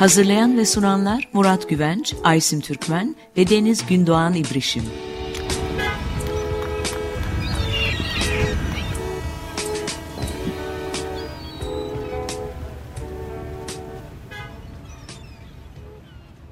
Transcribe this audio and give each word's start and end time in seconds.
Hazırlayan 0.00 0.58
ve 0.58 0.64
sunanlar 0.64 1.28
Murat 1.32 1.68
Güvenç, 1.68 2.14
Aysim 2.24 2.60
Türkmen 2.60 3.16
ve 3.36 3.48
Deniz 3.48 3.86
Gündoğan 3.86 4.34
İbrişim. 4.34 4.82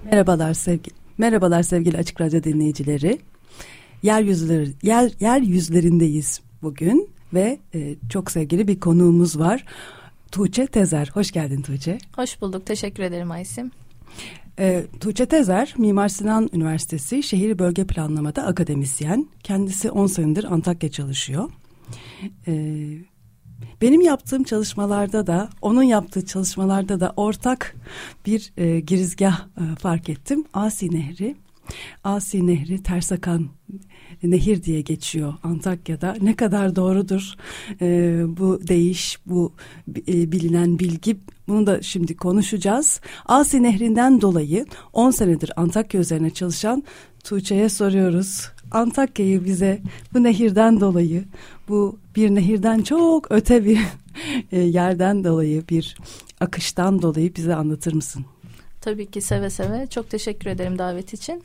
Merhabalar 0.04 0.54
sevgili 0.54 0.94
Merhabalar 1.18 1.62
sevgili 1.62 1.98
Açık 1.98 2.20
Radyo 2.20 2.42
dinleyicileri. 2.42 3.18
Yeryüzleri 4.02 4.72
yer 4.82 5.10
yer 5.20 5.40
yüzlerindeyiz 5.40 6.40
bugün 6.62 7.17
ve 7.34 7.58
e, 7.74 7.94
çok 8.08 8.30
sevgili 8.30 8.68
bir 8.68 8.80
konuğumuz 8.80 9.38
var. 9.38 9.64
Tuğçe 10.32 10.66
Tezer. 10.66 11.10
Hoş 11.14 11.30
geldin 11.30 11.62
Tuğçe. 11.62 11.98
Hoş 12.16 12.40
bulduk. 12.40 12.66
Teşekkür 12.66 13.02
ederim 13.02 13.30
Aysim. 13.30 13.70
E, 14.58 14.86
Tuğçe 15.00 15.26
Tezer, 15.26 15.74
Mimar 15.78 16.08
Sinan 16.08 16.50
Üniversitesi 16.52 17.22
Şehir 17.22 17.58
Bölge 17.58 17.84
Planlamada 17.84 18.46
akademisyen. 18.46 19.28
Kendisi 19.42 19.90
10 19.90 20.06
senedir 20.06 20.52
Antakya 20.52 20.90
çalışıyor. 20.90 21.50
E, 22.46 22.52
benim 23.82 24.00
yaptığım 24.00 24.44
çalışmalarda 24.44 25.26
da, 25.26 25.48
onun 25.62 25.82
yaptığı 25.82 26.26
çalışmalarda 26.26 27.00
da 27.00 27.12
ortak 27.16 27.76
bir 28.26 28.52
e, 28.56 28.80
girizgah 28.80 29.40
e, 29.40 29.76
fark 29.76 30.08
ettim. 30.08 30.44
Asi 30.54 30.94
Nehri. 30.94 31.36
Asi 32.04 32.46
Nehri 32.46 32.82
ters 32.82 33.12
akan 33.12 33.48
nehir 34.22 34.62
diye 34.62 34.80
geçiyor 34.80 35.34
Antakya'da. 35.42 36.16
Ne 36.20 36.36
kadar 36.36 36.76
doğrudur 36.76 37.34
e, 37.80 37.86
bu 38.26 38.60
değiş, 38.68 39.18
bu 39.26 39.52
e, 40.08 40.32
bilinen 40.32 40.78
bilgi 40.78 41.16
bunu 41.48 41.66
da 41.66 41.82
şimdi 41.82 42.16
konuşacağız. 42.16 43.00
Asi 43.26 43.62
Nehri'nden 43.62 44.20
dolayı 44.20 44.66
10 44.92 45.10
senedir 45.10 45.52
Antakya 45.56 46.00
üzerine 46.00 46.30
çalışan 46.30 46.82
Tuğçe'ye 47.24 47.68
soruyoruz. 47.68 48.48
Antakya'yı 48.70 49.44
bize 49.44 49.82
bu 50.14 50.22
nehirden 50.22 50.80
dolayı, 50.80 51.24
bu 51.68 51.98
bir 52.16 52.30
nehirden 52.30 52.82
çok 52.82 53.32
öte 53.32 53.64
bir 53.64 53.80
e, 54.52 54.60
yerden 54.60 55.24
dolayı, 55.24 55.68
bir 55.68 55.96
akıştan 56.40 57.02
dolayı 57.02 57.34
bize 57.36 57.54
anlatır 57.54 57.92
mısın? 57.92 58.24
Tabii 58.80 59.06
ki 59.06 59.20
seve 59.20 59.50
seve. 59.50 59.86
Çok 59.86 60.10
teşekkür 60.10 60.50
ederim 60.50 60.78
davet 60.78 61.14
için. 61.14 61.42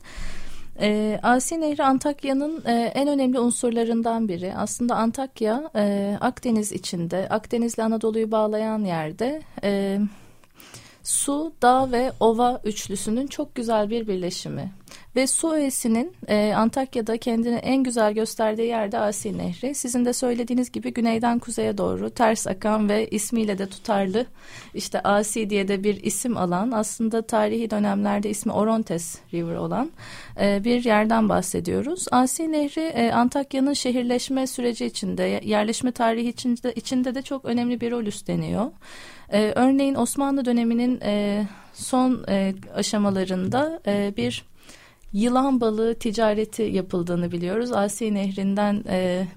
E, 0.80 1.20
Asi 1.24 1.62
Nehri 1.62 1.84
Antakya'nın 1.84 2.64
e, 2.66 2.72
en 2.96 3.08
önemli 3.08 3.40
unsurlarından 3.40 4.28
biri. 4.28 4.54
Aslında 4.56 4.96
Antakya 4.96 5.72
e, 5.76 6.18
Akdeniz 6.22 6.72
içinde, 6.72 7.30
Akdeniz'le 7.30 7.80
Anadolu'yu 7.80 8.32
bağlayan 8.32 8.84
yerde 8.84 9.42
e, 9.64 10.00
su, 11.04 11.54
dağ 11.62 11.92
ve 11.92 12.12
ova 12.20 12.62
üçlüsünün 12.66 13.28
çok 13.28 13.56
güzel 13.56 13.90
bir 13.90 14.08
birleşimi. 14.08 14.72
Ve 15.16 15.28
su 15.28 15.52
öğesinin 15.52 16.14
e, 16.28 16.54
Antakya'da 16.56 17.18
kendini 17.18 17.56
en 17.56 17.84
güzel 17.84 18.14
gösterdiği 18.14 18.68
yerde 18.68 19.00
Asi 19.00 19.38
Nehri. 19.38 19.76
Sizin 19.76 20.06
de 20.06 20.14
söylediğiniz 20.14 20.72
gibi 20.72 20.94
güneyden 20.94 21.40
kuzeye 21.40 21.78
doğru 21.78 22.10
ters 22.10 22.48
akan 22.48 22.90
ve 22.90 23.08
ismiyle 23.08 23.58
de 23.58 23.70
tutarlı 23.70 24.26
işte 24.74 25.00
Asi 25.00 25.50
diye 25.50 25.68
de 25.68 25.84
bir 25.84 26.04
isim 26.04 26.38
alan 26.38 26.72
aslında 26.72 27.22
tarihi 27.22 27.70
dönemlerde 27.70 28.30
ismi 28.30 28.52
Orontes 28.52 29.18
River 29.34 29.56
olan 29.56 29.92
e, 30.42 30.64
bir 30.64 30.84
yerden 30.84 31.30
bahsediyoruz. 31.30 32.06
Asi 32.12 32.52
Nehri 32.52 32.82
e, 32.82 33.12
Antakya'nın 33.12 33.74
şehirleşme 33.74 34.48
süreci 34.48 34.86
içinde 34.86 35.42
yerleşme 35.44 35.92
tarihi 35.92 36.30
içinde, 36.30 36.74
içinde 36.74 37.16
de 37.16 37.22
çok 37.22 37.46
önemli 37.46 37.82
bir 37.82 37.92
rol 37.92 38.04
üstleniyor. 38.04 38.72
E, 39.30 39.52
örneğin 39.56 39.96
Osmanlı 39.96 40.46
döneminin 40.46 41.00
e, 41.02 41.44
son 41.74 42.26
e, 42.30 42.54
aşamalarında 42.76 43.82
e, 43.88 44.14
bir 44.18 44.53
yılan 45.14 45.62
balığı 45.62 45.96
ticareti 45.96 46.64
yapıldığını 46.64 47.32
biliyoruz. 47.32 47.72
Asi 47.72 48.14
Nehri'nden 48.14 48.84
e, 48.90 49.28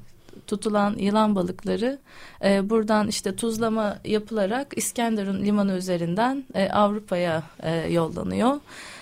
tutulan 0.47 0.97
yılan 0.99 1.35
balıkları 1.35 1.99
e, 2.45 2.71
buradan 2.71 3.09
işte 3.09 3.37
tuzlama 3.37 3.99
yapılarak 4.05 4.73
İskenderun 4.77 5.45
limanı 5.45 5.77
üzerinden 5.77 6.45
e, 6.55 6.69
Avrupa'ya 6.69 7.43
e, 7.63 7.93
yollanıyor. 7.93 8.61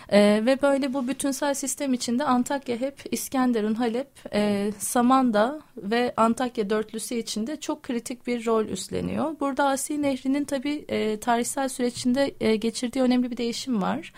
E, 0.09 0.43
ve 0.47 0.63
böyle 0.63 0.95
bu 0.95 1.09
bütünsel 1.09 1.55
sistem 1.55 1.95
içinde 1.95 2.25
Antakya 2.25 2.77
hep 2.77 3.03
İskenderun, 3.11 3.75
Halep, 3.75 4.09
e, 4.35 4.73
Samanda 4.79 5.61
ve 5.77 6.15
Antakya 6.17 6.71
dörtlüsü 6.71 7.15
içinde 7.15 7.61
çok 7.61 7.83
kritik 7.83 8.27
bir 8.27 8.47
rol 8.47 8.65
üstleniyor. 8.65 9.41
Burada 9.41 9.69
Asi 9.69 10.03
Nehri'nin 10.03 10.45
tabii 10.45 10.85
e, 10.89 11.21
tarihsel 11.21 11.69
süreçinde 11.69 12.35
e, 12.41 12.57
geçirdiği 12.57 13.03
önemli 13.03 13.31
bir 13.31 13.37
değişim 13.37 13.83
var. 13.83 14.13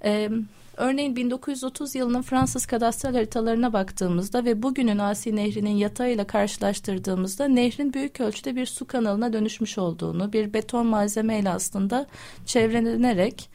Evet. 0.00 0.32
Örneğin 0.76 1.16
1930 1.16 1.94
yılının 1.94 2.22
Fransız 2.22 2.66
kadastral 2.66 3.14
haritalarına 3.14 3.72
baktığımızda 3.72 4.44
ve 4.44 4.62
bugünün 4.62 4.98
Asi 4.98 5.36
Nehri'nin 5.36 5.76
yatağıyla 5.76 6.26
karşılaştırdığımızda 6.26 7.48
nehrin 7.48 7.92
büyük 7.92 8.20
ölçüde 8.20 8.56
bir 8.56 8.66
su 8.66 8.86
kanalına 8.86 9.32
dönüşmüş 9.32 9.78
olduğunu, 9.78 10.32
bir 10.32 10.52
beton 10.52 10.86
malzemeyle 10.86 11.50
aslında 11.50 12.06
çevrelenerek 12.46 13.50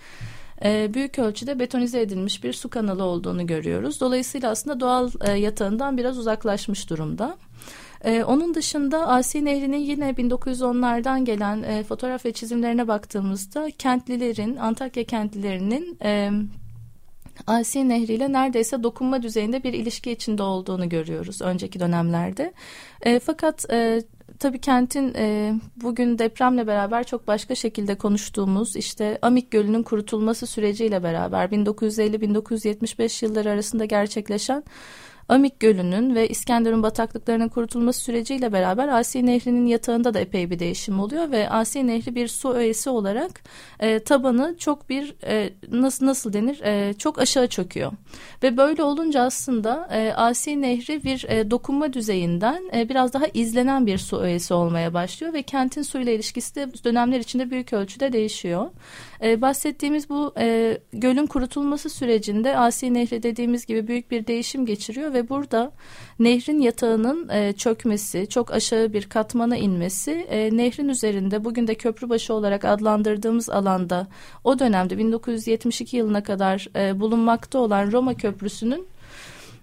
e, 0.64 0.94
büyük 0.94 1.20
ölçüde 1.20 1.59
betonize 1.59 2.02
edilmiş 2.02 2.44
bir 2.44 2.54
su 2.54 2.70
kanalı 2.70 3.04
olduğunu 3.04 3.48
görüyoruz. 3.48 4.02
Dolayısıyla 4.02 4.52
aslında 4.52 4.80
doğal 4.80 5.09
e, 5.22 5.32
yatağından 5.32 5.98
biraz 5.98 6.18
uzaklaşmış 6.18 6.90
durumda. 6.90 7.38
Ee, 8.03 8.24
onun 8.24 8.53
dışında 8.53 9.08
Asi 9.08 9.46
Nehri'nin 9.46 9.78
yine 9.78 10.09
1910'lardan 10.09 11.26
gelen 11.26 11.64
e, 11.64 11.84
fotoğraf 11.84 12.26
ve 12.26 12.34
çizimlerine 12.34 12.88
baktığımızda 12.88 13.70
kentlilerin, 13.78 14.56
Antakya 14.56 15.03
kentlilerinin 15.03 15.98
e, 16.03 16.32
Asi 17.47 17.90
Nehri 17.90 18.13
ile 18.13 18.31
neredeyse 18.31 18.84
dokunma 18.84 19.22
düzeyinde 19.24 19.63
bir 19.63 19.74
ilişki 19.74 20.12
içinde 20.12 20.44
olduğunu 20.44 20.90
görüyoruz 20.90 21.41
önceki 21.41 21.79
dönemlerde. 21.79 22.53
E, 23.02 23.19
fakat 23.19 23.72
e, 23.72 24.02
tabii 24.40 24.59
kentin 24.59 25.13
e, 25.13 25.53
bugün 25.75 26.19
depremle 26.19 26.68
beraber 26.68 27.03
çok 27.03 27.28
başka 27.28 27.56
şekilde 27.56 27.96
konuştuğumuz 27.96 28.75
işte 28.75 29.19
Amik 29.22 29.52
Gölü'nün 29.52 29.84
kurutulması 29.84 30.47
süreciyle 30.47 31.03
beraber 31.03 31.50
1950-1975 31.50 33.25
yılları 33.25 33.50
arasında 33.50 33.85
gerçekleşen 33.85 34.63
Amik 35.30 35.59
Gölü'nün 35.59 36.16
ve 36.16 36.30
İskenderun 36.30 36.84
bataklıklarının 36.84 37.50
kurutulması 37.50 38.00
süreciyle 38.00 38.54
beraber 38.54 38.88
Asi 38.88 39.26
Nehri'nin 39.26 39.66
yatağında 39.66 40.14
da 40.14 40.20
epey 40.20 40.50
bir 40.50 40.59
değişim 40.59 41.00
oluyor 41.00 41.32
ve 41.32 41.50
Asi 41.50 41.88
Nehri 41.88 42.16
bir 42.16 42.28
su 42.28 42.54
öğesi 42.54 42.90
olarak 42.90 43.32
e, 43.80 44.00
tabanı 44.00 44.56
çok 44.58 44.90
bir 44.90 45.16
e, 45.24 45.50
nasıl 45.72 46.06
nasıl 46.06 46.34
denir 46.34 46.62
e, 46.64 46.94
çok 46.94 47.20
aşağı 47.20 47.48
çöküyor 47.48 47.92
ve 48.44 48.58
böyle 48.58 48.84
olunca 48.84 49.22
aslında 49.22 49.90
e, 49.92 50.14
Asi 50.14 50.62
Nehri 50.62 51.04
bir 51.04 51.26
e, 51.30 51.52
dokunma 51.52 51.94
düzeyinden 51.94 52.64
e, 52.76 52.90
biraz 52.90 53.14
daha 53.14 53.26
izlenen 53.34 53.85
bir 53.85 53.97
su 53.97 54.18
öğesi 54.18 54.53
olmaya 54.53 54.94
başlıyor 54.94 55.34
ve 55.34 55.44
kentin 55.44 55.82
suyla 55.82 56.12
ilişkisi 56.12 56.56
de 56.56 56.68
dönemler 56.84 57.20
içinde 57.20 57.52
büyük 57.52 57.73
ölçüde 57.73 58.14
değişiyor. 58.14 58.70
E, 59.23 59.41
bahsettiğimiz 59.41 60.09
bu 60.09 60.34
e, 60.38 60.78
gölün 60.94 61.26
kurutulması 61.26 61.90
sürecinde 61.90 62.58
Asi 62.58 62.94
Nehri 62.94 63.23
dediğimiz 63.23 63.66
gibi 63.66 63.88
büyük 63.88 64.12
bir 64.12 64.28
değişim 64.28 64.66
geçiriyor 64.66 65.14
ve 65.14 65.29
burada 65.29 65.72
nehrin 66.20 66.59
yatağının 66.59 67.29
e, 67.29 67.53
çökmesi, 67.53 68.29
çok 68.29 68.52
aşağı 68.52 68.94
bir 68.94 69.09
katmana 69.09 69.58
inmesi, 69.58 70.12
e, 70.12 70.58
nehrin 70.58 70.90
üzerinde 70.90 71.44
bugün 71.44 71.68
de 71.68 71.76
köprübaşı 71.76 72.34
olarak 72.34 72.66
adlandırdığımız 72.66 73.50
alanda 73.50 74.08
o 74.44 74.59
dönemde 74.59 74.97
1972 74.97 75.97
yılına 75.97 76.23
kadar 76.23 76.68
e, 76.76 77.00
bulunmakta 77.00 77.59
olan 77.59 77.91
Roma 77.91 78.14
Köprüsü'nün 78.14 78.88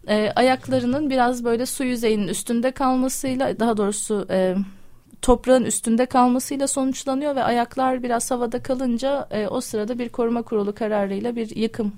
e, 0.09 0.33
ayaklarının 0.37 1.11
biraz 1.11 1.45
böyle 1.45 1.67
su 1.67 1.85
yüzeyinin 1.85 2.29
üstünde 2.29 2.71
kalmasıyla 2.71 3.61
daha 3.61 3.77
doğrusu 3.77 4.27
e, 4.31 4.57
toprağın 5.23 5.65
üstünde 5.65 6.07
kalmasıyla 6.07 6.69
sonuçlanıyor 6.69 7.37
ve 7.37 7.43
ayaklar 7.43 8.03
biraz 8.03 8.31
havada 8.31 8.63
kalınca 8.63 9.29
e, 9.31 9.49
o 9.49 9.61
sırada 9.61 9.99
bir 9.99 10.09
koruma 10.09 10.43
kurulu 10.43 10.75
kararıyla 10.75 11.37
bir 11.37 11.57
yıkım 11.57 11.93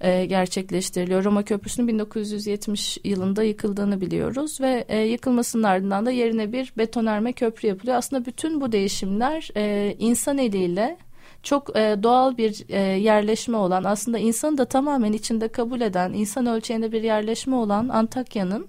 e, 0.00 0.26
gerçekleştiriliyor. 0.26 1.24
Roma 1.24 1.42
Köprüsü'nün 1.42 1.88
1970 1.88 2.98
yılında 3.04 3.42
yıkıldığını 3.42 4.00
biliyoruz 4.00 4.60
ve 4.60 4.84
e, 4.88 4.98
yıkılmasının 4.98 5.62
ardından 5.62 6.06
da 6.06 6.10
yerine 6.10 6.52
bir 6.52 6.72
betonarme 6.78 7.32
köprü 7.32 7.68
yapılıyor. 7.68 7.96
Aslında 7.96 8.26
bütün 8.26 8.60
bu 8.60 8.72
değişimler 8.72 9.50
e, 9.56 9.96
insan 9.98 10.38
eliyle 10.38 10.96
çok 11.42 11.76
e, 11.76 11.96
doğal 12.02 12.36
bir 12.36 12.64
e, 12.68 12.80
yerleşme 12.80 13.56
olan 13.56 13.84
aslında 13.84 14.18
insanı 14.18 14.58
da 14.58 14.64
tamamen 14.64 15.12
içinde 15.12 15.48
kabul 15.48 15.80
eden 15.80 16.12
insan 16.12 16.46
ölçeğinde 16.46 16.92
bir 16.92 17.02
yerleşme 17.02 17.56
olan 17.56 17.88
Antakya'nın 17.88 18.68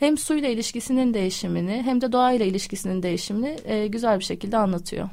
hem 0.00 0.18
suyla 0.18 0.48
ilişkisinin 0.48 1.14
değişimini 1.14 1.82
hem 1.84 2.00
de 2.00 2.12
doğayla 2.12 2.46
ilişkisinin 2.46 3.02
değişimini 3.02 3.56
e, 3.64 3.86
güzel 3.86 4.18
bir 4.18 4.24
şekilde 4.24 4.56
anlatıyor. 4.56 5.08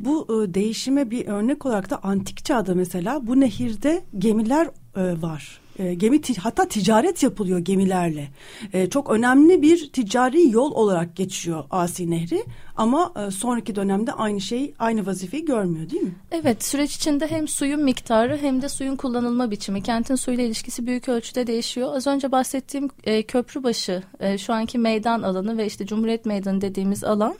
Bu 0.00 0.26
e, 0.44 0.54
değişime 0.54 1.10
bir 1.10 1.26
örnek 1.26 1.66
olarak 1.66 1.90
da 1.90 2.02
antik 2.02 2.44
çağda 2.44 2.74
mesela 2.74 3.26
bu 3.26 3.40
nehirde 3.40 4.04
gemiler 4.18 4.66
e, 4.96 5.22
var. 5.22 5.61
E, 5.78 5.94
gemi 5.94 6.20
hatta 6.40 6.68
ticaret 6.68 7.22
yapılıyor 7.22 7.58
gemilerle. 7.58 8.28
E, 8.72 8.90
çok 8.90 9.10
önemli 9.10 9.62
bir 9.62 9.92
ticari 9.92 10.50
yol 10.50 10.72
olarak 10.72 11.16
geçiyor 11.16 11.64
Asi 11.70 12.10
Nehri 12.10 12.44
ama 12.76 13.12
e, 13.16 13.30
sonraki 13.30 13.74
dönemde 13.74 14.12
aynı 14.12 14.40
şey 14.40 14.74
aynı 14.78 15.06
vazifeyi 15.06 15.44
görmüyor 15.44 15.90
değil 15.90 16.02
mi? 16.02 16.14
Evet 16.30 16.64
süreç 16.64 16.96
içinde 16.96 17.26
hem 17.26 17.48
suyun 17.48 17.82
miktarı 17.82 18.38
hem 18.38 18.62
de 18.62 18.68
suyun 18.68 18.96
kullanılma 18.96 19.50
biçimi 19.50 19.82
kentin 19.82 20.14
suyla 20.14 20.44
ilişkisi 20.44 20.86
büyük 20.86 21.08
ölçüde 21.08 21.46
değişiyor. 21.46 21.96
Az 21.96 22.06
önce 22.06 22.32
bahsettiğim 22.32 22.88
e, 23.04 23.22
köprübaşı 23.22 24.02
e, 24.20 24.38
şu 24.38 24.52
anki 24.52 24.78
meydan 24.78 25.22
alanı 25.22 25.58
ve 25.58 25.66
işte 25.66 25.86
Cumhuriyet 25.86 26.26
Meydanı 26.26 26.60
dediğimiz 26.60 27.04
alan 27.04 27.34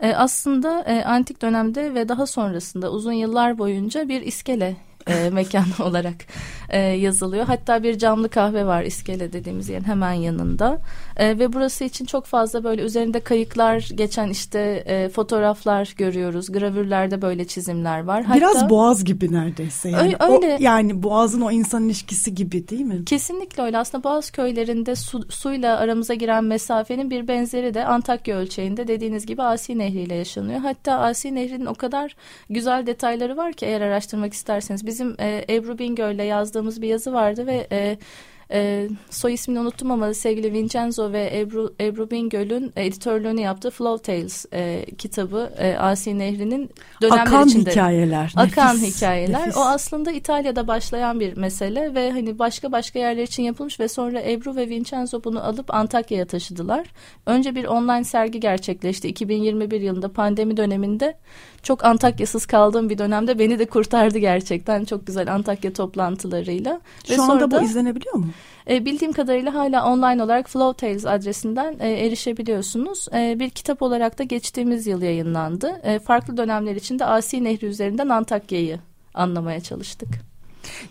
e, 0.00 0.14
aslında 0.14 0.82
e, 0.82 1.04
antik 1.04 1.42
dönemde 1.42 1.94
ve 1.94 2.08
daha 2.08 2.26
sonrasında 2.26 2.90
uzun 2.90 3.12
yıllar 3.12 3.58
boyunca 3.58 4.08
bir 4.08 4.22
iskele 4.22 4.87
e, 5.08 5.30
mekan 5.30 5.66
olarak 5.78 6.16
e, 6.68 6.78
yazılıyor. 6.78 7.46
Hatta 7.46 7.82
bir 7.82 7.98
camlı 7.98 8.28
kahve 8.28 8.66
var 8.66 8.82
iskele 8.82 9.32
dediğimiz 9.32 9.68
yerin 9.68 9.84
hemen 9.84 10.12
yanında. 10.12 10.80
E, 11.18 11.38
ve 11.38 11.52
burası 11.52 11.84
için 11.84 12.04
çok 12.04 12.24
fazla 12.24 12.64
böyle 12.64 12.82
üzerinde 12.82 13.20
kayıklar 13.20 13.88
geçen 13.94 14.28
işte 14.28 14.58
e, 14.86 15.08
fotoğraflar 15.08 15.94
görüyoruz. 15.96 16.52
Gravürlerde 16.52 17.22
böyle 17.22 17.44
çizimler 17.44 18.04
var. 18.04 18.24
Hatta, 18.24 18.38
Biraz 18.38 18.70
boğaz 18.70 19.04
gibi 19.04 19.32
neredeyse. 19.32 19.88
Yani 19.88 20.16
öyle. 20.20 20.56
O, 20.56 20.62
yani 20.62 21.02
boğazın 21.02 21.40
o 21.40 21.50
insan 21.50 21.84
ilişkisi 21.84 22.34
gibi 22.34 22.68
değil 22.68 22.84
mi? 22.84 23.04
Kesinlikle 23.04 23.62
öyle. 23.62 23.78
Aslında 23.78 24.04
boğaz 24.04 24.30
köylerinde 24.30 24.96
su, 24.96 25.22
suyla 25.30 25.78
aramıza 25.78 26.14
giren 26.14 26.44
mesafenin 26.44 27.10
bir 27.10 27.28
benzeri 27.28 27.74
de 27.74 27.84
Antakya 27.84 28.36
ölçeğinde 28.36 28.88
dediğiniz 28.88 29.26
gibi 29.26 29.42
Asi 29.42 29.78
Nehri 29.78 30.00
ile 30.00 30.14
yaşanıyor. 30.14 30.60
Hatta 30.60 30.98
Asi 30.98 31.34
Nehri'nin 31.34 31.66
o 31.66 31.74
kadar 31.74 32.16
güzel 32.50 32.86
detayları 32.86 33.36
var 33.36 33.52
ki 33.52 33.66
eğer 33.66 33.80
araştırmak 33.80 34.32
isterseniz. 34.32 34.86
Bizim 34.86 35.16
e, 35.20 35.44
Ebru 35.50 35.78
Bingöl'le 35.78 36.24
yazdığımız 36.24 36.82
bir 36.82 36.88
yazı 36.88 37.12
vardı 37.12 37.46
ve 37.46 37.66
e, 37.72 37.98
e, 38.52 38.88
soy 39.10 39.34
ismini 39.34 39.60
unuttum 39.60 39.90
ama 39.90 40.14
sevgili 40.14 40.52
Vincenzo 40.52 41.12
ve 41.12 41.30
Ebru, 41.38 41.74
Ebru 41.80 42.10
Bingöl'ün 42.10 42.72
editörlüğünü 42.76 43.40
yaptığı 43.40 43.70
Flow 43.70 44.12
Tales 44.12 44.46
e, 44.52 44.86
kitabı 44.98 45.52
e, 45.58 45.76
Asi 45.76 46.18
Nehri'nin 46.18 46.70
dönemler 47.02 47.22
Akan 47.22 47.48
içinde. 47.48 47.70
hikayeler. 47.70 48.32
Akan 48.36 48.76
nefis, 48.76 48.96
hikayeler. 48.96 49.40
Nefis. 49.40 49.56
O 49.56 49.60
aslında 49.60 50.12
İtalya'da 50.12 50.66
başlayan 50.66 51.20
bir 51.20 51.36
mesele 51.36 51.94
ve 51.94 52.10
hani 52.10 52.38
başka 52.38 52.72
başka 52.72 52.98
yerler 52.98 53.22
için 53.22 53.42
yapılmış 53.42 53.80
ve 53.80 53.88
sonra 53.88 54.22
Ebru 54.22 54.56
ve 54.56 54.68
Vincenzo 54.68 55.24
bunu 55.24 55.44
alıp 55.44 55.74
Antakya'ya 55.74 56.26
taşıdılar. 56.26 56.86
Önce 57.26 57.54
bir 57.54 57.64
online 57.64 58.04
sergi 58.04 58.40
gerçekleşti 58.40 59.08
2021 59.08 59.80
yılında 59.80 60.12
pandemi 60.12 60.56
döneminde. 60.56 61.16
Çok 61.62 61.84
Antakya'sız 61.84 62.46
kaldığım 62.46 62.90
bir 62.90 62.98
dönemde 62.98 63.38
beni 63.38 63.58
de 63.58 63.66
kurtardı 63.66 64.18
gerçekten. 64.18 64.84
Çok 64.84 65.06
güzel 65.06 65.34
Antakya 65.34 65.72
toplantılarıyla. 65.72 66.80
Şu 67.04 67.12
ve 67.12 67.22
anda 67.22 67.50
bu 67.50 67.64
izlenebiliyor 67.64 68.14
mu? 68.14 68.26
E, 68.70 68.84
bildiğim 68.84 69.12
kadarıyla 69.12 69.54
hala 69.54 69.92
online 69.92 70.22
olarak 70.22 70.50
Flow 70.50 70.86
Tales 70.86 71.06
adresinden 71.06 71.76
e, 71.80 71.90
erişebiliyorsunuz. 71.90 73.06
E, 73.14 73.36
bir 73.38 73.50
kitap 73.50 73.82
olarak 73.82 74.18
da 74.18 74.22
geçtiğimiz 74.22 74.86
yıl 74.86 75.02
yayınlandı. 75.02 75.80
E, 75.82 75.98
farklı 75.98 76.36
dönemler 76.36 76.76
içinde 76.76 77.04
Asi 77.04 77.44
Nehri 77.44 77.66
üzerinden 77.66 78.08
Antakya'yı 78.08 78.78
anlamaya 79.14 79.60
çalıştık. 79.60 80.08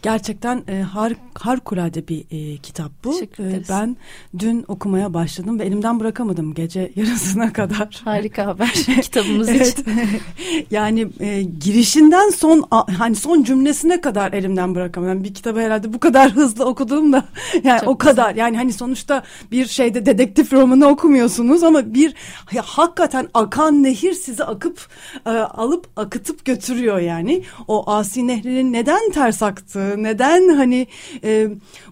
Gerçekten 0.02 0.64
e, 0.68 0.82
har, 0.82 1.14
harikulade 1.34 2.08
bir 2.08 2.26
e, 2.32 2.58
kitap 2.58 2.92
bu. 3.04 3.22
E, 3.22 3.62
ben 3.70 3.98
dün 4.40 4.66
okumaya 4.68 5.14
başladım 5.14 5.60
ve 5.60 5.66
elimden 5.66 6.00
bırakamadım 6.00 6.54
gece 6.54 6.92
yarısına 6.96 7.54
kadar. 7.54 8.02
Harika 8.06 8.46
haber 8.46 8.72
kitabımız 9.02 9.50
için. 9.50 9.86
yani 10.72 11.08
e, 11.20 11.44
girişinden 11.44 12.30
son 12.30 12.64
hani 12.98 13.16
son 13.16 13.44
cümlesine 13.44 14.02
kadar 14.02 14.34
elimden 14.34 14.76
bırakamadım. 14.76 15.24
Bir 15.24 15.34
kitabı 15.34 15.60
herhalde 15.60 15.94
bu 15.94 16.00
kadar 16.00 16.32
hızlı 16.32 16.66
okudum 16.66 17.14
da 17.14 17.24
yani 17.64 17.80
Çok 17.80 17.90
o 17.90 17.98
güzel. 17.98 18.16
kadar. 18.16 18.36
Yani 18.36 18.58
hani 18.58 18.74
sonuçta 18.74 19.24
bir 19.52 19.66
şeyde 19.66 20.06
dedektif 20.06 20.54
romanı 20.54 20.88
okumuyorsunuz 20.88 21.64
ama 21.64 21.94
bir 21.94 22.14
ya, 22.52 22.64
hakikaten 22.66 23.28
akan 23.34 23.84
nehir 23.84 24.14
sizi 24.14 24.44
akıp 24.44 24.88
e, 25.26 25.30
alıp 25.30 25.88
akıtıp 25.96 26.46
götürüyor 26.46 27.00
yani. 27.00 27.44
O 27.68 27.92
Asi 27.92 28.28
Nehri'nin 28.28 28.74
neden 28.74 29.12
ters 29.12 29.44
aktı 29.44 29.67
çıktı? 29.68 30.04
Neden 30.04 30.50
hani 30.50 30.88
e, 31.24 31.48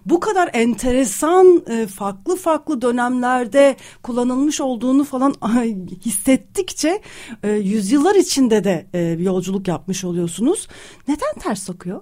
bu 0.06 0.20
kadar 0.20 0.50
enteresan 0.52 1.62
e, 1.68 1.86
farklı 1.86 2.36
farklı 2.36 2.82
dönemlerde 2.82 3.76
kullanılmış 4.02 4.60
olduğunu 4.60 5.04
falan 5.04 5.34
hissettikçe 6.04 7.02
e, 7.42 7.50
yüzyıllar 7.50 8.14
içinde 8.14 8.64
de 8.64 8.86
e, 8.94 9.18
bir 9.18 9.24
yolculuk 9.24 9.68
yapmış 9.68 10.04
oluyorsunuz. 10.04 10.68
Neden 11.08 11.34
ters 11.40 11.62
sokuyor? 11.62 12.00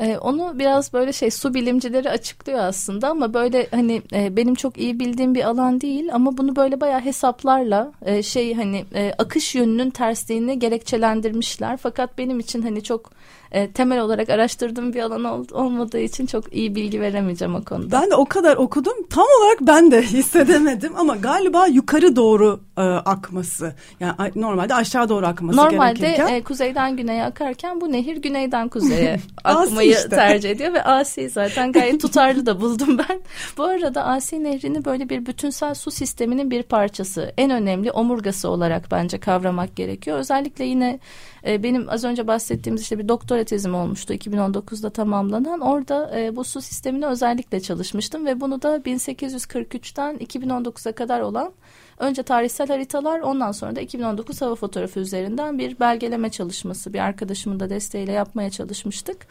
Ee, 0.00 0.18
onu 0.18 0.58
biraz 0.58 0.92
böyle 0.92 1.12
şey 1.12 1.30
su 1.30 1.54
bilimcileri 1.54 2.10
açıklıyor 2.10 2.58
aslında 2.58 3.08
ama 3.08 3.34
böyle 3.34 3.66
hani 3.70 4.02
e, 4.12 4.36
benim 4.36 4.54
çok 4.54 4.78
iyi 4.78 5.00
bildiğim 5.00 5.34
bir 5.34 5.44
alan 5.44 5.80
değil 5.80 6.14
ama 6.14 6.36
bunu 6.36 6.56
böyle 6.56 6.80
bayağı 6.80 7.00
hesaplarla 7.00 7.92
e, 8.02 8.22
şey 8.22 8.54
hani 8.54 8.84
e, 8.94 9.12
akış 9.18 9.54
yönünün 9.54 9.90
tersliğini 9.90 10.58
gerekçelendirmişler. 10.58 11.76
Fakat 11.76 12.18
benim 12.18 12.40
için 12.40 12.62
hani 12.62 12.82
çok 12.82 13.10
e, 13.52 13.70
temel 13.70 14.00
olarak 14.00 14.30
araştırdığım 14.30 14.92
bir 14.92 15.02
alan 15.02 15.24
ol, 15.24 15.44
olmadığı 15.52 16.00
için 16.00 16.26
çok 16.26 16.54
iyi 16.54 16.74
bilgi 16.74 17.00
veremeyeceğim 17.00 17.54
o 17.54 17.64
konuda. 17.64 18.00
Ben 18.00 18.10
de 18.10 18.14
o 18.14 18.24
kadar 18.24 18.56
okudum. 18.56 18.94
Tam 19.10 19.24
olarak 19.40 19.60
ben 19.60 19.90
de 19.90 20.02
hissedemedim 20.12 20.92
ama 20.96 21.16
galiba 21.16 21.66
yukarı 21.66 22.16
doğru 22.16 22.60
e, 22.78 22.82
akması. 22.82 23.74
Yani 24.00 24.14
normalde 24.34 24.74
aşağı 24.74 25.08
doğru 25.08 25.26
akması 25.26 25.56
normalde, 25.56 25.92
gerekirken. 25.92 26.24
Normalde 26.24 26.42
kuzeyden 26.42 26.96
güneye 26.96 27.24
akarken 27.24 27.80
bu 27.80 27.92
nehir 27.92 28.16
güneyden 28.16 28.68
kuzeye 28.68 29.20
akmayı 29.44 29.90
işte. 29.90 30.08
tercih 30.08 30.50
ediyor 30.50 30.74
ve 30.74 30.84
Asi 30.84 31.30
zaten 31.30 31.72
gayet 31.72 32.00
tutarlı 32.02 32.46
da 32.46 32.60
buldum 32.60 32.98
ben. 32.98 33.20
Bu 33.56 33.64
arada 33.64 34.04
Asi 34.04 34.44
nehrini 34.44 34.84
böyle 34.84 35.08
bir 35.08 35.26
bütünsel 35.26 35.74
su 35.74 35.90
sisteminin 35.90 36.50
bir 36.50 36.62
parçası. 36.62 37.32
En 37.38 37.50
önemli 37.50 37.90
omurgası 37.90 38.48
olarak 38.48 38.90
bence 38.90 39.20
kavramak 39.20 39.76
gerekiyor. 39.76 40.18
Özellikle 40.18 40.64
yine 40.64 40.98
e, 41.46 41.62
benim 41.62 41.88
az 41.90 42.04
önce 42.04 42.26
bahsettiğimiz 42.26 42.82
işte 42.82 42.98
bir 42.98 43.08
doktora 43.08 43.44
tezim 43.44 43.74
olmuştu 43.74 44.14
2019'da 44.14 44.90
tamamlanan. 44.90 45.60
Orada 45.60 46.20
e, 46.20 46.36
bu 46.36 46.44
su 46.44 46.60
sistemini 46.60 47.06
özellikle 47.06 47.60
çalışmıştım 47.60 48.26
ve 48.26 48.40
bunu 48.40 48.62
da 48.62 48.76
1843'ten 48.76 50.16
2019'a 50.16 50.92
kadar 50.92 51.20
olan 51.20 51.52
önce 51.98 52.22
tarihsel 52.22 52.68
haritalar 52.68 53.20
ondan 53.20 53.52
sonra 53.52 53.76
da 53.76 53.80
2019 53.80 54.42
hava 54.42 54.54
fotoğrafı 54.54 55.00
üzerinden 55.00 55.58
bir 55.58 55.80
belgeleme 55.80 56.30
çalışması 56.30 56.92
bir 56.92 56.98
arkadaşımın 56.98 57.60
da 57.60 57.70
desteğiyle 57.70 58.12
yapmaya 58.12 58.50
çalışmıştık. 58.50 59.26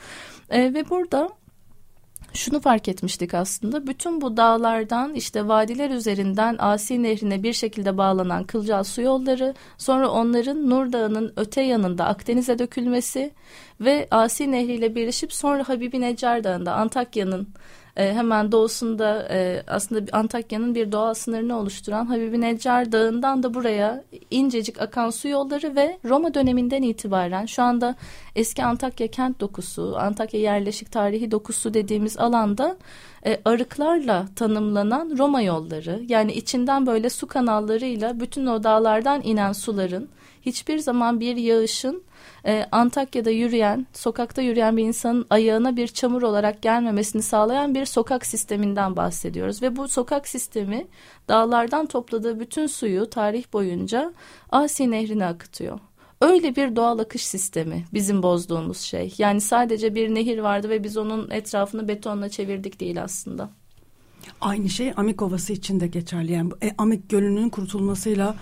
E, 0.49 0.73
ve 0.73 0.89
burada 0.89 1.29
şunu 2.33 2.61
fark 2.61 2.87
etmiştik 2.87 3.33
aslında. 3.33 3.87
Bütün 3.87 4.21
bu 4.21 4.37
dağlardan 4.37 5.13
işte 5.13 5.47
vadiler 5.47 5.89
üzerinden 5.89 6.55
Asi 6.59 7.03
Nehri'ne 7.03 7.43
bir 7.43 7.53
şekilde 7.53 7.97
bağlanan 7.97 8.43
Kılcal 8.43 8.83
su 8.83 9.01
yolları, 9.01 9.53
sonra 9.77 10.09
onların 10.09 10.69
Nur 10.69 10.91
Dağı'nın 10.91 11.33
öte 11.35 11.61
yanında 11.61 12.05
Akdeniz'e 12.05 12.59
dökülmesi 12.59 13.31
ve 13.81 14.07
Asi 14.11 14.51
Nehri 14.51 14.73
ile 14.73 14.95
birleşip 14.95 15.33
sonra 15.33 15.69
Habibi 15.69 16.01
Necar 16.01 16.43
Dağı'nda 16.43 16.73
Antakya'nın 16.73 17.47
e, 17.97 18.13
hemen 18.13 18.51
doğusunda 18.51 19.27
e, 19.31 19.63
aslında 19.67 20.17
Antakya'nın 20.17 20.75
bir 20.75 20.91
doğal 20.91 21.13
sınırını 21.13 21.57
oluşturan 21.59 22.05
Habibi 22.05 22.41
Neccar 22.41 22.91
Dağı'ndan 22.91 23.43
da 23.43 23.53
buraya 23.53 24.03
incecik 24.31 24.81
akan 24.81 25.09
su 25.09 25.27
yolları 25.27 25.75
ve 25.75 25.97
Roma 26.05 26.33
döneminden 26.33 26.81
itibaren 26.81 27.45
şu 27.45 27.63
anda 27.63 27.95
eski 28.35 28.63
Antakya 28.63 29.07
kent 29.07 29.39
dokusu, 29.39 29.95
Antakya 29.97 30.39
yerleşik 30.39 30.91
tarihi 30.91 31.31
dokusu 31.31 31.73
dediğimiz 31.73 32.17
alanda 32.17 32.77
e, 33.25 33.39
arıklarla 33.45 34.25
tanımlanan 34.35 35.17
Roma 35.17 35.41
yolları 35.41 36.01
yani 36.07 36.33
içinden 36.33 36.85
böyle 36.85 37.09
su 37.09 37.27
kanallarıyla 37.27 38.19
bütün 38.19 38.45
o 38.45 38.63
dağlardan 38.63 39.21
inen 39.21 39.53
suların 39.53 40.09
hiçbir 40.41 40.79
zaman 40.79 41.19
bir 41.19 41.35
yağışın 41.37 42.03
e, 42.45 42.65
Antakya'da 42.71 43.29
yürüyen, 43.29 43.87
sokakta 43.93 44.41
yürüyen 44.41 44.77
bir 44.77 44.83
insanın 44.83 45.25
ayağına 45.29 45.75
bir 45.75 45.87
çamur 45.87 46.21
olarak 46.21 46.61
gelmemesini 46.61 47.21
sağlayan 47.21 47.75
bir 47.75 47.85
sokak 47.85 48.25
sisteminden 48.25 48.95
bahsediyoruz. 48.95 49.61
Ve 49.61 49.75
bu 49.75 49.87
sokak 49.87 50.27
sistemi 50.27 50.87
dağlardan 51.27 51.85
topladığı 51.85 52.39
bütün 52.39 52.67
suyu 52.67 53.09
tarih 53.09 53.53
boyunca 53.53 54.13
Asi 54.51 54.91
Nehri'ne 54.91 55.25
akıtıyor. 55.25 55.79
öyle 56.21 56.55
bir 56.55 56.75
doğal 56.75 56.99
akış 56.99 57.25
sistemi 57.25 57.85
bizim 57.93 58.23
bozduğumuz 58.23 58.77
şey. 58.77 59.13
Yani 59.17 59.41
sadece 59.41 59.95
bir 59.95 60.15
nehir 60.15 60.37
vardı 60.39 60.69
ve 60.69 60.83
biz 60.83 60.97
onun 60.97 61.29
etrafını 61.29 61.87
betonla 61.87 62.29
çevirdik 62.29 62.79
değil 62.79 63.03
aslında. 63.03 63.49
Aynı 64.41 64.69
şey 64.69 64.93
Amik 64.97 65.21
Ovası 65.21 65.53
için 65.53 65.79
de 65.79 65.87
geçerli. 65.87 66.31
Yani 66.31 66.51
e, 66.63 66.71
Amik 66.77 67.09
Gölü'nün 67.09 67.49
kurutulmasıyla 67.49 68.35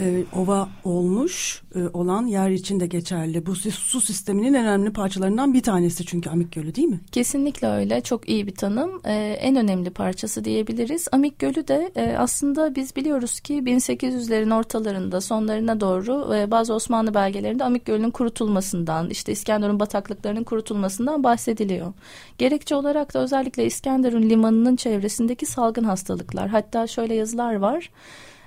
e, 0.00 0.24
ova 0.36 0.68
olmuş 0.84 1.62
e, 1.74 1.78
olan 1.92 2.26
yer 2.26 2.50
için 2.50 2.80
de 2.80 2.86
geçerli. 2.86 3.46
Bu 3.46 3.54
su 3.54 4.00
sisteminin 4.00 4.54
önemli 4.54 4.92
parçalarından 4.92 5.54
bir 5.54 5.62
tanesi 5.62 6.06
çünkü 6.06 6.30
Amik 6.30 6.52
Gölü 6.52 6.74
değil 6.74 6.88
mi? 6.88 7.00
Kesinlikle 7.12 7.68
öyle. 7.68 8.00
Çok 8.00 8.28
iyi 8.28 8.46
bir 8.46 8.54
tanım. 8.54 9.00
E, 9.04 9.12
en 9.40 9.56
önemli 9.56 9.90
parçası 9.90 10.44
diyebiliriz. 10.44 11.08
Amik 11.12 11.38
Gölü 11.38 11.68
de 11.68 11.92
e, 11.96 12.16
aslında 12.16 12.74
biz 12.74 12.96
biliyoruz 12.96 13.40
ki 13.40 13.54
1800'lerin 13.54 14.54
ortalarında 14.54 15.20
sonlarına 15.20 15.80
doğru 15.80 16.34
e, 16.34 16.50
bazı 16.50 16.74
Osmanlı 16.74 17.14
belgelerinde 17.14 17.64
Amik 17.64 17.84
Gölü'nün 17.84 18.10
kurutulmasından 18.10 19.10
işte 19.10 19.32
İskenderun 19.32 19.80
bataklıklarının 19.80 20.44
kurutulmasından 20.44 21.24
bahsediliyor. 21.24 21.92
Gerekçe 22.38 22.74
olarak 22.74 23.14
da 23.14 23.18
özellikle 23.18 23.66
İskenderun 23.66 24.22
limanının 24.22 24.76
çevresindeki 24.76 25.46
salgın 25.46 25.84
hastalıklar 25.84 26.48
hatta 26.48 26.86
şöyle 26.86 27.14
yazılar 27.14 27.54
var. 27.54 27.90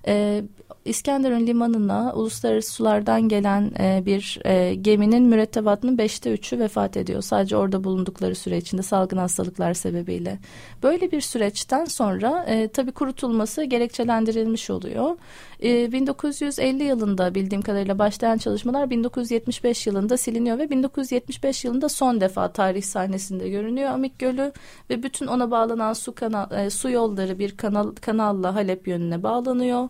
Ee, 0.07 0.43
İskenderun 0.85 1.47
limanına 1.47 2.13
uluslararası 2.15 2.71
sulardan 2.71 3.21
gelen 3.29 3.71
e, 3.79 4.03
bir 4.05 4.39
e, 4.45 4.75
geminin 4.75 5.24
mürettebatının 5.24 5.97
beşte 5.97 6.31
üçü 6.31 6.59
vefat 6.59 6.97
ediyor. 6.97 7.21
Sadece 7.21 7.57
orada 7.57 7.83
bulundukları 7.83 8.35
süre 8.35 8.57
içinde 8.57 8.81
salgın 8.81 9.17
hastalıklar 9.17 9.74
sebebiyle. 9.74 10.39
Böyle 10.83 11.12
bir 11.12 11.21
süreçten 11.21 11.85
sonra 11.85 12.45
e, 12.47 12.67
tabii 12.67 12.91
kurutulması 12.91 13.63
gerekçelendirilmiş 13.63 14.69
oluyor. 14.69 15.17
E, 15.63 15.91
1950 15.91 16.83
yılında 16.83 17.35
bildiğim 17.35 17.62
kadarıyla 17.62 18.00
başlayan 18.00 18.38
çalışmalar 18.38 18.89
1975 18.89 19.88
yılında 19.88 20.17
siliniyor 20.17 20.57
ve 20.57 20.69
1975 20.69 21.65
yılında 21.65 21.89
son 21.89 22.21
defa 22.21 22.51
tarih 22.51 22.83
sahnesinde 22.83 23.50
görünüyor 23.50 23.89
Amik 23.89 24.19
Gölü 24.19 24.51
ve 24.89 25.03
bütün 25.03 25.27
ona 25.27 25.51
bağlanan 25.51 25.93
su 25.93 26.15
kanal 26.15 26.51
e, 26.51 26.69
su 26.69 26.89
yolları 26.89 27.39
bir 27.39 27.57
kanal 27.57 27.91
kanalla 28.01 28.55
Halep 28.55 28.88
yönüne 28.88 29.24
bağlanıyor. 29.24 29.89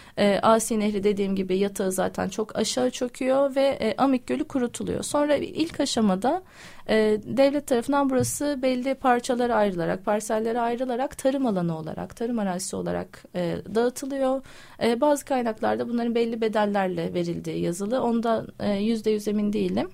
E, 0.17 0.39
Asi 0.41 0.79
Nehri 0.79 1.03
dediğim 1.03 1.35
gibi 1.35 1.57
yatağı 1.57 1.91
zaten 1.91 2.29
çok 2.29 2.55
aşağı 2.55 2.91
çöküyor 2.91 3.55
ve 3.55 3.67
e, 3.81 3.95
Amik 3.97 4.27
Gölü 4.27 4.43
kurutuluyor. 4.43 5.03
Sonra 5.03 5.35
ilk 5.35 5.79
aşamada 5.79 6.43
e, 6.89 7.17
devlet 7.23 7.67
tarafından 7.67 8.09
burası 8.09 8.59
belli 8.61 8.95
parçalara 8.95 9.55
ayrılarak, 9.55 10.05
parsellere 10.05 10.59
ayrılarak 10.59 11.17
tarım 11.17 11.45
alanı 11.45 11.77
olarak, 11.77 12.15
tarım 12.15 12.39
arazisi 12.39 12.75
olarak 12.75 13.23
e, 13.35 13.57
dağıtılıyor. 13.75 14.41
E, 14.83 15.01
bazı 15.01 15.25
kaynaklarda 15.25 15.89
bunların 15.89 16.15
belli 16.15 16.41
bedellerle 16.41 17.13
verildiği 17.13 17.61
yazılı. 17.61 18.03
Onda 18.03 18.45
e, 18.59 18.73
yüzde 18.73 19.11
yüz 19.11 19.27
emin 19.27 19.53
değilim. 19.53 19.89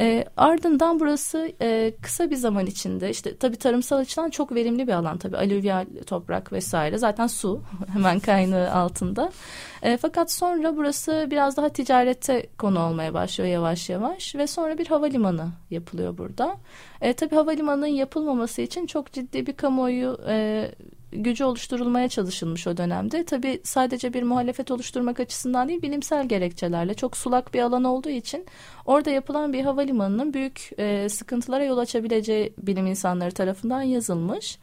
E, 0.00 0.24
ardından 0.36 1.00
burası 1.00 1.52
e, 1.60 1.92
kısa 2.02 2.30
bir 2.30 2.36
zaman 2.36 2.66
içinde 2.66 3.10
işte 3.10 3.36
tabii 3.36 3.56
tarımsal 3.56 3.98
açıdan 3.98 4.30
çok 4.30 4.54
verimli 4.54 4.86
bir 4.86 4.92
alan 4.92 5.18
tabii 5.18 5.36
alüvyal 5.36 5.86
toprak 6.06 6.52
vesaire 6.52 6.98
zaten 6.98 7.26
su 7.26 7.62
hemen 7.92 8.20
kaynağı 8.20 8.70
altında. 8.70 9.32
E, 9.82 9.96
fakat 9.96 10.32
sonra 10.32 10.76
burası 10.76 11.26
biraz 11.30 11.56
daha 11.56 11.68
ticarete 11.68 12.46
konu 12.58 12.80
olmaya 12.80 13.14
başlıyor 13.14 13.50
yavaş 13.50 13.90
yavaş 13.90 14.34
ve 14.34 14.46
sonra 14.46 14.78
bir 14.78 14.86
havalimanı 14.86 15.48
yapılıyor 15.70 16.18
burada. 16.18 16.56
E, 17.00 17.12
tabii 17.12 17.34
havalimanının 17.34 17.86
yapılmaması 17.86 18.62
için 18.62 18.86
çok 18.86 19.12
ciddi 19.12 19.46
bir 19.46 19.52
kamuoyu 19.52 20.18
e, 20.28 20.70
gücü 21.14 21.44
oluşturulmaya 21.44 22.08
çalışılmış 22.08 22.66
o 22.66 22.76
dönemde. 22.76 23.24
Tabii 23.24 23.60
sadece 23.64 24.12
bir 24.12 24.22
muhalefet 24.22 24.70
oluşturmak 24.70 25.20
açısından 25.20 25.68
değil 25.68 25.82
bilimsel 25.82 26.28
gerekçelerle 26.28 26.94
çok 26.94 27.16
sulak 27.16 27.54
bir 27.54 27.60
alan 27.60 27.84
olduğu 27.84 28.08
için 28.08 28.46
orada 28.86 29.10
yapılan 29.10 29.52
bir 29.52 29.62
havalimanının 29.62 30.34
büyük 30.34 30.70
e, 30.78 31.08
sıkıntılara 31.08 31.64
yol 31.64 31.78
açabileceği 31.78 32.54
bilim 32.58 32.86
insanları 32.86 33.32
tarafından 33.32 33.82
yazılmış. 33.82 34.58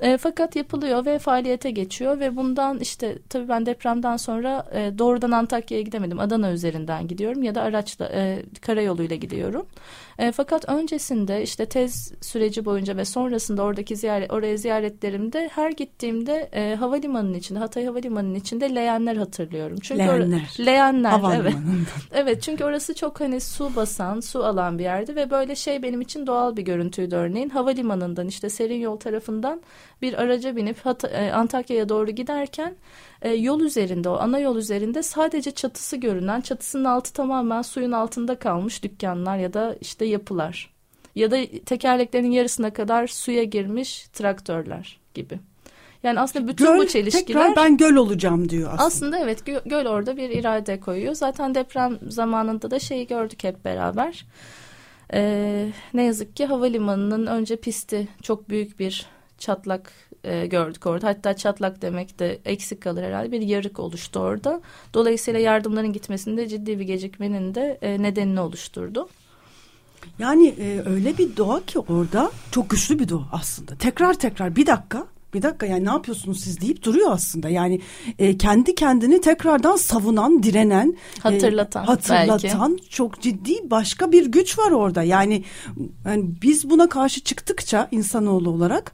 E, 0.00 0.16
fakat 0.16 0.56
yapılıyor 0.56 1.06
ve 1.06 1.18
faaliyete 1.18 1.70
geçiyor 1.70 2.20
ve 2.20 2.36
bundan 2.36 2.78
işte 2.78 3.18
tabii 3.28 3.48
ben 3.48 3.66
depremden 3.66 4.16
sonra 4.16 4.66
e, 4.72 4.98
doğrudan 4.98 5.30
Antakya'ya 5.30 5.82
gidemedim. 5.82 6.20
Adana 6.20 6.52
üzerinden 6.52 7.08
gidiyorum 7.08 7.42
ya 7.42 7.54
da 7.54 7.62
araçla 7.62 8.08
e, 8.12 8.42
karayoluyla 8.60 9.16
gidiyorum. 9.16 9.66
E, 10.18 10.32
fakat 10.32 10.68
öncesinde 10.68 11.42
işte 11.42 11.66
tez 11.66 12.12
süreci 12.20 12.64
boyunca 12.64 12.96
ve 12.96 13.04
sonrasında 13.04 13.62
oradaki 13.62 13.96
ziyaret 13.96 14.32
oraya 14.32 14.56
ziyaretlerimde 14.56 15.50
her 15.52 15.70
gittiğimde 15.70 16.48
e, 16.52 16.74
havalimanının 16.74 17.34
içinde 17.34 17.58
Hatay 17.58 17.84
Havalimanı'nın 17.84 18.34
içinde 18.34 18.74
leğenler 18.74 19.16
hatırlıyorum. 19.16 19.78
Çünkü 19.82 20.00
leğenler. 20.00 20.56
leğenler 20.66 21.40
evet. 21.40 21.54
evet 22.12 22.42
çünkü 22.42 22.64
orası 22.64 22.94
çok 22.94 23.20
hani 23.20 23.40
su 23.40 23.76
basan, 23.76 24.20
su 24.20 24.44
alan 24.44 24.78
bir 24.78 24.84
yerdi 24.84 25.16
ve 25.16 25.30
böyle 25.30 25.54
şey 25.54 25.82
benim 25.82 26.00
için 26.00 26.26
doğal 26.26 26.56
bir 26.56 26.62
görüntüydü 26.62 27.16
örneğin. 27.16 27.48
Havalimanından 27.48 28.28
işte 28.28 28.48
Serin 28.48 28.80
Yol 28.80 28.96
tarafından 28.96 29.62
bir 30.02 30.22
araca 30.22 30.56
binip 30.56 30.76
e, 31.12 31.32
Antakya'ya 31.32 31.88
doğru 31.88 32.10
giderken 32.10 32.76
e, 33.26 33.30
yol 33.30 33.60
üzerinde 33.60 34.08
o 34.08 34.16
ana 34.16 34.38
yol 34.38 34.56
üzerinde 34.56 35.02
sadece 35.02 35.50
çatısı 35.50 35.96
görünen 35.96 36.40
çatısının 36.40 36.84
altı 36.84 37.12
tamamen 37.12 37.62
suyun 37.62 37.92
altında 37.92 38.38
kalmış 38.38 38.82
dükkanlar 38.82 39.38
ya 39.38 39.52
da 39.52 39.76
işte 39.80 40.04
yapılar 40.04 40.70
ya 41.14 41.30
da 41.30 41.36
tekerleklerin 41.66 42.30
yarısına 42.30 42.72
kadar 42.72 43.06
suya 43.06 43.44
girmiş 43.44 44.08
traktörler 44.12 45.00
gibi. 45.14 45.38
Yani 46.02 46.20
aslında 46.20 46.48
bütün 46.48 46.64
göl, 46.64 46.78
bu 46.78 46.86
çelişkiler... 46.86 47.26
Tekrar 47.26 47.56
ben 47.56 47.76
göl 47.76 47.96
olacağım 47.96 48.48
diyor 48.48 48.68
aslında. 48.72 48.84
Aslında 48.84 49.18
evet 49.18 49.46
göl 49.64 49.86
orada 49.86 50.16
bir 50.16 50.30
irade 50.30 50.80
koyuyor. 50.80 51.14
Zaten 51.14 51.54
deprem 51.54 51.98
zamanında 52.08 52.70
da 52.70 52.78
şeyi 52.78 53.06
gördük 53.06 53.44
hep 53.44 53.64
beraber. 53.64 54.26
Ee, 55.12 55.68
ne 55.94 56.04
yazık 56.04 56.36
ki 56.36 56.46
havalimanının 56.46 57.26
önce 57.26 57.56
pisti 57.56 58.08
çok 58.22 58.48
büyük 58.48 58.78
bir 58.78 59.06
çatlak 59.38 59.92
e, 60.26 60.46
gördük 60.46 60.86
orada. 60.86 61.06
Hatta 61.06 61.36
çatlak 61.36 61.82
demek 61.82 62.18
de 62.18 62.38
eksik 62.44 62.80
kalır 62.80 63.02
herhalde. 63.02 63.32
Bir 63.32 63.40
yarık 63.40 63.78
oluştu 63.78 64.20
orada. 64.20 64.60
Dolayısıyla 64.94 65.40
yardımların 65.40 65.92
gitmesinde 65.92 66.48
ciddi 66.48 66.78
bir 66.78 66.84
gecikmenin 66.84 67.54
de 67.54 67.78
e, 67.82 68.02
nedenini 68.02 68.40
oluşturdu. 68.40 69.08
Yani 70.18 70.48
e, 70.48 70.82
öyle 70.86 71.18
bir 71.18 71.36
doğa 71.36 71.60
ki 71.60 71.78
orada 71.78 72.30
çok 72.50 72.70
güçlü 72.70 72.98
bir 72.98 73.08
doğa 73.08 73.28
aslında. 73.32 73.74
Tekrar 73.76 74.14
tekrar 74.14 74.56
bir 74.56 74.66
dakika 74.66 75.06
bir 75.34 75.42
dakika 75.42 75.66
yani 75.66 75.84
ne 75.84 75.90
yapıyorsunuz 75.90 76.40
siz 76.40 76.60
deyip 76.60 76.84
duruyor 76.84 77.10
aslında. 77.12 77.48
Yani 77.48 77.80
e, 78.18 78.38
kendi 78.38 78.74
kendini 78.74 79.20
tekrardan 79.20 79.76
savunan, 79.76 80.42
direnen, 80.42 80.96
hatırlatan, 81.20 81.84
e, 81.84 81.86
hatırlatan 81.86 82.72
belki. 82.72 82.90
çok 82.90 83.20
ciddi 83.20 83.70
başka 83.70 84.12
bir 84.12 84.26
güç 84.26 84.58
var 84.58 84.70
orada. 84.70 85.02
Yani, 85.02 85.44
yani 86.04 86.24
biz 86.42 86.70
buna 86.70 86.88
karşı 86.88 87.20
çıktıkça 87.20 87.88
insanoğlu 87.90 88.50
olarak 88.50 88.92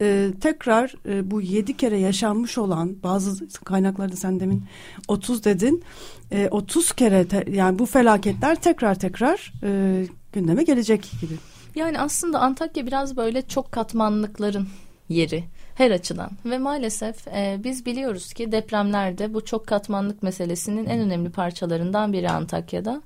e, 0.00 0.30
tekrar 0.40 0.94
e, 1.06 1.30
bu 1.30 1.40
yedi 1.40 1.76
kere 1.76 1.98
yaşanmış 1.98 2.58
olan 2.58 3.02
bazı 3.02 3.48
kaynaklarda 3.64 4.16
sen 4.16 4.40
demin 4.40 4.64
30 5.08 5.44
dedin 5.44 5.82
e, 6.30 6.48
30 6.50 6.92
kere 6.92 7.28
te, 7.28 7.44
yani 7.50 7.78
bu 7.78 7.86
felaketler 7.86 8.60
tekrar 8.60 8.94
tekrar 8.94 9.52
e, 9.62 10.02
gündeme 10.32 10.62
gelecek 10.62 11.10
gibi. 11.20 11.34
Yani 11.74 12.00
aslında 12.00 12.40
Antakya 12.40 12.86
biraz 12.86 13.16
böyle 13.16 13.42
çok 13.42 13.72
katmanlıkların 13.72 14.68
yeri 15.08 15.44
her 15.74 15.90
açıdan 15.90 16.30
ve 16.44 16.58
maalesef 16.58 17.28
e, 17.28 17.60
biz 17.64 17.86
biliyoruz 17.86 18.32
ki 18.32 18.52
depremlerde 18.52 19.34
bu 19.34 19.44
çok 19.44 19.66
katmanlık 19.66 20.22
meselesinin 20.22 20.86
en 20.86 21.00
önemli 21.00 21.30
parçalarından 21.30 22.12
biri 22.12 22.30
Antakya'da. 22.30 23.02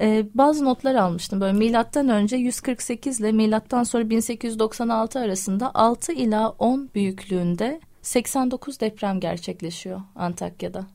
E, 0.00 0.26
bazı 0.34 0.64
notlar 0.64 0.94
almıştım. 0.94 1.40
Böyle 1.40 1.58
milattan 1.58 2.08
önce 2.08 2.36
148 2.36 3.20
ile 3.20 3.32
milattan 3.32 3.82
sonra 3.82 4.10
1896 4.10 5.18
arasında 5.20 5.70
6 5.74 6.12
ila 6.12 6.50
10 6.50 6.90
büyüklüğünde 6.94 7.80
89 8.02 8.80
deprem 8.80 9.20
gerçekleşiyor 9.20 10.00
Antakya'da. 10.16 10.86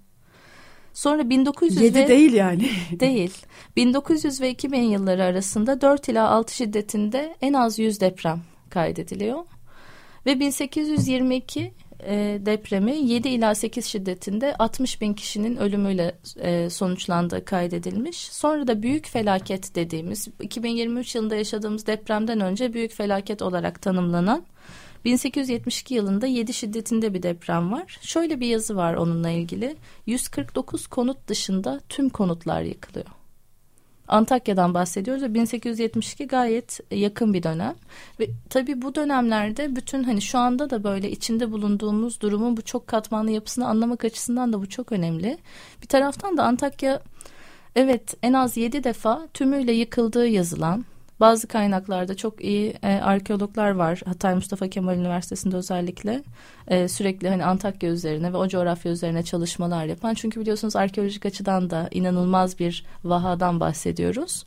Sonra 0.94 1.30
1900 1.30 1.82
7 1.82 2.00
ve, 2.00 2.08
değil 2.08 2.34
yani. 2.34 2.70
değil. 3.00 3.34
1900 3.76 4.42
ve 4.42 4.50
2000 4.50 4.82
yılları 4.82 5.24
arasında 5.24 5.82
4 5.82 6.10
ila 6.10 6.30
6 6.30 6.56
şiddetinde 6.56 7.36
en 7.42 7.54
az 7.54 7.80
100 7.80 8.02
deprem 8.02 8.42
kaydediliyor. 8.70 9.40
Ve 10.26 10.40
1822 10.40 11.74
e, 12.04 12.40
depremi 12.46 12.98
7 12.98 13.30
ila 13.30 13.56
8 13.56 13.86
şiddetinde 13.86 14.56
60 14.56 15.02
bin 15.02 15.14
kişinin 15.14 15.58
ölümüyle 15.58 16.16
e, 16.40 16.70
sonuçlandığı 16.70 17.46
kaydedilmiş. 17.46 18.18
Sonra 18.18 18.68
da 18.68 18.82
büyük 18.84 19.08
felaket 19.08 19.76
dediğimiz 19.76 20.28
2023 20.42 21.16
yılında 21.16 21.36
yaşadığımız 21.36 21.88
depremden 21.88 22.40
önce 22.40 22.74
büyük 22.74 22.94
felaket 22.94 23.42
olarak 23.42 23.82
tanımlanan 23.82 24.46
1872 25.06 25.94
yılında 25.94 26.28
7 26.28 26.54
şiddetinde 26.54 27.14
bir 27.14 27.24
deprem 27.24 27.72
var. 27.72 28.00
Şöyle 28.02 28.40
bir 28.40 28.48
yazı 28.48 28.76
var 28.76 28.94
onunla 28.94 29.30
ilgili. 29.30 29.76
149 30.06 30.88
konut 30.88 31.28
dışında 31.28 31.82
tüm 31.90 32.10
konutlar 32.10 32.62
yıkılıyor. 32.62 33.15
Antakya'dan 34.08 34.74
bahsediyoruz 34.74 35.24
ve 35.24 35.34
1872 35.34 36.28
gayet 36.28 36.80
yakın 36.92 37.34
bir 37.34 37.44
dönem 37.44 37.76
ve 38.20 38.28
tabii 38.50 38.82
bu 38.82 38.96
dönemlerde 38.96 39.76
bütün 39.76 40.04
hani 40.04 40.22
şu 40.22 40.38
anda 40.38 40.70
da 40.70 40.84
böyle 40.84 41.12
içinde 41.12 41.52
bulunduğumuz 41.52 42.22
durumun 42.22 42.58
bu 42.58 42.62
çok 42.62 42.88
katmanlı 42.88 43.32
yapısını 43.32 43.68
anlamak 43.68 44.06
açısından 44.06 44.54
da 44.54 44.62
bu 44.62 44.70
çok 44.70 44.92
önemli. 44.92 45.38
Bir 45.82 45.88
taraftan 45.88 46.38
da 46.38 46.44
Antakya 46.44 47.02
Evet 47.76 48.14
en 48.24 48.34
az 48.34 48.58
yedi 48.58 48.84
defa 48.84 49.28
tümüyle 49.34 49.72
yıkıldığı 49.72 50.28
yazılan 50.28 50.86
bazı 51.20 51.48
kaynaklarda 51.48 52.16
çok 52.16 52.44
iyi 52.44 52.74
e, 52.84 52.88
arkeologlar 52.88 53.72
var. 53.72 54.02
Hatay 54.06 54.36
Mustafa 54.36 54.68
Kemal 54.68 54.98
Üniversitesi'nde 54.98 55.56
özellikle 55.56 56.24
e, 56.68 56.88
sürekli 56.88 57.30
hani 57.30 57.46
Antakya 57.46 57.90
üzerine 57.90 58.34
ve 58.34 58.38
o 58.38 58.48
coğrafya 58.48 58.92
üzerine 58.92 59.24
çalışmalar 59.24 59.86
yapan. 59.86 60.14
Çünkü 60.14 60.40
biliyorsunuz 60.40 60.76
arkeolojik 60.76 61.26
açıdan 61.26 61.70
da 61.70 61.88
inanılmaz 61.92 62.60
bir 62.60 62.86
vahadan 63.04 63.60
bahsediyoruz. 63.60 64.46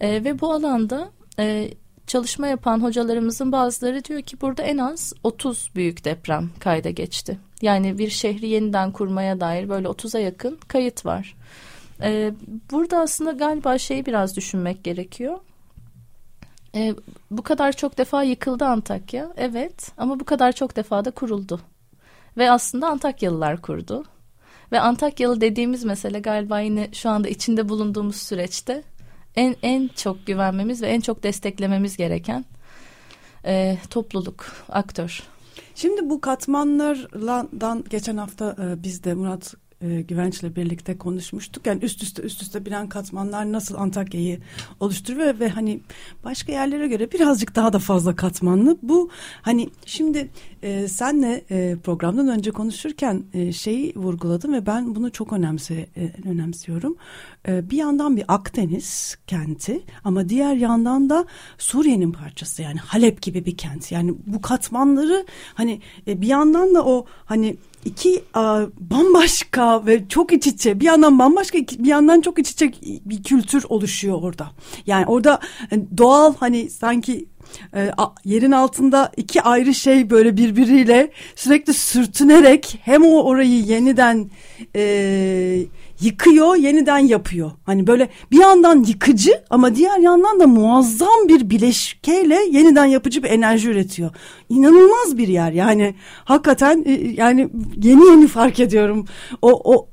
E, 0.00 0.24
ve 0.24 0.40
bu 0.40 0.52
alanda 0.52 1.10
e, 1.38 1.70
çalışma 2.06 2.46
yapan 2.46 2.82
hocalarımızın 2.82 3.52
bazıları 3.52 4.04
diyor 4.04 4.22
ki 4.22 4.40
burada 4.40 4.62
en 4.62 4.78
az 4.78 5.12
30 5.24 5.70
büyük 5.74 6.04
deprem 6.04 6.50
kayda 6.60 6.90
geçti. 6.90 7.38
Yani 7.62 7.98
bir 7.98 8.10
şehri 8.10 8.48
yeniden 8.48 8.92
kurmaya 8.92 9.40
dair 9.40 9.68
böyle 9.68 9.88
30'a 9.88 10.20
yakın 10.20 10.58
kayıt 10.68 11.06
var. 11.06 11.36
Ee, 12.02 12.32
burada 12.70 12.98
aslında 12.98 13.32
galiba 13.32 13.78
şeyi 13.78 14.06
biraz 14.06 14.36
düşünmek 14.36 14.84
gerekiyor. 14.84 15.38
Ee, 16.78 16.94
bu 17.30 17.42
kadar 17.42 17.72
çok 17.72 17.98
defa 17.98 18.22
yıkıldı 18.22 18.64
Antakya, 18.64 19.32
evet 19.36 19.92
ama 19.96 20.20
bu 20.20 20.24
kadar 20.24 20.52
çok 20.52 20.76
defa 20.76 21.04
da 21.04 21.10
kuruldu. 21.10 21.60
Ve 22.36 22.50
aslında 22.50 22.88
Antakyalılar 22.88 23.62
kurdu. 23.62 24.04
Ve 24.72 24.80
Antakyalı 24.80 25.40
dediğimiz 25.40 25.84
mesele 25.84 26.20
galiba 26.20 26.60
yine 26.60 26.88
şu 26.92 27.10
anda 27.10 27.28
içinde 27.28 27.68
bulunduğumuz 27.68 28.16
süreçte 28.16 28.82
en 29.36 29.56
en 29.62 29.88
çok 29.88 30.26
güvenmemiz 30.26 30.82
ve 30.82 30.86
en 30.86 31.00
çok 31.00 31.22
desteklememiz 31.22 31.96
gereken 31.96 32.44
e, 33.44 33.78
topluluk, 33.90 34.46
aktör. 34.68 35.22
Şimdi 35.74 36.10
bu 36.10 36.20
katmanlardan 36.20 37.84
geçen 37.90 38.16
hafta 38.16 38.56
e, 38.62 38.82
biz 38.82 39.04
de 39.04 39.14
Murat 39.14 39.54
e, 39.80 40.00
Güvenç'le 40.00 40.56
birlikte 40.56 40.98
konuşmuştuk. 40.98 41.66
Yani 41.66 41.84
üst 41.84 42.02
üste 42.02 42.22
üst 42.22 42.42
üste 42.42 42.66
binen 42.66 42.88
katmanlar 42.88 43.52
nasıl 43.52 43.74
Antakya'yı 43.74 44.38
oluşturuyor 44.80 45.40
ve 45.40 45.48
hani 45.48 45.80
başka 46.24 46.52
yerlere 46.52 46.88
göre 46.88 47.12
birazcık 47.12 47.56
daha 47.56 47.72
da 47.72 47.78
fazla 47.78 48.16
katmanlı. 48.16 48.78
Bu 48.82 49.10
hani 49.42 49.70
şimdi 49.86 50.30
e, 50.62 50.88
senle 50.88 51.44
e, 51.50 51.76
programdan 51.84 52.28
önce 52.28 52.50
konuşurken 52.50 53.24
e, 53.34 53.52
şeyi 53.52 53.92
vurguladım 53.96 54.52
ve 54.52 54.66
ben 54.66 54.94
bunu 54.94 55.12
çok 55.12 55.32
önemse 55.32 55.86
e, 55.96 56.12
önemsiyorum. 56.28 56.96
E, 57.48 57.70
bir 57.70 57.76
yandan 57.76 58.16
bir 58.16 58.24
Akdeniz 58.28 59.18
kenti 59.26 59.80
ama 60.04 60.28
diğer 60.28 60.54
yandan 60.54 61.10
da 61.10 61.26
Suriye'nin 61.58 62.12
parçası 62.12 62.62
yani 62.62 62.78
Halep 62.78 63.22
gibi 63.22 63.44
bir 63.44 63.56
kent. 63.56 63.92
Yani 63.92 64.14
bu 64.26 64.42
katmanları 64.42 65.26
hani 65.54 65.80
e, 66.06 66.20
bir 66.20 66.26
yandan 66.26 66.74
da 66.74 66.84
o 66.84 67.06
hani 67.24 67.56
iki 67.88 68.24
a, 68.34 68.60
bambaşka 68.80 69.86
ve 69.86 70.08
çok 70.08 70.32
iç 70.32 70.46
içe 70.46 70.80
bir 70.80 70.84
yandan 70.84 71.18
bambaşka 71.18 71.58
bir 71.58 71.88
yandan 71.88 72.20
çok 72.20 72.38
iç 72.38 72.50
içe 72.50 72.72
bir 72.82 73.22
kültür 73.22 73.64
oluşuyor 73.68 74.22
orada. 74.22 74.50
Yani 74.86 75.06
orada 75.06 75.40
e, 75.72 75.76
doğal 75.98 76.34
hani 76.34 76.70
sanki 76.70 77.26
e, 77.74 77.90
yerin 78.24 78.52
altında 78.52 79.12
iki 79.16 79.42
ayrı 79.42 79.74
şey 79.74 80.10
böyle 80.10 80.36
birbiriyle 80.36 81.10
sürekli 81.36 81.74
sürtünerek 81.74 82.78
hem 82.82 83.04
o 83.04 83.22
orayı 83.22 83.62
yeniden 83.62 84.30
e, 84.76 85.64
yıkıyor 86.00 86.56
yeniden 86.56 86.98
yapıyor. 86.98 87.50
Hani 87.66 87.86
böyle 87.86 88.08
bir 88.30 88.38
yandan 88.38 88.84
yıkıcı 88.88 89.42
ama 89.50 89.74
diğer 89.74 89.98
yandan 89.98 90.40
da 90.40 90.46
muazzam 90.46 91.28
bir 91.28 91.50
bileşkeyle 91.50 92.38
yeniden 92.50 92.84
yapıcı 92.84 93.22
bir 93.22 93.30
enerji 93.30 93.70
üretiyor. 93.70 94.10
İnanılmaz 94.48 95.18
bir 95.18 95.28
yer 95.28 95.52
yani 95.52 95.94
hakikaten 96.24 96.84
e, 96.86 96.92
yani 96.92 97.48
yeni 97.82 98.06
yeni 98.06 98.26
fark 98.26 98.60
ediyorum 98.60 99.06
o 99.42 99.52
o 99.52 99.74
o 99.74 99.88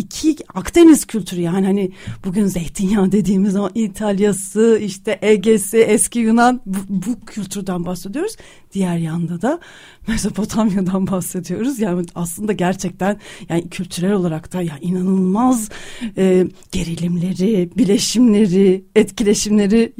iki 0.00 0.36
Akdeniz 0.54 1.04
kültürü 1.04 1.40
yani 1.40 1.66
hani 1.66 1.90
bugün 2.24 2.46
zeytinyağı 2.46 3.12
dediğimiz 3.12 3.56
o 3.56 3.68
İtalya'sı 3.74 4.80
işte 4.82 5.18
Ege'si 5.22 5.78
eski 5.78 6.18
Yunan 6.18 6.60
bu, 6.66 6.78
bu 6.88 7.20
kültürden 7.26 7.86
bahsediyoruz. 7.86 8.36
Diğer 8.72 8.96
yanda 8.96 9.42
da 9.42 9.60
Mezopotamya'dan 10.08 11.06
bahsediyoruz. 11.06 11.78
Yani 11.78 12.06
aslında 12.14 12.52
gerçekten 12.52 13.20
yani 13.48 13.70
kültürel 13.70 14.12
olarak 14.12 14.52
da 14.52 14.62
ya 14.62 14.78
inanılmaz 14.80 15.68
e, 16.16 16.46
gerilimleri, 16.72 17.70
bileşimleri, 17.76 18.84
etkileşimleri 18.96 19.92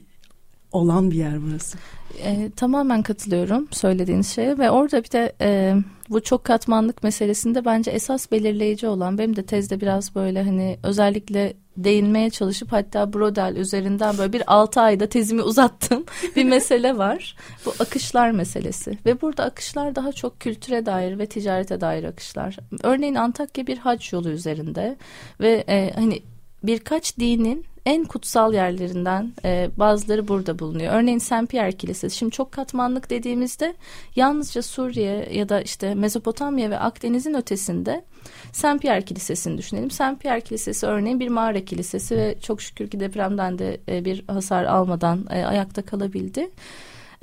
olan 0.72 1.10
bir 1.10 1.16
yer 1.16 1.42
burası. 1.42 1.78
E, 2.18 2.50
tamamen 2.56 3.02
katılıyorum 3.02 3.68
söylediğiniz 3.70 4.34
şeye 4.34 4.58
ve 4.58 4.70
orada 4.70 5.04
bir 5.04 5.10
de 5.10 5.32
e, 5.40 5.74
bu 6.10 6.22
çok 6.22 6.44
katmanlık 6.44 7.02
meselesinde 7.02 7.64
bence 7.64 7.90
esas 7.90 8.30
belirleyici 8.30 8.86
olan 8.86 9.18
benim 9.18 9.36
de 9.36 9.42
tezde 9.42 9.80
biraz 9.80 10.14
böyle 10.14 10.42
hani 10.42 10.78
özellikle 10.82 11.54
değinmeye 11.76 12.30
çalışıp 12.30 12.72
hatta 12.72 13.12
Brodel 13.12 13.56
üzerinden 13.56 14.18
böyle 14.18 14.32
bir 14.32 14.42
altı 14.54 14.80
ayda 14.80 15.06
tezimi 15.06 15.42
uzattım 15.42 16.04
bir 16.36 16.44
mesele 16.44 16.98
var. 16.98 17.36
Bu 17.66 17.72
akışlar 17.78 18.30
meselesi 18.30 18.98
ve 19.06 19.20
burada 19.20 19.44
akışlar 19.44 19.94
daha 19.94 20.12
çok 20.12 20.40
kültüre 20.40 20.86
dair 20.86 21.18
ve 21.18 21.26
ticarete 21.26 21.80
dair 21.80 22.04
akışlar. 22.04 22.56
Örneğin 22.82 23.14
Antakya 23.14 23.66
bir 23.66 23.78
hac 23.78 24.12
yolu 24.12 24.30
üzerinde 24.30 24.96
ve 25.40 25.64
e, 25.68 25.92
hani 25.94 26.22
birkaç 26.62 27.18
dinin 27.18 27.64
en 27.86 28.04
kutsal 28.04 28.54
yerlerinden 28.54 29.32
e, 29.44 29.70
bazıları 29.76 30.28
burada 30.28 30.58
bulunuyor. 30.58 30.94
Örneğin 30.94 31.18
Saint 31.18 31.50
Pierre 31.50 31.72
Kilisesi. 31.72 32.16
Şimdi 32.16 32.32
çok 32.32 32.52
katmanlık 32.52 33.10
dediğimizde 33.10 33.74
yalnızca 34.16 34.62
Suriye 34.62 35.28
ya 35.32 35.48
da 35.48 35.60
işte 35.60 35.94
Mezopotamya 35.94 36.70
ve 36.70 36.78
Akdeniz'in 36.78 37.34
ötesinde 37.34 38.04
Saint 38.52 38.82
Pierre 38.82 39.02
Kilisesi'ni 39.02 39.58
düşünelim. 39.58 39.90
Saint 39.90 40.20
Pierre 40.20 40.40
Kilisesi 40.40 40.86
örneğin 40.86 41.20
bir 41.20 41.28
mağara 41.28 41.64
kilisesi 41.64 42.16
ve 42.16 42.36
çok 42.40 42.62
şükür 42.62 42.90
ki 42.90 43.00
depremden 43.00 43.58
de 43.58 43.80
e, 43.88 44.04
bir 44.04 44.24
hasar 44.28 44.64
almadan 44.64 45.26
e, 45.30 45.44
ayakta 45.44 45.82
kalabildi. 45.82 46.50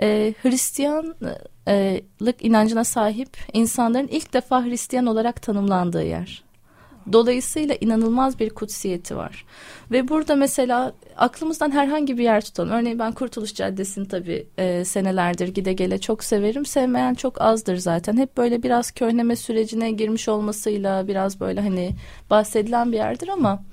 E, 0.01 0.33
Hristiyanlık 0.41 2.45
inancına 2.45 2.83
sahip 2.83 3.37
insanların 3.53 4.07
ilk 4.07 4.33
defa 4.33 4.65
Hristiyan 4.65 5.05
olarak 5.05 5.41
tanımlandığı 5.41 6.03
yer. 6.03 6.46
Dolayısıyla 7.11 7.75
inanılmaz 7.81 8.39
bir 8.39 8.49
kutsiyeti 8.49 9.17
var. 9.17 9.45
Ve 9.91 10.07
burada 10.07 10.35
mesela 10.35 10.93
aklımızdan 11.17 11.71
herhangi 11.71 12.17
bir 12.17 12.23
yer 12.23 12.41
tutalım. 12.41 12.69
Örneğin 12.69 12.99
ben 12.99 13.11
Kurtuluş 13.11 13.53
Caddesi'ni 13.53 14.07
tabii 14.07 14.47
e, 14.57 14.85
senelerdir 14.85 15.47
gide 15.47 15.73
gele 15.73 15.97
çok 15.97 16.23
severim. 16.23 16.65
Sevmeyen 16.65 17.13
çok 17.13 17.41
azdır 17.41 17.77
zaten. 17.77 18.17
Hep 18.17 18.37
böyle 18.37 18.63
biraz 18.63 18.91
köhneme 18.91 19.35
sürecine 19.35 19.91
girmiş 19.91 20.29
olmasıyla 20.29 21.07
biraz 21.07 21.39
böyle 21.39 21.61
hani 21.61 21.91
bahsedilen 22.29 22.91
bir 22.91 22.97
yerdir 22.97 23.27
ama 23.27 23.63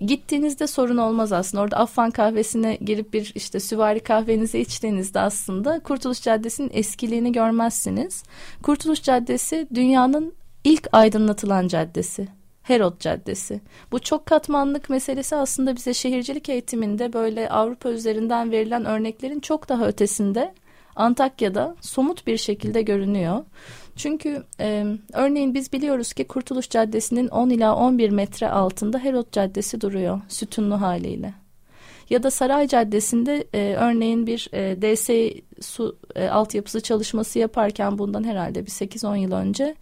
gittiğinizde 0.00 0.66
sorun 0.66 0.96
olmaz 0.96 1.32
aslında. 1.32 1.62
Orada 1.62 1.76
Affan 1.76 2.10
kahvesine 2.10 2.76
girip 2.76 3.12
bir 3.12 3.32
işte 3.34 3.60
süvari 3.60 4.00
kahvenizi 4.00 4.58
içtiğinizde 4.58 5.20
aslında 5.20 5.80
Kurtuluş 5.80 6.22
Caddesi'nin 6.22 6.70
eskiliğini 6.72 7.32
görmezsiniz. 7.32 8.22
Kurtuluş 8.62 9.02
Caddesi 9.02 9.68
dünyanın 9.74 10.34
ilk 10.64 10.88
aydınlatılan 10.92 11.68
caddesi. 11.68 12.28
Herod 12.64 13.00
Caddesi. 13.00 13.60
Bu 13.92 13.98
çok 13.98 14.26
katmanlık 14.26 14.90
meselesi 14.90 15.36
aslında 15.36 15.76
bize 15.76 15.94
şehircilik 15.94 16.48
eğitiminde 16.48 17.12
böyle 17.12 17.48
Avrupa 17.48 17.90
üzerinden 17.90 18.50
verilen 18.50 18.84
örneklerin 18.84 19.40
çok 19.40 19.68
daha 19.68 19.86
ötesinde 19.86 20.54
Antakya'da 20.96 21.76
somut 21.80 22.26
bir 22.26 22.36
şekilde 22.36 22.82
görünüyor. 22.82 23.44
Çünkü 23.96 24.42
e, 24.60 24.84
örneğin 25.12 25.54
biz 25.54 25.72
biliyoruz 25.72 26.12
ki 26.12 26.24
Kurtuluş 26.24 26.70
Caddesi'nin 26.70 27.28
10 27.28 27.50
ila 27.50 27.76
11 27.76 28.10
metre 28.10 28.50
altında 28.50 28.98
Herod 28.98 29.32
Caddesi 29.32 29.80
duruyor 29.80 30.20
sütunlu 30.28 30.80
haliyle. 30.80 31.34
Ya 32.10 32.22
da 32.22 32.30
Saray 32.30 32.68
Caddesi'nde 32.68 33.44
e, 33.54 33.74
örneğin 33.74 34.26
bir 34.26 34.48
e, 34.52 34.82
DS 34.82 35.10
su 35.66 35.98
e, 36.14 36.28
altyapısı 36.28 36.80
çalışması 36.80 37.38
yaparken 37.38 37.98
bundan 37.98 38.24
herhalde 38.24 38.66
bir 38.66 38.70
8-10 38.70 39.16
yıl 39.16 39.32
önce 39.32 39.76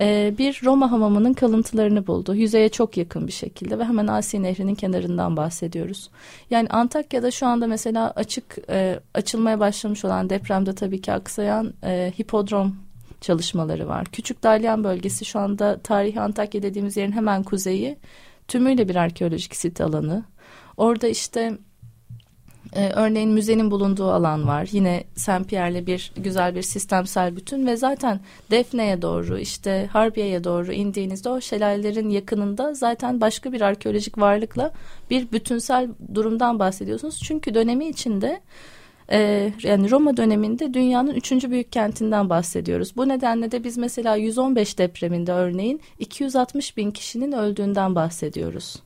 e, 0.00 0.34
bir 0.38 0.60
Roma 0.64 0.90
hamamının 0.90 1.32
kalıntılarını 1.32 2.06
buldu. 2.06 2.34
Yüzeye 2.34 2.68
çok 2.68 2.96
yakın 2.96 3.26
bir 3.26 3.32
şekilde 3.32 3.78
ve 3.78 3.84
hemen 3.84 4.06
Asi 4.06 4.42
Nehri'nin 4.42 4.74
kenarından 4.74 5.36
bahsediyoruz. 5.36 6.10
Yani 6.50 6.68
Antakya'da 6.68 7.30
şu 7.30 7.46
anda 7.46 7.66
mesela 7.66 8.10
açık 8.16 8.58
e, 8.68 9.00
açılmaya 9.14 9.60
başlamış 9.60 10.04
olan 10.04 10.30
depremde 10.30 10.74
tabii 10.74 11.00
ki 11.00 11.12
aksayan 11.12 11.74
e, 11.84 12.12
hipodrom 12.18 12.76
çalışmaları 13.20 13.88
var. 13.88 14.06
Küçük 14.12 14.42
Dalyan 14.42 14.84
bölgesi 14.84 15.24
şu 15.24 15.38
anda 15.38 15.78
tarihi 15.78 16.20
Antakya 16.20 16.62
dediğimiz 16.62 16.96
yerin 16.96 17.12
hemen 17.12 17.42
kuzeyi 17.42 17.98
tümüyle 18.48 18.88
bir 18.88 18.96
arkeolojik 18.96 19.56
sit 19.56 19.80
alanı. 19.80 20.24
Orada 20.76 21.08
işte 21.08 21.58
ee, 22.76 22.90
örneğin 22.94 23.30
müzenin 23.30 23.70
bulunduğu 23.70 24.10
alan 24.10 24.48
var. 24.48 24.68
Yine 24.72 25.04
Saint 25.16 25.48
Pierre'le 25.48 25.86
bir 25.86 26.12
güzel 26.16 26.54
bir 26.54 26.62
sistemsel 26.62 27.36
bütün 27.36 27.66
ve 27.66 27.76
zaten 27.76 28.20
Defne'ye 28.50 29.02
doğru 29.02 29.38
işte 29.38 29.88
Harbiye'ye 29.92 30.44
doğru 30.44 30.72
indiğinizde 30.72 31.28
o 31.28 31.40
şelalelerin 31.40 32.08
yakınında 32.10 32.74
zaten 32.74 33.20
başka 33.20 33.52
bir 33.52 33.60
arkeolojik 33.60 34.18
varlıkla 34.18 34.72
bir 35.10 35.32
bütünsel 35.32 35.88
durumdan 36.14 36.58
bahsediyorsunuz. 36.58 37.20
Çünkü 37.24 37.54
dönemi 37.54 37.88
içinde 37.88 38.40
e, 39.12 39.52
yani 39.62 39.90
Roma 39.90 40.16
döneminde 40.16 40.74
dünyanın 40.74 41.14
üçüncü 41.14 41.50
büyük 41.50 41.72
kentinden 41.72 42.30
bahsediyoruz. 42.30 42.96
Bu 42.96 43.08
nedenle 43.08 43.52
de 43.52 43.64
biz 43.64 43.78
mesela 43.78 44.16
115 44.16 44.78
depreminde 44.78 45.32
örneğin 45.32 45.80
260 45.98 46.76
bin 46.76 46.90
kişinin 46.90 47.32
öldüğünden 47.32 47.94
bahsediyoruz. 47.94 48.82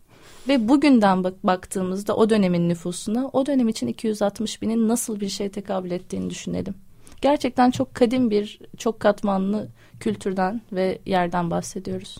Ve 0.48 0.68
bugünden 0.68 1.24
bak 1.24 1.46
baktığımızda 1.46 2.16
o 2.16 2.30
dönemin 2.30 2.68
nüfusuna 2.68 3.30
o 3.32 3.46
dönem 3.46 3.68
için 3.68 3.86
260 3.86 4.62
binin 4.62 4.88
nasıl 4.88 5.20
bir 5.20 5.28
şey 5.28 5.48
tekabül 5.48 5.90
ettiğini 5.90 6.30
düşünelim. 6.30 6.74
Gerçekten 7.20 7.70
çok 7.70 7.94
kadim 7.94 8.30
bir, 8.30 8.60
çok 8.78 9.00
katmanlı 9.00 9.68
kültürden 10.00 10.60
ve 10.72 10.98
yerden 11.06 11.50
bahsediyoruz. 11.50 12.16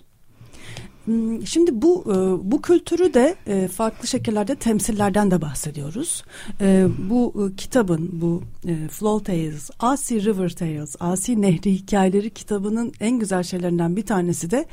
Hmm, 1.06 1.46
şimdi 1.46 1.82
bu 1.82 2.04
e, 2.06 2.14
bu 2.50 2.62
kültürü 2.62 3.14
de 3.14 3.36
e, 3.46 3.68
farklı 3.68 4.08
şekillerde 4.08 4.54
temsillerden 4.54 5.30
de 5.30 5.42
bahsediyoruz. 5.42 6.24
E, 6.60 6.86
bu 7.10 7.50
kitabın 7.56 8.08
bu 8.12 8.42
Flow 8.90 9.32
Tales, 9.32 9.70
Asi 9.78 10.24
River 10.24 10.48
Tales, 10.48 10.96
Asi 11.00 11.42
Nehri 11.42 11.72
Hikayeleri 11.72 12.30
kitabının 12.30 12.92
en 13.00 13.18
güzel 13.18 13.42
şeylerinden 13.42 13.96
bir 13.96 14.06
tanesi 14.06 14.50
de 14.50 14.66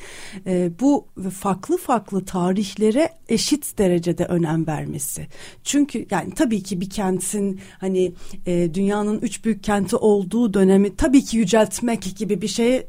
bu 0.79 1.07
farklı 1.39 1.77
farklı 1.77 2.25
tarihlere 2.25 3.09
eşit 3.29 3.77
derecede 3.77 4.25
önem 4.25 4.67
vermesi. 4.67 5.27
Çünkü 5.63 6.05
yani 6.11 6.33
tabii 6.33 6.63
ki 6.63 6.81
bir 6.81 6.89
kentin 6.89 7.59
hani 7.79 8.13
dünyanın 8.45 9.19
üç 9.19 9.45
büyük 9.45 9.63
kenti 9.63 9.95
olduğu 9.95 10.53
dönemi 10.53 10.95
tabii 10.95 11.23
ki 11.23 11.37
yüceltmek 11.37 12.15
gibi 12.17 12.41
bir 12.41 12.47
şey 12.47 12.87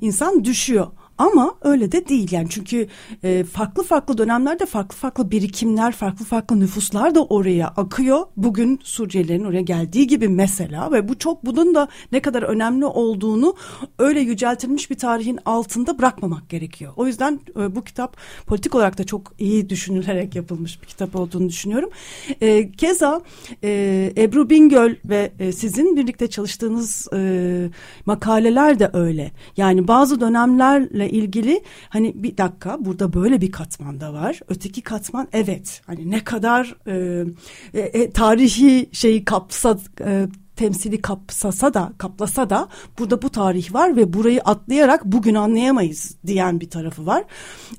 insan 0.00 0.44
düşüyor. 0.44 0.86
Ama 1.18 1.54
öyle 1.62 1.92
de 1.92 2.08
değil 2.08 2.32
yani 2.32 2.46
çünkü 2.50 2.88
e, 3.22 3.44
farklı 3.44 3.82
farklı 3.82 4.18
dönemlerde 4.18 4.66
farklı 4.66 4.96
farklı 4.96 5.30
birikimler, 5.30 5.92
farklı 5.92 6.24
farklı 6.24 6.60
nüfuslar 6.60 7.14
da 7.14 7.24
oraya 7.24 7.68
akıyor. 7.68 8.26
Bugün 8.36 8.80
Suriyelilerin 8.82 9.44
oraya 9.44 9.60
geldiği 9.60 10.06
gibi 10.06 10.28
mesela 10.28 10.92
ve 10.92 11.08
bu 11.08 11.18
çok 11.18 11.46
bunun 11.46 11.74
da 11.74 11.88
ne 12.12 12.20
kadar 12.22 12.42
önemli 12.42 12.84
olduğunu 12.84 13.56
öyle 13.98 14.20
yüceltilmiş 14.20 14.90
bir 14.90 14.98
tarihin 14.98 15.38
altında 15.44 15.98
bırakmamak 15.98 16.48
gerekiyor. 16.48 16.92
O 16.96 17.06
yüzden 17.06 17.40
e, 17.56 17.76
bu 17.76 17.84
kitap 17.84 18.16
politik 18.46 18.74
olarak 18.74 18.98
da 18.98 19.04
çok 19.04 19.32
iyi 19.38 19.68
düşünülerek 19.68 20.36
yapılmış 20.36 20.82
bir 20.82 20.86
kitap 20.86 21.16
olduğunu 21.16 21.48
düşünüyorum. 21.48 21.90
E, 22.40 22.72
keza 22.72 23.20
e, 23.64 24.12
Ebru 24.16 24.50
Bingöl 24.50 24.94
ve 25.04 25.32
e, 25.38 25.52
sizin 25.52 25.96
birlikte 25.96 26.30
çalıştığınız 26.30 27.08
e, 27.12 27.70
makaleler 28.06 28.78
de 28.78 28.90
öyle. 28.92 29.30
Yani 29.56 29.88
bazı 29.88 30.20
dönemlerle 30.20 31.05
ilgili 31.08 31.62
hani 31.88 32.12
bir 32.22 32.36
dakika 32.36 32.76
burada 32.80 33.12
böyle 33.12 33.40
bir 33.40 33.52
katman 33.52 34.00
da 34.00 34.12
var. 34.12 34.40
Öteki 34.48 34.82
katman 34.82 35.28
evet 35.32 35.82
hani 35.86 36.10
ne 36.10 36.24
kadar 36.24 36.76
e, 36.86 37.24
e, 37.74 37.80
e 37.80 38.10
tarihi 38.10 38.88
şeyi 38.92 39.24
kapsa 39.24 39.78
e, 40.00 40.26
temsili 40.56 41.02
kapsasa 41.02 41.74
da 41.74 41.92
kaplasa 41.98 42.50
da 42.50 42.68
burada 42.98 43.22
bu 43.22 43.30
tarih 43.30 43.74
var 43.74 43.96
ve 43.96 44.12
burayı 44.12 44.40
atlayarak 44.40 45.04
bugün 45.04 45.34
anlayamayız 45.34 46.14
diyen 46.26 46.60
bir 46.60 46.70
tarafı 46.70 47.06
var. 47.06 47.24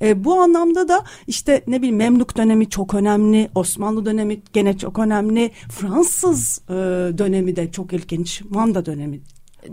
E, 0.01 0.23
bu 0.23 0.41
anlamda 0.41 0.87
da 0.87 1.03
işte 1.27 1.63
ne 1.67 1.77
bileyim 1.77 1.95
Memluk 1.95 2.37
dönemi 2.37 2.69
çok 2.69 2.93
önemli, 2.93 3.49
Osmanlı 3.55 4.05
dönemi 4.05 4.41
gene 4.53 4.77
çok 4.77 4.99
önemli, 4.99 5.51
Fransız 5.69 6.61
e, 6.69 6.73
dönemi 7.17 7.55
de 7.55 7.71
çok 7.71 7.93
ilginç, 7.93 8.41
Manda 8.49 8.85
dönemi 8.85 9.19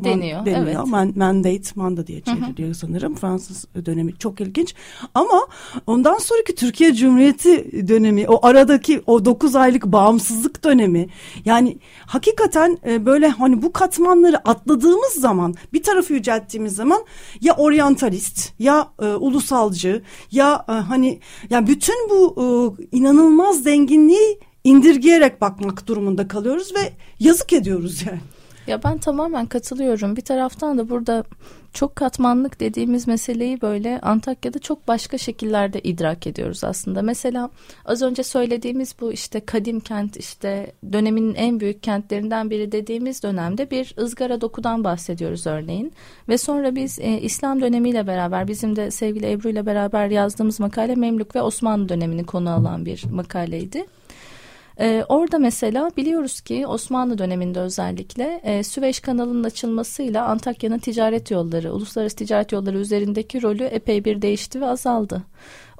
deniyor. 0.05 0.47
deniyor. 0.47 0.63
Evet. 0.63 0.87
Man, 0.87 1.13
mandate, 1.17 1.71
manda 1.75 2.07
diye 2.07 2.21
çevriliyor 2.21 2.69
hı 2.69 2.73
hı. 2.73 2.75
sanırım. 2.75 3.15
Fransız 3.15 3.65
dönemi 3.87 4.19
çok 4.19 4.41
ilginç. 4.41 4.75
Ama 5.15 5.47
ondan 5.87 6.19
sonraki 6.19 6.55
Türkiye 6.55 6.95
Cumhuriyeti 6.95 7.89
dönemi, 7.89 8.29
o 8.29 8.47
aradaki 8.47 9.03
o 9.07 9.25
9 9.25 9.57
aylık 9.57 9.85
bağımsızlık 9.85 10.65
dönemi. 10.65 11.09
Yani 11.45 11.79
hakikaten 12.07 12.79
e, 12.87 13.07
böyle 13.07 13.29
hani 13.29 13.63
bu 13.63 13.73
katmanları 13.73 14.49
atladığımız 14.49 15.13
zaman, 15.13 15.55
bir 15.73 15.83
tarafı 15.83 16.13
yücelttiğimiz 16.13 16.75
zaman 16.75 17.05
ya 17.41 17.55
oryantalist, 17.57 18.53
ya 18.59 18.89
e, 19.03 19.07
ulusalcı, 19.07 20.03
ya 20.31 20.65
e, 20.69 20.73
hani 20.73 21.21
yani 21.51 21.67
bütün 21.67 22.11
bu 22.11 22.35
e, 22.39 22.47
inanılmaz 22.97 23.63
zenginliği 23.63 24.39
indirgeyerek 24.65 25.41
bakmak 25.41 25.87
durumunda 25.87 26.29
kalıyoruz 26.29 26.75
ve 26.75 26.93
yazık 27.21 27.53
ediyoruz 27.53 28.03
yani. 28.07 28.21
Ya 28.67 28.83
ben 28.83 28.99
tamamen 28.99 29.47
katılıyorum. 29.47 30.17
Bir 30.17 30.23
taraftan 30.23 30.79
da 30.79 30.89
burada 30.89 31.25
çok 31.73 31.97
katmanlık 31.97 32.61
dediğimiz 32.61 33.09
meseleyi 33.09 33.61
böyle 33.61 34.01
Antakya'da 34.01 34.59
çok 34.59 34.89
başka 34.89 35.19
şekillerde 35.19 35.81
idrak 35.81 36.27
ediyoruz 36.27 36.65
aslında. 36.65 37.03
Mesela 37.03 37.51
az 37.85 38.03
önce 38.03 38.23
söylediğimiz 38.23 38.95
bu 39.01 39.13
işte 39.13 39.41
kadim 39.41 39.81
kent 39.81 40.17
işte 40.17 40.73
dönemin 40.93 41.35
en 41.35 41.61
büyük 41.61 41.83
kentlerinden 41.83 42.51
biri 42.51 42.73
dediğimiz 42.73 43.23
dönemde 43.23 43.71
bir 43.71 43.95
ızgara 43.99 44.41
dokudan 44.41 44.85
bahsediyoruz 44.85 45.47
örneğin. 45.47 45.93
Ve 46.29 46.39
sonra 46.39 46.75
biz 46.75 46.99
e, 46.99 47.21
İslam 47.21 47.61
dönemiyle 47.61 48.07
beraber 48.07 48.49
bizim 48.49 48.77
de 48.77 48.91
sevgili 48.91 49.31
Ebru 49.31 49.49
ile 49.49 49.67
beraber 49.67 50.09
yazdığımız 50.09 50.61
makale 50.61 50.95
Memlük 50.95 51.37
ve 51.37 51.43
Osmanlı 51.43 51.89
dönemini 51.89 52.27
konu 52.27 52.51
alan 52.51 52.87
bir 52.87 53.05
makaleydi. 53.05 53.87
Ee, 54.81 55.05
orada 55.09 55.39
mesela 55.39 55.91
biliyoruz 55.97 56.41
ki 56.41 56.67
Osmanlı 56.67 57.19
döneminde 57.19 57.61
özellikle 57.61 58.41
e, 58.45 58.63
Süveyş 58.63 59.01
kanalının 59.01 59.45
açılmasıyla 59.45 60.25
Antakya'nın 60.25 60.79
ticaret 60.79 61.31
yolları, 61.31 61.73
uluslararası 61.73 62.17
ticaret 62.17 62.53
yolları 62.53 62.79
üzerindeki 62.79 63.43
rolü 63.43 63.65
epey 63.65 64.05
bir 64.05 64.23
değişti 64.23 64.61
ve 64.61 64.67
azaldı. 64.67 65.23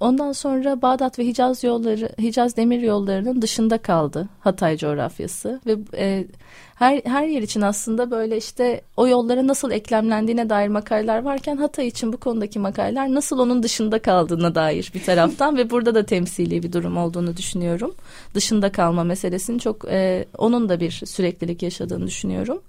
Ondan 0.05 0.33
sonra 0.33 0.83
Bağdat 0.83 1.19
ve 1.19 1.27
Hicaz 1.27 1.65
yolları, 1.65 2.09
Hicaz 2.19 2.57
demir 2.57 2.81
yollarının 2.81 3.43
dışında 3.43 3.79
kaldı 3.79 4.29
Hatay 4.41 4.77
coğrafyası 4.77 5.61
ve 5.67 5.77
e, 5.97 6.27
her 6.75 7.01
her 7.05 7.27
yer 7.27 7.43
için 7.43 7.61
aslında 7.61 8.11
böyle 8.11 8.37
işte 8.37 8.81
o 8.97 9.09
yollara 9.09 9.47
nasıl 9.47 9.71
eklemlendiğine 9.71 10.51
dair 10.51 10.69
makaleler 10.69 11.23
varken 11.23 11.57
Hatay 11.57 11.87
için 11.87 12.13
bu 12.13 12.17
konudaki 12.17 12.59
makaleler 12.59 13.15
nasıl 13.15 13.39
onun 13.39 13.63
dışında 13.63 13.99
kaldığına 13.99 14.55
dair 14.55 14.91
bir 14.95 15.03
taraftan 15.03 15.57
ve 15.57 15.71
burada 15.71 15.95
da 15.95 16.07
temsili 16.07 16.63
bir 16.63 16.73
durum 16.73 16.97
olduğunu 16.97 17.37
düşünüyorum. 17.37 17.95
Dışında 18.35 18.73
kalma 18.73 19.05
meselesinin 19.05 19.59
çok 19.59 19.85
e, 19.89 20.25
onun 20.39 20.69
da 20.69 20.81
bir 20.81 20.91
süreklilik 20.91 21.63
yaşadığını 21.63 22.07
düşünüyorum. 22.07 22.63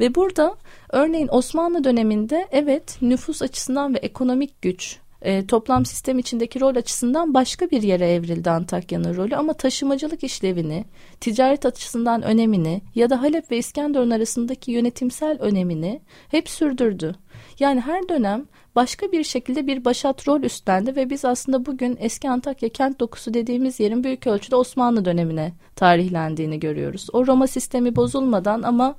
Ve 0.00 0.14
burada 0.14 0.56
örneğin 0.90 1.28
Osmanlı 1.30 1.84
döneminde 1.84 2.48
evet 2.50 2.98
nüfus 3.02 3.42
açısından 3.42 3.94
ve 3.94 3.98
ekonomik 3.98 4.62
güç 4.62 5.01
e, 5.22 5.46
toplam 5.46 5.86
sistem 5.86 6.18
içindeki 6.18 6.60
rol 6.60 6.76
açısından 6.76 7.34
başka 7.34 7.70
bir 7.70 7.82
yere 7.82 8.12
evrildi 8.12 8.50
Antakya'nın 8.50 9.16
rolü 9.16 9.36
ama 9.36 9.52
taşımacılık 9.52 10.24
işlevini, 10.24 10.84
ticaret 11.20 11.66
açısından 11.66 12.22
önemini 12.22 12.82
ya 12.94 13.10
da 13.10 13.22
Halep 13.22 13.50
ve 13.50 13.58
İskenderun 13.58 14.10
arasındaki 14.10 14.72
yönetimsel 14.72 15.38
önemini 15.40 16.00
hep 16.28 16.48
sürdürdü. 16.48 17.14
Yani 17.58 17.80
her 17.80 18.08
dönem 18.08 18.46
başka 18.74 19.12
bir 19.12 19.24
şekilde 19.24 19.66
bir 19.66 19.84
başat 19.84 20.28
rol 20.28 20.42
üstlendi 20.42 20.96
ve 20.96 21.10
biz 21.10 21.24
aslında 21.24 21.66
bugün 21.66 21.96
eski 22.00 22.30
Antakya 22.30 22.68
kent 22.68 23.00
dokusu 23.00 23.34
dediğimiz 23.34 23.80
yerin 23.80 24.04
büyük 24.04 24.26
ölçüde 24.26 24.56
Osmanlı 24.56 25.04
dönemine 25.04 25.52
tarihlendiğini 25.76 26.60
görüyoruz. 26.60 27.06
O 27.12 27.26
Roma 27.26 27.46
sistemi 27.46 27.96
bozulmadan 27.96 28.62
ama 28.62 28.94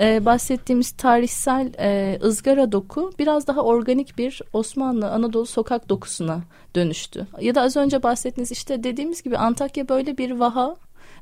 e, 0.00 0.24
bahsettiğimiz 0.24 0.90
tarihsel 0.90 1.72
e, 1.78 2.18
ızgara 2.22 2.72
doku 2.72 3.12
biraz 3.18 3.46
daha 3.46 3.60
organik 3.60 4.18
bir 4.18 4.42
Osmanlı 4.52 5.10
Anadolu 5.10 5.46
sokak 5.46 5.88
dokusuna 5.88 6.40
dönüştü. 6.74 7.26
Ya 7.40 7.54
da 7.54 7.62
az 7.62 7.76
önce 7.76 8.02
bahsettiğiniz 8.02 8.52
işte 8.52 8.84
dediğimiz 8.84 9.22
gibi 9.22 9.38
Antakya 9.38 9.88
böyle 9.88 10.18
bir 10.18 10.30
vaha 10.30 10.76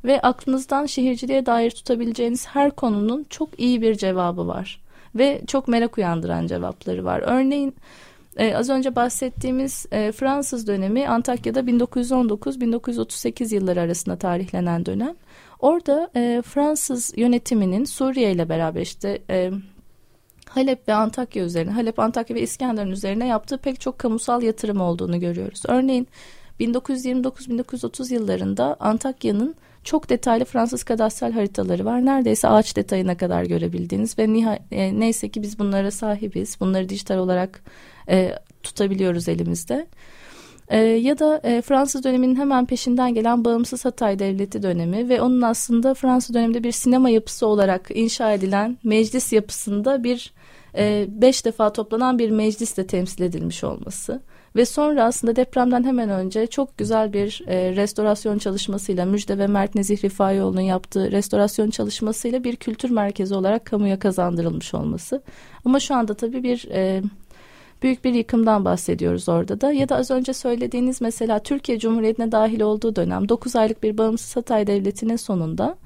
ve 0.04 0.20
aklınızdan 0.20 0.86
şehirciliğe 0.86 1.46
dair 1.46 1.70
tutabileceğiniz 1.70 2.46
her 2.46 2.70
konunun 2.70 3.26
çok 3.30 3.60
iyi 3.60 3.82
bir 3.82 3.94
cevabı 3.94 4.46
var. 4.46 4.80
Ve 5.14 5.42
çok 5.46 5.68
merak 5.68 5.98
uyandıran 5.98 6.46
cevapları 6.46 7.04
var. 7.04 7.22
Örneğin 7.26 7.74
ee, 8.36 8.54
az 8.56 8.70
önce 8.70 8.96
bahsettiğimiz 8.96 9.86
e, 9.92 10.12
Fransız 10.12 10.66
dönemi 10.66 11.08
Antakya'da 11.08 11.60
1919-1938 11.60 13.54
yılları 13.54 13.80
arasında 13.80 14.16
tarihlenen 14.16 14.86
dönem. 14.86 15.14
Orada 15.60 16.10
e, 16.16 16.42
Fransız 16.42 17.12
yönetiminin 17.16 17.84
Suriye 17.84 18.32
ile 18.32 18.48
beraber 18.48 18.80
işte 18.80 19.22
e, 19.30 19.50
Halep 20.48 20.88
ve 20.88 20.94
Antakya 20.94 21.44
üzerine, 21.44 21.70
Halep, 21.70 21.98
Antakya 21.98 22.36
ve 22.36 22.42
İskenderun 22.42 22.90
üzerine 22.90 23.26
yaptığı 23.26 23.58
pek 23.58 23.80
çok 23.80 23.98
kamusal 23.98 24.42
yatırım 24.42 24.80
olduğunu 24.80 25.20
görüyoruz. 25.20 25.62
Örneğin 25.68 26.08
1929-1930 26.60 28.14
yıllarında 28.14 28.76
Antakya'nın 28.80 29.54
çok 29.84 30.10
detaylı 30.10 30.44
Fransız 30.44 30.84
kadastral 30.84 31.32
haritaları 31.32 31.84
var. 31.84 32.04
Neredeyse 32.04 32.48
ağaç 32.48 32.76
detayına 32.76 33.16
kadar 33.16 33.44
görebildiğiniz 33.44 34.18
ve 34.18 34.22
e, 34.70 35.00
neyse 35.00 35.28
ki 35.28 35.42
biz 35.42 35.58
bunlara 35.58 35.90
sahibiz. 35.90 36.60
Bunları 36.60 36.88
dijital 36.88 37.18
olarak 37.18 37.62
e, 38.08 38.34
tutabiliyoruz 38.62 39.28
elimizde. 39.28 39.86
E, 40.70 40.78
ya 40.78 41.18
da 41.18 41.40
e, 41.44 41.62
Fransız 41.62 42.04
döneminin 42.04 42.36
hemen 42.36 42.66
peşinden 42.66 43.14
gelen 43.14 43.44
bağımsız 43.44 43.84
Hatay 43.84 44.18
Devleti 44.18 44.62
dönemi 44.62 45.08
ve 45.08 45.20
onun 45.20 45.42
aslında 45.42 45.94
Fransız 45.94 46.34
döneminde 46.34 46.64
bir 46.64 46.72
sinema 46.72 47.10
yapısı 47.10 47.46
olarak 47.46 47.88
inşa 47.94 48.32
edilen 48.32 48.78
meclis 48.84 49.32
yapısında 49.32 50.04
bir 50.04 50.32
e, 50.76 51.06
beş 51.08 51.44
defa 51.44 51.72
toplanan 51.72 52.18
bir 52.18 52.30
meclisle 52.30 52.86
temsil 52.86 53.22
edilmiş 53.22 53.64
olması 53.64 54.20
ve 54.56 54.64
sonra 54.64 55.04
aslında 55.04 55.36
depremden 55.36 55.84
hemen 55.84 56.10
önce 56.10 56.46
çok 56.46 56.78
güzel 56.78 57.12
bir 57.12 57.42
e, 57.46 57.76
restorasyon 57.76 58.38
çalışmasıyla 58.38 59.04
Müjde 59.04 59.38
ve 59.38 59.46
Mert 59.46 59.74
Nezih 59.74 60.04
Rifaioğlu'nun 60.04 60.60
yaptığı 60.60 61.10
restorasyon 61.12 61.70
çalışmasıyla 61.70 62.44
bir 62.44 62.56
kültür 62.56 62.90
merkezi 62.90 63.34
olarak 63.34 63.64
kamuya 63.64 63.98
kazandırılmış 63.98 64.74
olması. 64.74 65.22
Ama 65.64 65.80
şu 65.80 65.94
anda 65.94 66.14
tabii 66.14 66.42
bir 66.42 66.68
e, 66.70 67.02
büyük 67.82 68.04
bir 68.04 68.14
yıkımdan 68.14 68.64
bahsediyoruz 68.64 69.28
orada 69.28 69.60
da. 69.60 69.72
Ya 69.72 69.88
da 69.88 69.96
az 69.96 70.10
önce 70.10 70.32
söylediğiniz 70.32 71.00
mesela 71.00 71.38
Türkiye 71.38 71.78
Cumhuriyeti'ne 71.78 72.32
dahil 72.32 72.60
olduğu 72.60 72.96
dönem 72.96 73.28
9 73.28 73.56
aylık 73.56 73.82
bir 73.82 73.98
bağımsız 73.98 74.36
Hatay 74.36 74.66
Devleti'nin 74.66 75.16
sonunda 75.16 75.76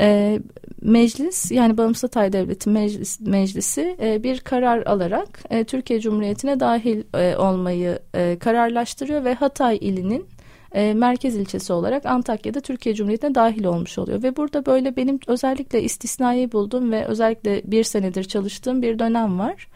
e, 0.00 0.40
meclis 0.82 1.50
yani 1.50 1.76
Bağımsız 1.76 2.02
Hatay 2.02 2.32
Devleti 2.32 2.70
Meclis, 2.70 3.20
Meclisi 3.20 3.96
e, 4.02 4.22
bir 4.22 4.40
karar 4.40 4.86
alarak 4.86 5.42
e, 5.50 5.64
Türkiye 5.64 6.00
Cumhuriyeti'ne 6.00 6.60
dahil 6.60 7.02
e, 7.14 7.36
olmayı 7.36 7.98
e, 8.14 8.38
kararlaştırıyor 8.38 9.24
ve 9.24 9.34
Hatay 9.34 9.78
ilinin 9.80 10.26
e, 10.72 10.94
merkez 10.94 11.36
ilçesi 11.36 11.72
olarak 11.72 12.06
Antakya'da 12.06 12.60
Türkiye 12.60 12.94
Cumhuriyeti'ne 12.94 13.34
dahil 13.34 13.64
olmuş 13.64 13.98
oluyor. 13.98 14.22
Ve 14.22 14.36
burada 14.36 14.66
böyle 14.66 14.96
benim 14.96 15.20
özellikle 15.26 15.82
istisnai 15.82 16.52
bulduğum 16.52 16.92
ve 16.92 17.04
özellikle 17.04 17.62
bir 17.64 17.84
senedir 17.84 18.24
çalıştığım 18.24 18.82
bir 18.82 18.98
dönem 18.98 19.38
var. 19.38 19.68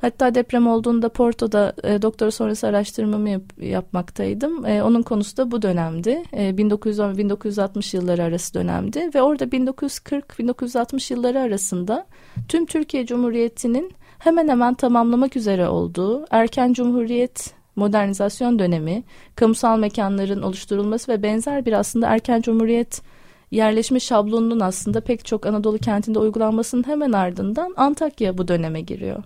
Hatta 0.00 0.34
deprem 0.34 0.66
olduğunda 0.66 1.08
Porto'da 1.08 1.72
e, 1.84 2.02
doktora 2.02 2.30
sonrası 2.30 2.66
araştırmamı 2.66 3.28
yap, 3.28 3.42
yapmaktaydım. 3.60 4.66
E, 4.66 4.82
onun 4.82 5.02
konusu 5.02 5.36
da 5.36 5.50
bu 5.50 5.62
dönemdi. 5.62 6.22
E, 6.32 6.50
1910-1960 6.50 7.96
yılları 7.96 8.22
arası 8.22 8.54
dönemdi 8.54 9.10
ve 9.14 9.22
orada 9.22 9.44
1940-1960 9.44 11.12
yılları 11.12 11.40
arasında 11.40 12.06
tüm 12.48 12.66
Türkiye 12.66 13.06
Cumhuriyeti'nin 13.06 13.92
hemen 14.18 14.48
hemen 14.48 14.74
tamamlamak 14.74 15.36
üzere 15.36 15.68
olduğu 15.68 16.26
erken 16.30 16.72
cumhuriyet 16.72 17.54
modernizasyon 17.76 18.58
dönemi, 18.58 19.02
kamusal 19.36 19.78
mekanların 19.78 20.42
oluşturulması 20.42 21.12
ve 21.12 21.22
benzer 21.22 21.66
bir 21.66 21.72
aslında 21.72 22.06
erken 22.06 22.40
cumhuriyet 22.40 23.02
yerleşme 23.50 24.00
şablonunun 24.00 24.60
aslında 24.60 25.00
pek 25.00 25.24
çok 25.24 25.46
Anadolu 25.46 25.78
kentinde 25.78 26.18
uygulanmasının 26.18 26.86
hemen 26.86 27.12
ardından 27.12 27.74
Antakya 27.76 28.38
bu 28.38 28.48
döneme 28.48 28.80
giriyor. 28.80 29.22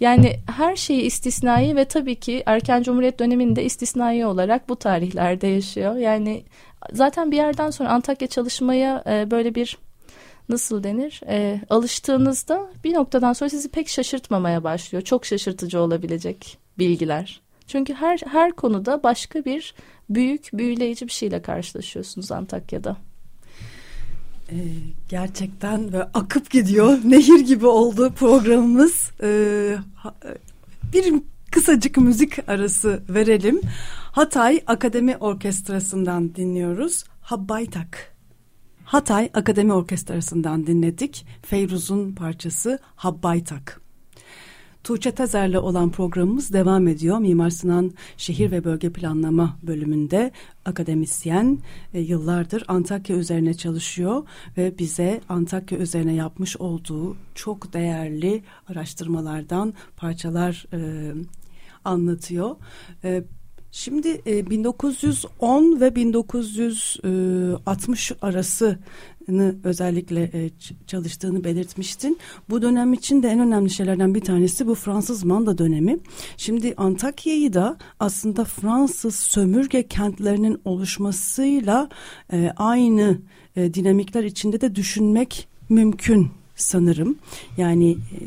Yani 0.00 0.36
her 0.56 0.76
şeyi 0.76 1.02
istisnai 1.02 1.76
ve 1.76 1.84
tabii 1.84 2.14
ki 2.14 2.42
erken 2.46 2.82
cumhuriyet 2.82 3.18
döneminde 3.18 3.64
istisnai 3.64 4.26
olarak 4.26 4.68
bu 4.68 4.76
tarihlerde 4.76 5.46
yaşıyor. 5.46 5.96
Yani 5.96 6.44
zaten 6.92 7.30
bir 7.30 7.36
yerden 7.36 7.70
sonra 7.70 7.88
Antakya 7.88 8.28
çalışmaya 8.28 9.02
e, 9.06 9.30
böyle 9.30 9.54
bir 9.54 9.78
nasıl 10.48 10.82
denir 10.82 11.20
e, 11.28 11.60
alıştığınızda 11.70 12.66
bir 12.84 12.94
noktadan 12.94 13.32
sonra 13.32 13.50
sizi 13.50 13.68
pek 13.68 13.88
şaşırtmamaya 13.88 14.64
başlıyor. 14.64 15.02
Çok 15.02 15.26
şaşırtıcı 15.26 15.80
olabilecek 15.80 16.58
bilgiler. 16.78 17.40
Çünkü 17.66 17.94
her 17.94 18.20
her 18.26 18.52
konuda 18.52 19.02
başka 19.02 19.44
bir 19.44 19.74
büyük 20.10 20.50
büyüleyici 20.52 21.06
bir 21.06 21.12
şeyle 21.12 21.42
karşılaşıyorsunuz 21.42 22.32
Antakya'da. 22.32 22.96
Ee, 24.50 24.56
gerçekten 25.08 25.92
ve 25.92 26.02
akıp 26.02 26.50
gidiyor. 26.50 26.98
Nehir 27.04 27.40
gibi 27.40 27.66
oldu 27.66 28.12
programımız. 28.18 29.10
Ee, 29.22 29.76
bir 30.92 31.14
kısacık 31.50 31.96
müzik 31.96 32.48
arası 32.48 33.02
verelim. 33.08 33.60
Hatay 34.12 34.60
Akademi 34.66 35.16
Orkestrası'ndan 35.16 36.34
dinliyoruz. 36.34 37.04
Habbaytak. 37.20 38.16
Hatay 38.84 39.30
Akademi 39.34 39.72
Orkestrası'ndan 39.72 40.66
dinledik. 40.66 41.26
Feyruz'un 41.42 42.12
parçası 42.12 42.78
Habbaytak. 42.96 43.85
Tuğçe 44.86 45.10
Tezer'le 45.10 45.56
olan 45.56 45.90
programımız 45.90 46.52
devam 46.52 46.88
ediyor. 46.88 47.18
Mimar 47.18 47.50
Sinan 47.50 47.92
Şehir 48.16 48.50
ve 48.50 48.64
Bölge 48.64 48.92
Planlama 48.92 49.58
bölümünde 49.62 50.32
akademisyen 50.64 51.58
e, 51.94 52.00
yıllardır 52.00 52.64
Antakya 52.68 53.16
üzerine 53.16 53.54
çalışıyor 53.54 54.22
ve 54.56 54.78
bize 54.78 55.20
Antakya 55.28 55.78
üzerine 55.78 56.14
yapmış 56.14 56.56
olduğu 56.56 57.16
çok 57.34 57.72
değerli 57.72 58.42
araştırmalardan 58.68 59.74
parçalar 59.96 60.66
e, 60.72 61.12
anlatıyor. 61.84 62.56
E, 63.04 63.24
Şimdi 63.70 64.22
1910 64.50 65.76
e, 65.76 65.80
ve 65.80 65.94
1960 65.94 68.12
arası 68.22 68.78
özellikle 69.64 70.22
e, 70.22 70.50
çalıştığını 70.86 71.44
belirtmiştin. 71.44 72.18
Bu 72.50 72.62
dönem 72.62 72.92
için 72.92 73.22
de 73.22 73.28
en 73.28 73.40
önemli 73.40 73.70
şeylerden 73.70 74.14
bir 74.14 74.20
tanesi 74.20 74.66
bu 74.66 74.74
Fransız 74.74 75.24
manda 75.24 75.58
dönemi. 75.58 75.98
Şimdi 76.36 76.74
Antakya'yı 76.76 77.52
da 77.52 77.76
aslında 78.00 78.44
Fransız 78.44 79.16
sömürge 79.16 79.88
kentlerinin 79.88 80.60
oluşmasıyla 80.64 81.88
e, 82.32 82.52
aynı 82.56 83.18
dinamikler 83.56 84.24
içinde 84.24 84.60
de 84.60 84.74
düşünmek 84.74 85.48
mümkün 85.68 86.30
sanırım. 86.56 87.18
Yani 87.56 87.90
e, 87.92 88.20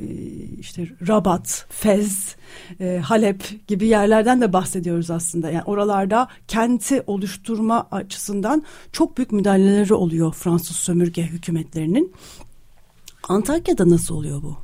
işte 0.59 0.87
Rabat, 1.07 1.65
Fez, 1.69 2.35
e, 2.79 2.97
Halep 2.97 3.67
gibi 3.67 3.87
yerlerden 3.87 4.41
de 4.41 4.53
bahsediyoruz 4.53 5.11
aslında. 5.11 5.49
Yani 5.49 5.63
oralarda 5.63 6.27
kenti 6.47 7.03
oluşturma 7.07 7.87
açısından 7.91 8.63
çok 8.91 9.17
büyük 9.17 9.31
müdahaleleri 9.31 9.93
oluyor 9.93 10.33
Fransız 10.33 10.75
sömürge 10.75 11.23
hükümetlerinin. 11.23 12.13
Antakya'da 13.29 13.89
nasıl 13.89 14.15
oluyor 14.15 14.43
bu? 14.43 14.57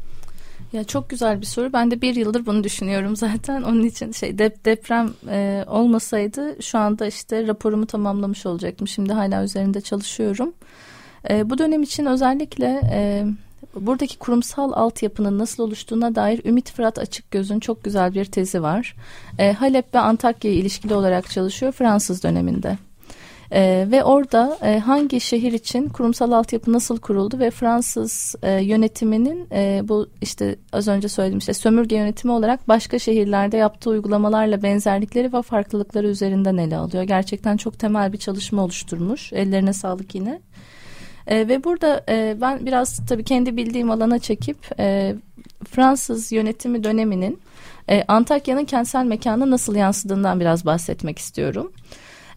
Ya 0.73 0.84
çok 0.84 1.10
güzel 1.10 1.41
bir 1.41 1.45
soru. 1.45 1.73
Ben 1.73 1.91
de 1.91 2.01
bir 2.01 2.15
yıldır 2.15 2.45
bunu 2.45 2.63
düşünüyorum 2.63 3.15
zaten. 3.15 3.62
Onun 3.62 3.84
için 3.84 4.12
şey 4.12 4.38
dep 4.38 4.65
deprem 4.65 5.13
e, 5.30 5.63
olmasaydı 5.67 6.58
şu 6.62 6.78
anda 6.78 7.08
işte 7.08 7.47
raporumu 7.47 7.86
tamamlamış 7.86 8.45
olacaktım. 8.45 8.88
Şimdi 8.88 9.13
hala 9.13 9.43
üzerinde 9.43 9.82
çalışıyorum. 9.82 10.54
E, 11.30 11.49
bu 11.49 11.58
dönem 11.58 11.84
için 11.84 12.06
özellikle 12.06 12.82
e, 12.91 13.25
buradaki 13.76 14.18
kurumsal 14.18 14.72
altyapının 14.72 15.40
nasıl 15.40 15.64
oluştuğuna 15.64 16.16
dair 16.16 16.46
Ümit 16.46 16.72
Fırat 16.72 17.00
Açıkgöz'ün 17.00 17.60
çok 17.60 17.84
güzel 17.84 18.14
bir 18.14 18.26
tezi 18.26 18.64
var. 18.64 18.96
E, 19.40 19.54
Halep 19.54 19.96
ve 19.96 20.00
Antakya'ya 20.00 20.58
ilişkili 20.58 20.96
olarak 20.96 21.30
çalışıyor 21.30 21.72
Fransız 21.72 22.24
döneminde. 22.24 22.78
Ee, 23.52 23.88
ve 23.92 24.04
orada 24.04 24.58
e, 24.62 24.80
hangi 24.80 25.20
şehir 25.20 25.54
için 25.54 25.90
kurumsal 25.90 26.32
altyapı 26.32 26.74
nasıl 26.74 26.98
kuruldu 26.98 27.40
ve 27.40 27.52
Fransız 27.52 28.36
e, 28.44 28.52
yönetiminin 28.52 29.48
e, 29.52 29.82
bu 29.84 30.08
işte 30.22 30.56
az 30.74 30.88
önce 30.88 31.08
söyledim 31.08 31.38
işte 31.38 31.54
sömürge 31.54 31.96
yönetimi 31.96 32.34
olarak 32.34 32.68
başka 32.68 33.00
şehirlerde 33.00 33.58
yaptığı 33.58 33.90
uygulamalarla 33.90 34.64
benzerlikleri 34.64 35.34
ve 35.34 35.42
farklılıkları 35.42 36.08
üzerinden 36.08 36.58
ele 36.58 36.78
alıyor. 36.78 37.04
Gerçekten 37.04 37.58
çok 37.58 37.80
temel 37.80 38.14
bir 38.14 38.18
çalışma 38.18 38.64
oluşturmuş. 38.64 39.34
Ellerine 39.34 39.74
sağlık 39.74 40.16
yine. 40.16 40.42
E, 41.28 41.48
ve 41.48 41.64
burada 41.64 42.04
e, 42.10 42.38
ben 42.42 42.66
biraz 42.66 43.06
tabii 43.08 43.24
kendi 43.24 43.58
bildiğim 43.58 43.92
alana 43.92 44.20
çekip 44.20 44.58
e, 44.80 45.16
Fransız 45.70 46.32
yönetimi 46.32 46.84
döneminin 46.84 47.40
e, 47.90 48.04
Antakya'nın 48.08 48.66
kentsel 48.66 49.06
mekana 49.06 49.52
nasıl 49.52 49.76
yansıdığından 49.76 50.40
biraz 50.40 50.66
bahsetmek 50.66 51.20
istiyorum. 51.20 51.72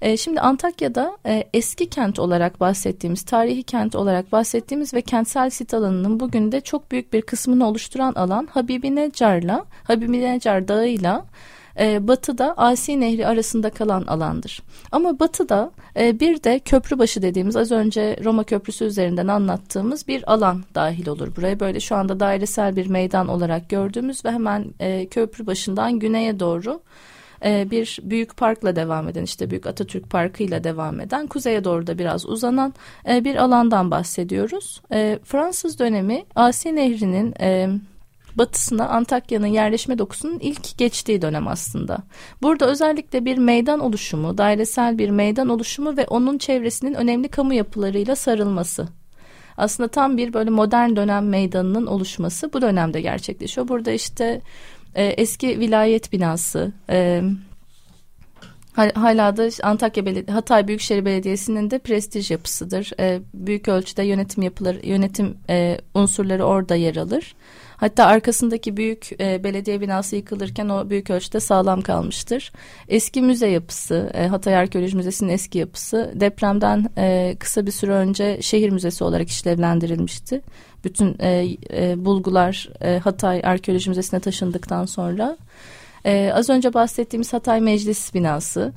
E, 0.02 0.16
şimdi 0.16 0.40
Antakya'da 0.40 1.18
e, 1.26 1.44
eski 1.54 1.90
kent 1.90 2.18
olarak 2.18 2.60
bahsettiğimiz, 2.60 3.22
tarihi 3.22 3.62
kent 3.62 3.94
olarak 3.94 4.32
bahsettiğimiz 4.32 4.94
ve 4.94 5.02
kentsel 5.02 5.50
sit 5.50 5.74
alanının 5.74 6.20
bugün 6.20 6.52
de 6.52 6.60
çok 6.60 6.90
büyük 6.90 7.12
bir 7.12 7.22
kısmını 7.22 7.68
oluşturan 7.68 8.12
alan 8.14 8.48
Habibi 8.50 8.96
Necar'la, 8.96 9.64
Habibi 9.84 10.20
Necar 10.20 10.68
Dağı'yla 10.68 11.24
e, 11.80 12.08
batıda 12.08 12.54
Asi 12.56 13.00
Nehri 13.00 13.26
arasında 13.26 13.70
kalan 13.70 14.02
alandır. 14.02 14.62
Ama 14.92 15.18
batıda 15.18 15.70
e, 15.96 16.20
bir 16.20 16.42
de 16.42 16.58
Köprübaşı 16.58 17.22
dediğimiz 17.22 17.56
az 17.56 17.72
önce 17.72 18.16
Roma 18.24 18.44
Köprüsü 18.44 18.84
üzerinden 18.84 19.28
anlattığımız 19.28 20.08
bir 20.08 20.32
alan 20.32 20.64
dahil 20.74 21.08
olur. 21.08 21.36
Buraya 21.36 21.60
böyle 21.60 21.80
şu 21.80 21.96
anda 21.96 22.20
dairesel 22.20 22.76
bir 22.76 22.86
meydan 22.86 23.28
olarak 23.28 23.68
gördüğümüz 23.68 24.24
ve 24.24 24.30
hemen 24.30 24.64
e, 24.80 25.06
köprü 25.06 25.46
başından 25.46 25.98
güneye 25.98 26.40
doğru 26.40 26.80
e, 27.44 27.70
bir 27.70 27.98
büyük 28.02 28.36
parkla 28.36 28.76
devam 28.76 29.08
eden 29.08 29.22
işte 29.22 29.50
Büyük 29.50 29.66
Atatürk 29.66 30.10
Parkı 30.10 30.42
ile 30.42 30.64
devam 30.64 31.00
eden 31.00 31.26
kuzeye 31.26 31.64
doğru 31.64 31.86
da 31.86 31.98
biraz 31.98 32.26
uzanan 32.26 32.74
e, 33.08 33.24
bir 33.24 33.36
alandan 33.36 33.90
bahsediyoruz. 33.90 34.82
E, 34.92 35.18
Fransız 35.24 35.78
dönemi 35.78 36.24
Asi 36.34 36.76
Nehri'nin 36.76 37.34
batısına 38.38 38.88
Antakya'nın 38.88 39.46
yerleşme 39.46 39.98
dokusunun 39.98 40.38
ilk 40.38 40.78
geçtiği 40.78 41.22
dönem 41.22 41.48
aslında. 41.48 41.98
Burada 42.42 42.66
özellikle 42.66 43.24
bir 43.24 43.38
meydan 43.38 43.80
oluşumu, 43.80 44.38
dairesel 44.38 44.98
bir 44.98 45.10
meydan 45.10 45.48
oluşumu 45.48 45.96
ve 45.96 46.06
onun 46.06 46.38
çevresinin 46.38 46.94
önemli 46.94 47.28
kamu 47.28 47.54
yapılarıyla 47.54 48.16
sarılması. 48.16 48.88
Aslında 49.56 49.88
tam 49.88 50.16
bir 50.16 50.32
böyle 50.32 50.50
modern 50.50 50.96
dönem 50.96 51.28
meydanının 51.28 51.86
oluşması 51.86 52.52
bu 52.52 52.62
dönemde 52.62 53.00
gerçekleşiyor. 53.00 53.68
Burada 53.68 53.90
işte 53.90 54.40
e, 54.94 55.04
eski 55.04 55.60
vilayet 55.60 56.12
binası, 56.12 56.72
e, 56.90 57.22
Hala 58.94 59.36
da 59.36 59.48
Antakya 59.62 60.06
Belediye, 60.06 60.34
Hatay 60.34 60.68
Büyükşehir 60.68 61.04
Belediyesi'nin 61.04 61.70
de 61.70 61.78
prestij 61.78 62.30
yapısıdır. 62.30 62.90
E, 63.00 63.20
büyük 63.34 63.68
ölçüde 63.68 64.02
yönetim 64.02 64.42
yapıları, 64.42 64.86
yönetim 64.86 65.36
e, 65.50 65.78
unsurları 65.94 66.44
orada 66.44 66.74
yer 66.74 66.96
alır. 66.96 67.34
Hatta 67.78 68.06
arkasındaki 68.06 68.76
büyük 68.76 69.20
e, 69.20 69.44
belediye 69.44 69.80
binası 69.80 70.16
yıkılırken 70.16 70.68
o 70.68 70.90
büyük 70.90 71.10
ölçüde 71.10 71.40
sağlam 71.40 71.80
kalmıştır. 71.80 72.52
Eski 72.88 73.22
müze 73.22 73.48
yapısı, 73.48 74.10
e, 74.14 74.26
Hatay 74.26 74.56
Arkeoloji 74.56 74.96
Müzesi'nin 74.96 75.28
eski 75.28 75.58
yapısı 75.58 76.12
depremden 76.14 76.90
e, 76.98 77.36
kısa 77.38 77.66
bir 77.66 77.70
süre 77.70 77.92
önce 77.92 78.42
şehir 78.42 78.70
müzesi 78.70 79.04
olarak 79.04 79.28
işlevlendirilmişti. 79.28 80.42
Bütün 80.84 81.16
e, 81.20 81.56
e, 81.72 82.04
bulgular 82.04 82.68
e, 82.80 82.98
Hatay 82.98 83.40
Arkeoloji 83.44 83.90
Müzesi'ne 83.90 84.20
taşındıktan 84.20 84.84
sonra. 84.84 85.36
E, 86.04 86.30
az 86.34 86.50
önce 86.50 86.74
bahsettiğimiz 86.74 87.32
Hatay 87.32 87.60
Meclis 87.60 88.14
binası, 88.14 88.72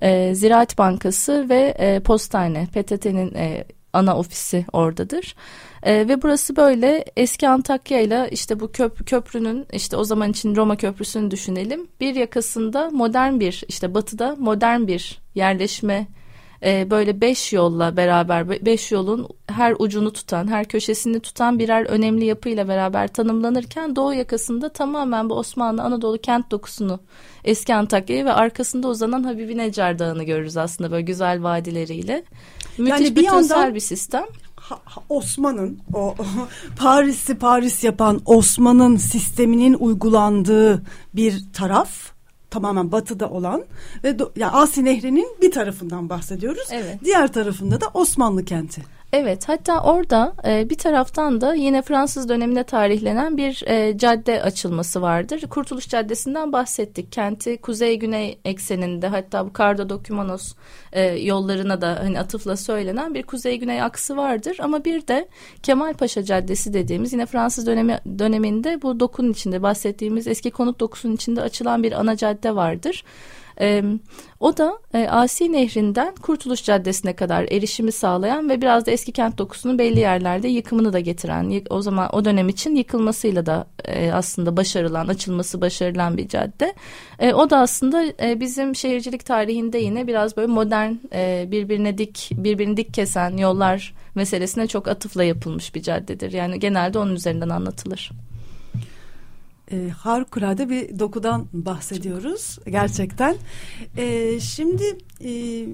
e, 0.00 0.34
Ziraat 0.34 0.78
Bankası 0.78 1.46
ve 1.48 1.74
e, 1.78 2.00
Postane, 2.00 2.66
PTT'nin 2.66 3.34
e, 3.34 3.64
ana 3.92 4.16
ofisi 4.16 4.66
oradadır. 4.72 5.34
E, 5.82 6.08
ve 6.08 6.22
burası 6.22 6.56
böyle 6.56 7.04
eski 7.16 7.48
Antakya 7.48 8.00
ile 8.00 8.28
işte 8.30 8.60
bu 8.60 8.72
köp 8.72 9.06
köprünün 9.06 9.66
işte 9.72 9.96
o 9.96 10.04
zaman 10.04 10.30
için 10.30 10.56
Roma 10.56 10.76
Köprüsü'nü 10.76 11.30
düşünelim. 11.30 11.88
Bir 12.00 12.14
yakasında 12.14 12.90
modern 12.90 13.40
bir 13.40 13.64
işte 13.68 13.94
batıda 13.94 14.36
modern 14.38 14.86
bir 14.86 15.20
yerleşme 15.34 16.06
e, 16.64 16.90
böyle 16.90 17.20
beş 17.20 17.52
yolla 17.52 17.96
beraber 17.96 18.50
beş 18.50 18.92
yolun 18.92 19.28
her 19.46 19.74
ucunu 19.78 20.12
tutan 20.12 20.48
her 20.48 20.64
köşesini 20.64 21.20
tutan 21.20 21.58
birer 21.58 21.86
önemli 21.86 22.24
yapıyla 22.24 22.68
beraber 22.68 23.08
tanımlanırken 23.08 23.96
doğu 23.96 24.14
yakasında 24.14 24.68
tamamen 24.68 25.30
bu 25.30 25.34
Osmanlı 25.34 25.82
Anadolu 25.82 26.18
kent 26.18 26.50
dokusunu 26.50 27.00
eski 27.44 27.74
Antakya'yı 27.74 28.24
ve 28.24 28.32
arkasında 28.32 28.88
uzanan 28.88 29.22
Habibi 29.22 29.56
Necar 29.56 29.98
Dağı'nı 29.98 30.24
görürüz 30.24 30.56
aslında 30.56 30.90
böyle 30.90 31.02
güzel 31.02 31.42
vadileriyle. 31.42 32.24
Müthiş 32.78 32.90
yani 32.90 33.16
bir 33.16 33.16
bütünsel 33.16 33.56
yandan... 33.56 33.74
bir 33.74 33.80
sistem. 33.80 34.24
Osman'ın 35.08 35.78
o 35.94 36.14
Paris'i 36.76 37.34
Paris 37.34 37.84
yapan 37.84 38.20
Osman'ın 38.24 38.96
sisteminin 38.96 39.74
uygulandığı 39.74 40.82
bir 41.14 41.44
taraf 41.52 42.12
tamamen 42.50 42.92
batıda 42.92 43.30
olan 43.30 43.64
ve 44.04 44.18
do, 44.18 44.32
yani 44.36 44.52
Asi 44.52 44.84
Nehri'nin 44.84 45.36
bir 45.42 45.50
tarafından 45.50 46.08
bahsediyoruz. 46.08 46.68
Evet. 46.70 46.98
Diğer 47.04 47.32
tarafında 47.32 47.80
da 47.80 47.86
Osmanlı 47.94 48.44
kenti. 48.44 48.82
Evet 49.14 49.48
hatta 49.48 49.82
orada 49.82 50.34
e, 50.46 50.70
bir 50.70 50.78
taraftan 50.78 51.40
da 51.40 51.54
yine 51.54 51.82
Fransız 51.82 52.28
döneminde 52.28 52.64
tarihlenen 52.64 53.36
bir 53.36 53.62
e, 53.66 53.98
cadde 53.98 54.42
açılması 54.42 55.02
vardır. 55.02 55.46
Kurtuluş 55.50 55.88
Caddesi'nden 55.88 56.52
bahsettik. 56.52 57.12
Kenti 57.12 57.56
kuzey-güney 57.56 58.38
ekseninde 58.44 59.08
hatta 59.08 59.46
bu 59.46 59.50
Cardo 59.58 59.88
Documanos 59.88 60.54
e, 60.92 61.02
yollarına 61.02 61.80
da 61.80 61.98
hani 62.02 62.20
atıfla 62.20 62.56
söylenen 62.56 63.14
bir 63.14 63.22
kuzey-güney 63.22 63.82
aksı 63.82 64.16
vardır. 64.16 64.56
Ama 64.60 64.84
bir 64.84 65.06
de 65.06 65.28
Kemal 65.62 65.94
Paşa 65.94 66.22
Caddesi 66.24 66.74
dediğimiz 66.74 67.12
yine 67.12 67.26
Fransız 67.26 67.66
dönemi, 67.66 67.98
döneminde 68.18 68.82
bu 68.82 69.00
dokunun 69.00 69.32
içinde 69.32 69.62
bahsettiğimiz 69.62 70.26
eski 70.26 70.50
konut 70.50 70.80
dokusunun 70.80 71.14
içinde 71.14 71.42
açılan 71.42 71.82
bir 71.82 71.92
ana 71.92 72.16
cadde 72.16 72.56
vardır. 72.56 73.04
E, 73.60 73.82
o 74.40 74.56
da 74.56 74.78
e, 74.94 75.08
Asi 75.08 75.52
Nehri'nden 75.52 76.14
Kurtuluş 76.14 76.64
Caddesi'ne 76.64 77.16
kadar 77.16 77.44
erişimi 77.44 77.92
sağlayan 77.92 78.48
ve 78.48 78.60
biraz 78.60 78.86
da 78.86 78.90
eski 78.90 79.12
kent 79.12 79.38
dokusunun 79.38 79.78
belli 79.78 80.00
yerlerde 80.00 80.48
yıkımını 80.48 80.92
da 80.92 81.00
getiren 81.00 81.62
o 81.70 81.82
zaman 81.82 82.08
o 82.14 82.24
dönem 82.24 82.48
için 82.48 82.76
yıkılmasıyla 82.76 83.46
da 83.46 83.66
e, 83.84 84.12
aslında 84.12 84.56
başarılan 84.56 85.08
açılması 85.08 85.60
başarılan 85.60 86.16
bir 86.16 86.28
cadde. 86.28 86.74
E, 87.18 87.34
o 87.34 87.50
da 87.50 87.58
aslında 87.58 88.04
e, 88.22 88.40
bizim 88.40 88.74
şehircilik 88.74 89.24
tarihinde 89.24 89.78
yine 89.78 90.06
biraz 90.06 90.36
böyle 90.36 90.52
modern 90.52 90.92
e, 91.12 91.46
birbirine 91.50 91.98
dik 91.98 92.30
birbirini 92.32 92.76
dik 92.76 92.94
kesen 92.94 93.36
yollar 93.36 93.94
meselesine 94.14 94.66
çok 94.66 94.88
atıfla 94.88 95.24
yapılmış 95.24 95.74
bir 95.74 95.82
caddedir. 95.82 96.32
Yani 96.32 96.58
genelde 96.58 96.98
onun 96.98 97.14
üzerinden 97.14 97.48
anlatılır 97.48 98.10
e, 99.72 99.88
harikulade 99.88 100.68
bir 100.70 100.98
dokudan 100.98 101.46
bahsediyoruz 101.52 102.58
gerçekten. 102.70 103.36
E, 103.96 104.40
şimdi 104.40 104.98
e, 105.24 105.66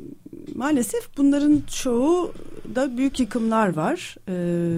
maalesef 0.54 1.16
bunların 1.16 1.62
çoğu 1.70 2.32
da 2.74 2.96
büyük 2.96 3.20
yıkımlar 3.20 3.76
var. 3.76 4.16
E, 4.28 4.32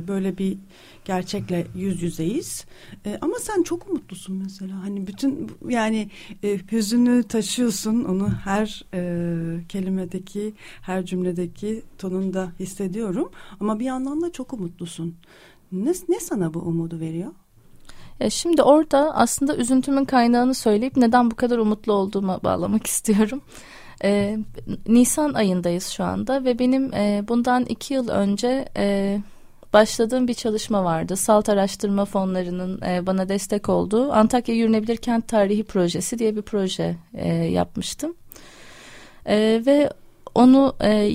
böyle 0.08 0.38
bir 0.38 0.58
gerçekle 1.04 1.66
yüz 1.76 2.02
yüzeyiz. 2.02 2.64
E, 3.06 3.18
ama 3.20 3.38
sen 3.38 3.62
çok 3.62 3.88
umutlusun 3.90 4.36
mesela. 4.36 4.82
Hani 4.82 5.06
bütün 5.06 5.50
yani 5.68 6.10
e, 6.42 6.58
hüzünü 6.72 7.22
taşıyorsun. 7.22 8.04
Onu 8.04 8.28
her 8.28 8.84
e, 8.94 9.64
kelimedeki, 9.68 10.54
her 10.82 11.04
cümledeki 11.04 11.82
tonunda 11.98 12.52
hissediyorum. 12.60 13.30
Ama 13.60 13.80
bir 13.80 13.84
yandan 13.84 14.20
da 14.20 14.32
çok 14.32 14.52
umutlusun. 14.52 15.14
Ne, 15.72 15.92
ne 16.08 16.20
sana 16.20 16.54
bu 16.54 16.58
umudu 16.58 17.00
veriyor? 17.00 17.32
E, 18.20 18.30
şimdi 18.30 18.62
orada 18.62 19.14
aslında 19.14 19.56
üzüntümün 19.56 20.04
kaynağını 20.04 20.54
söyleyip 20.54 20.96
neden 20.96 21.30
bu 21.30 21.36
kadar 21.36 21.58
umutlu 21.58 21.92
olduğuma 21.92 22.42
bağlamak 22.42 22.86
istiyorum. 22.86 23.42
Ee, 24.04 24.38
Nisan 24.88 25.34
ayındayız 25.34 25.86
şu 25.86 26.04
anda 26.04 26.44
ve 26.44 26.58
benim 26.58 26.94
e, 26.94 27.24
bundan 27.28 27.64
iki 27.64 27.94
yıl 27.94 28.08
önce 28.08 28.68
e, 28.76 29.18
başladığım 29.72 30.28
bir 30.28 30.34
çalışma 30.34 30.84
vardı. 30.84 31.16
Salt 31.16 31.48
Araştırma 31.48 32.04
Fonları'nın 32.04 32.80
e, 32.82 33.06
bana 33.06 33.28
destek 33.28 33.68
olduğu 33.68 34.12
Antakya 34.12 34.54
Yürünebilir 34.54 34.96
Kent 34.96 35.28
Tarihi 35.28 35.64
Projesi 35.64 36.18
diye 36.18 36.36
bir 36.36 36.42
proje 36.42 36.96
e, 37.14 37.28
yapmıştım. 37.28 38.14
E, 39.26 39.62
ve 39.66 39.90
onu 40.34 40.76
e, 40.84 41.12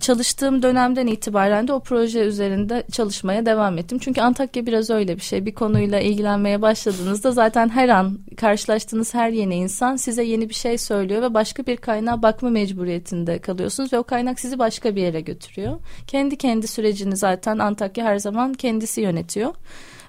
çalıştığım 0.00 0.62
dönemden 0.62 1.06
itibaren 1.06 1.68
de 1.68 1.72
o 1.72 1.80
proje 1.80 2.20
üzerinde 2.20 2.84
çalışmaya 2.92 3.46
devam 3.46 3.78
ettim. 3.78 3.98
Çünkü 3.98 4.20
Antakya 4.20 4.66
biraz 4.66 4.90
öyle 4.90 5.16
bir 5.16 5.22
şey. 5.22 5.46
Bir 5.46 5.54
konuyla 5.54 6.00
ilgilenmeye 6.00 6.62
başladığınızda 6.62 7.32
zaten 7.32 7.68
her 7.68 7.88
an 7.88 8.18
karşılaştığınız 8.36 9.14
her 9.14 9.30
yeni 9.30 9.54
insan 9.54 9.96
size 9.96 10.24
yeni 10.24 10.48
bir 10.48 10.54
şey 10.54 10.78
söylüyor 10.78 11.22
ve 11.22 11.34
başka 11.34 11.66
bir 11.66 11.76
kaynağa 11.76 12.22
bakma 12.22 12.50
mecburiyetinde 12.50 13.38
kalıyorsunuz 13.38 13.92
ve 13.92 13.98
o 13.98 14.04
kaynak 14.04 14.40
sizi 14.40 14.58
başka 14.58 14.96
bir 14.96 15.02
yere 15.02 15.20
götürüyor. 15.20 15.78
Kendi 16.06 16.38
kendi 16.38 16.66
sürecini 16.66 17.16
zaten 17.16 17.58
Antakya 17.58 18.04
her 18.04 18.18
zaman 18.18 18.54
kendisi 18.54 19.00
yönetiyor. 19.00 19.54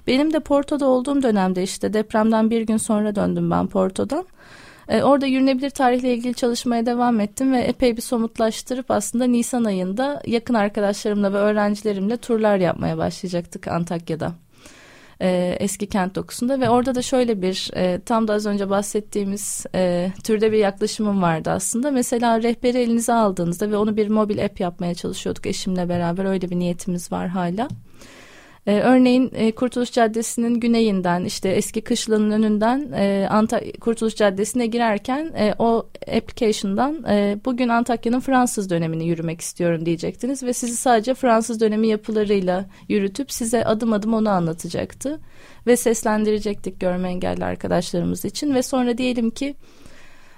Benim 0.08 0.34
de 0.34 0.40
Porto'da 0.40 0.86
olduğum 0.86 1.24
dönemde 1.24 1.64
işte 1.64 1.94
depremden 1.94 2.50
bir 2.50 2.62
gün 2.62 2.78
sonra 2.78 3.16
döndüm 3.16 3.52
ben 3.52 3.68
Porto'dan. 3.68 4.26
E, 4.90 5.04
orada 5.04 5.26
yürünebilir 5.26 5.70
tarihle 5.70 6.14
ilgili 6.14 6.34
çalışmaya 6.34 6.86
devam 6.86 7.20
ettim 7.20 7.54
ve 7.54 7.60
epey 7.60 7.98
bir 7.98 8.02
somutlaştırıp 8.02 8.92
aslında 8.92 9.26
Nisan 9.26 9.64
ayında 9.64 10.22
yakın 10.28 10.54
arkadaşlarımla 10.54 11.34
ve 11.34 11.38
öğrencilerimle 11.38 12.18
turlar 12.18 12.58
yapmaya 12.58 12.98
başlayacaktık 12.98 13.68
Antakya'da. 13.68 14.36
E, 15.22 15.58
eski 15.60 15.88
kent 15.88 16.16
dokusunda 16.16 16.60
ve 16.60 16.70
orada 16.70 16.96
da 16.96 17.02
şöyle 17.02 17.42
bir 17.42 17.70
e, 17.76 18.00
tam 18.06 18.28
da 18.28 18.34
az 18.34 18.46
önce 18.46 18.70
bahsettiğimiz 18.70 19.66
e, 19.76 20.12
türde 20.24 20.52
bir 20.52 20.58
yaklaşımım 20.58 21.22
vardı 21.22 21.50
aslında. 21.50 21.92
Mesela 21.92 22.44
rehberi 22.44 22.78
elinize 22.78 23.14
aldığınızda 23.14 23.72
ve 23.72 23.78
onu 23.78 23.98
bir 23.98 24.08
mobil 24.08 24.46
app 24.46 24.60
yapmaya 24.60 24.96
çalışıyorduk 24.96 25.46
eşimle 25.46 25.90
beraber 25.90 26.26
öyle 26.26 26.50
bir 26.50 26.60
niyetimiz 26.60 27.12
var 27.12 27.28
hala. 27.28 27.68
Ee, 28.68 28.80
örneğin 28.80 29.32
e, 29.36 29.52
Kurtuluş 29.52 29.92
Caddesi'nin 29.92 30.60
güneyinden 30.60 31.26
işte 31.26 31.50
eski 31.50 31.82
kışlanın 31.82 32.32
önünden 32.32 32.92
e, 32.96 33.28
Anta 33.30 33.62
Kurtuluş 33.82 34.16
Caddesi'ne 34.16 34.66
girerken 34.66 35.32
e, 35.38 35.54
o 35.60 35.88
application'dan 36.18 37.04
e, 37.10 37.38
bugün 37.46 37.70
Antakya'nın 37.70 38.20
Fransız 38.20 38.70
dönemini 38.70 39.08
yürümek 39.08 39.42
istiyorum 39.42 39.86
diyecektiniz 39.86 40.44
ve 40.44 40.54
sizi 40.54 40.76
sadece 40.76 41.14
Fransız 41.14 41.62
dönemi 41.62 41.88
yapılarıyla 41.88 42.66
yürütüp 42.90 43.32
size 43.32 43.66
adım 43.66 43.94
adım 43.94 44.14
onu 44.14 44.30
anlatacaktı 44.30 45.20
ve 45.68 45.78
seslendirecektik 45.78 46.80
görme 46.80 47.10
engelli 47.10 47.46
arkadaşlarımız 47.46 48.26
için 48.26 48.56
ve 48.56 48.64
sonra 48.64 48.98
diyelim 48.98 49.30
ki 49.30 49.56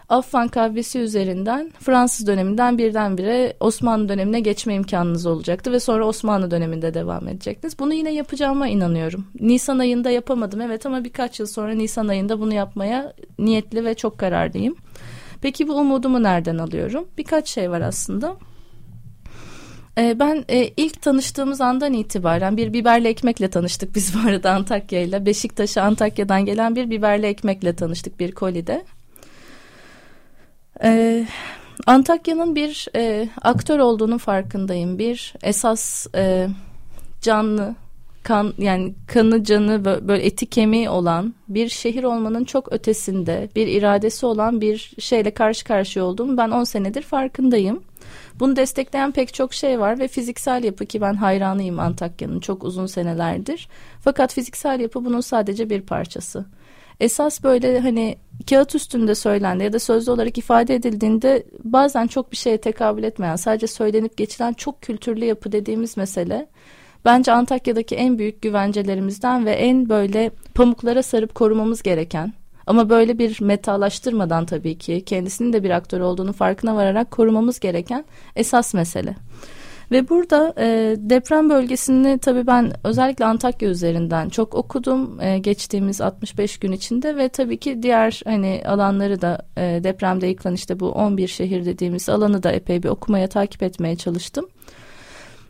Affan 0.09 0.47
kahvesi 0.47 0.99
üzerinden 0.99 1.71
Fransız 1.79 2.27
döneminden 2.27 2.77
birdenbire 2.77 3.53
Osmanlı 3.59 4.09
dönemine 4.09 4.39
geçme 4.39 4.75
imkanınız 4.75 5.25
olacaktı 5.25 5.71
ve 5.71 5.79
sonra 5.79 6.05
Osmanlı 6.05 6.51
döneminde 6.51 6.93
devam 6.93 7.27
edecektiniz. 7.27 7.79
Bunu 7.79 7.93
yine 7.93 8.13
yapacağıma 8.13 8.67
inanıyorum. 8.67 9.25
Nisan 9.39 9.79
ayında 9.79 10.09
yapamadım 10.09 10.61
evet 10.61 10.85
ama 10.85 11.03
birkaç 11.03 11.39
yıl 11.39 11.47
sonra 11.47 11.73
Nisan 11.73 12.07
ayında 12.07 12.39
bunu 12.39 12.53
yapmaya 12.53 13.13
niyetli 13.39 13.85
ve 13.85 13.93
çok 13.93 14.17
kararlıyım. 14.17 14.75
Peki 15.41 15.67
bu 15.67 15.73
umudumu 15.73 16.23
nereden 16.23 16.57
alıyorum? 16.57 17.07
Birkaç 17.17 17.49
şey 17.49 17.71
var 17.71 17.81
aslında. 17.81 18.35
Ee, 19.97 20.19
ben 20.19 20.45
e, 20.49 20.67
ilk 20.77 21.01
tanıştığımız 21.01 21.61
andan 21.61 21.93
itibaren 21.93 22.57
bir 22.57 22.73
biberli 22.73 23.07
ekmekle 23.07 23.49
tanıştık 23.49 23.95
biz 23.95 24.15
bu 24.15 24.29
arada 24.29 24.51
Antakya 24.51 25.01
ile. 25.01 25.25
Beşiktaş'a 25.25 25.81
Antakya'dan 25.81 26.45
gelen 26.45 26.75
bir 26.75 26.89
biberli 26.89 27.25
ekmekle 27.25 27.75
tanıştık 27.75 28.19
bir 28.19 28.31
kolide. 28.31 28.85
Ee, 30.83 31.25
Antakya'nın 31.85 32.55
bir 32.55 32.87
e, 32.95 33.29
aktör 33.41 33.79
olduğunu 33.79 34.17
farkındayım. 34.17 34.99
Bir 34.99 35.33
esas 35.43 36.07
e, 36.15 36.47
canlı 37.21 37.75
kan 38.23 38.53
yani 38.57 38.93
kanı 39.07 39.43
canı 39.43 39.85
böyle 39.85 40.25
eti 40.25 40.45
kemiği 40.45 40.89
olan 40.89 41.33
bir 41.47 41.69
şehir 41.69 42.03
olmanın 42.03 42.43
çok 42.43 42.73
ötesinde 42.73 43.49
bir 43.55 43.67
iradesi 43.67 44.25
olan 44.25 44.61
bir 44.61 44.93
şeyle 44.99 45.31
karşı 45.31 45.65
karşıya 45.65 46.05
olduğumu 46.05 46.37
ben 46.37 46.51
10 46.51 46.63
senedir 46.63 47.01
farkındayım. 47.01 47.83
Bunu 48.39 48.55
destekleyen 48.55 49.11
pek 49.11 49.33
çok 49.33 49.53
şey 49.53 49.79
var 49.79 49.99
ve 49.99 50.07
fiziksel 50.07 50.63
yapı 50.63 50.85
ki 50.85 51.01
ben 51.01 51.13
hayranıyım 51.13 51.79
Antakya'nın 51.79 52.39
çok 52.39 52.63
uzun 52.63 52.85
senelerdir. 52.85 53.69
Fakat 54.01 54.33
fiziksel 54.33 54.79
yapı 54.79 55.05
bunun 55.05 55.21
sadece 55.21 55.69
bir 55.69 55.81
parçası. 55.81 56.45
Esas 56.99 57.43
böyle 57.43 57.79
hani 57.79 58.17
kağıt 58.49 58.75
üstünde 58.75 59.15
söylendi 59.15 59.63
ya 59.63 59.73
da 59.73 59.79
sözlü 59.79 60.11
olarak 60.11 60.37
ifade 60.37 60.75
edildiğinde 60.75 61.43
bazen 61.63 62.07
çok 62.07 62.31
bir 62.31 62.37
şeye 62.37 62.57
tekabül 62.57 63.03
etmeyen 63.03 63.35
sadece 63.35 63.67
söylenip 63.67 64.17
geçilen 64.17 64.53
çok 64.53 64.81
kültürlü 64.81 65.25
yapı 65.25 65.51
dediğimiz 65.51 65.97
mesele 65.97 66.47
bence 67.05 67.31
Antakya'daki 67.31 67.95
en 67.95 68.19
büyük 68.19 68.41
güvencelerimizden 68.41 69.45
ve 69.45 69.51
en 69.51 69.89
böyle 69.89 70.31
pamuklara 70.55 71.03
sarıp 71.03 71.35
korumamız 71.35 71.81
gereken 71.81 72.33
ama 72.67 72.89
böyle 72.89 73.17
bir 73.17 73.41
metalaştırmadan 73.41 74.45
tabii 74.45 74.77
ki 74.77 75.03
kendisinin 75.05 75.53
de 75.53 75.63
bir 75.63 75.69
aktör 75.69 75.99
olduğunu 75.99 76.33
farkına 76.33 76.75
vararak 76.75 77.11
korumamız 77.11 77.59
gereken 77.59 78.05
esas 78.35 78.73
mesele. 78.73 79.15
Ve 79.91 80.09
burada 80.09 80.53
e, 80.57 80.95
deprem 80.97 81.49
bölgesini 81.49 82.17
tabii 82.17 82.47
ben 82.47 82.71
özellikle 82.83 83.25
Antakya 83.25 83.69
üzerinden 83.69 84.29
çok 84.29 84.55
okudum 84.55 85.21
e, 85.21 85.37
geçtiğimiz 85.37 86.01
65 86.01 86.57
gün 86.57 86.71
içinde 86.71 87.17
ve 87.17 87.29
tabii 87.29 87.57
ki 87.57 87.83
diğer 87.83 88.21
hani 88.25 88.61
alanları 88.65 89.21
da 89.21 89.37
e, 89.57 89.61
depremde 89.83 90.27
yıkılan 90.27 90.55
işte 90.55 90.79
bu 90.79 90.91
11 90.91 91.27
şehir 91.27 91.65
dediğimiz 91.65 92.09
alanı 92.09 92.43
da 92.43 92.51
epey 92.51 92.83
bir 92.83 92.89
okumaya 92.89 93.27
takip 93.27 93.63
etmeye 93.63 93.95
çalıştım. 93.95 94.47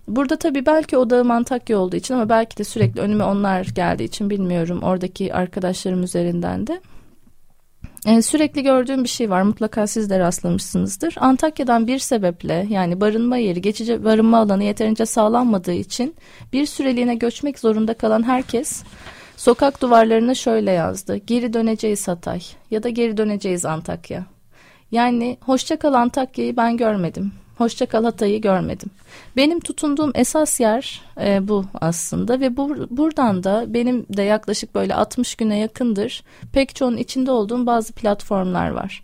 Burada 0.08 0.36
tabii 0.36 0.66
belki 0.66 0.98
odağım 0.98 1.32
Antakya 1.32 1.80
olduğu 1.80 1.96
için 1.96 2.14
ama 2.14 2.30
belki 2.30 2.58
de 2.58 2.64
sürekli 2.64 3.02
önüme 3.02 3.24
onlar 3.24 3.66
geldiği 3.66 4.04
için 4.04 4.30
bilmiyorum 4.30 4.80
oradaki 4.84 5.34
arkadaşlarım 5.34 6.04
üzerinden 6.04 6.68
de. 6.68 6.82
Ee, 8.10 8.22
sürekli 8.22 8.64
gördüğüm 8.64 9.04
bir 9.04 9.10
şey 9.10 9.30
var 9.30 9.42
mutlaka 9.42 9.88
siz 9.88 10.10
de 10.10 10.20
rastlamışsınızdır. 10.20 11.16
Antakya'dan 11.20 11.88
bir 11.88 12.00
sebeple 12.00 12.66
yani 12.70 13.02
barınma 13.02 13.38
yeri 13.38 13.62
geçici 13.62 14.04
barınma 14.04 14.38
alanı 14.38 14.64
yeterince 14.64 15.06
sağlanmadığı 15.06 15.74
için 15.74 16.16
bir 16.54 16.66
süreliğine 16.66 17.16
göçmek 17.16 17.60
zorunda 17.60 17.94
kalan 17.94 18.24
herkes 18.24 18.84
sokak 19.38 19.82
duvarlarına 19.82 20.36
şöyle 20.36 20.72
yazdı. 20.72 21.16
Geri 21.16 21.54
döneceğiz 21.54 22.08
Hatay 22.08 22.42
ya 22.72 22.84
da 22.84 22.90
geri 22.90 23.18
döneceğiz 23.18 23.66
Antakya. 23.66 24.26
Yani 24.92 25.38
hoşça 25.42 25.80
kal 25.80 25.94
Antakya'yı 25.94 26.58
ben 26.58 26.78
görmedim. 26.78 27.32
Hoşça 27.60 27.86
kal 27.86 28.04
Hatay'ı 28.04 28.42
görmedim. 28.42 28.90
Benim 29.36 29.60
tutunduğum 29.60 30.12
esas 30.16 30.60
yer 30.60 31.02
e, 31.22 31.48
bu 31.48 31.66
aslında 31.82 32.40
ve 32.40 32.58
bu, 32.58 32.88
buradan 32.90 33.44
da 33.44 33.66
benim 33.74 34.06
de 34.18 34.22
yaklaşık 34.22 34.76
böyle 34.76 34.96
60 34.96 35.36
güne 35.36 35.60
yakındır 35.60 36.24
pek 36.54 36.76
çoğunun 36.76 36.98
içinde 36.98 37.32
olduğum 37.32 37.66
bazı 37.66 37.94
platformlar 37.94 38.70
var. 38.70 39.04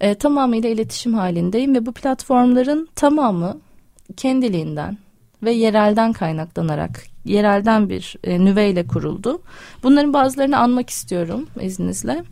E, 0.00 0.14
tamamıyla 0.14 0.68
iletişim 0.68 1.14
halindeyim 1.14 1.74
ve 1.74 1.86
bu 1.86 1.92
platformların 1.92 2.88
tamamı 2.94 3.60
kendiliğinden 4.16 4.98
ve 5.42 5.50
yerelden 5.50 6.12
kaynaklanarak 6.12 7.02
yerelden 7.24 7.88
bir 7.88 8.16
e, 8.24 8.44
nüveyle 8.44 8.86
kuruldu. 8.86 9.42
Bunların 9.82 10.12
bazılarını 10.12 10.58
anmak 10.58 10.90
istiyorum 10.90 11.46
izninizle. 11.60 12.24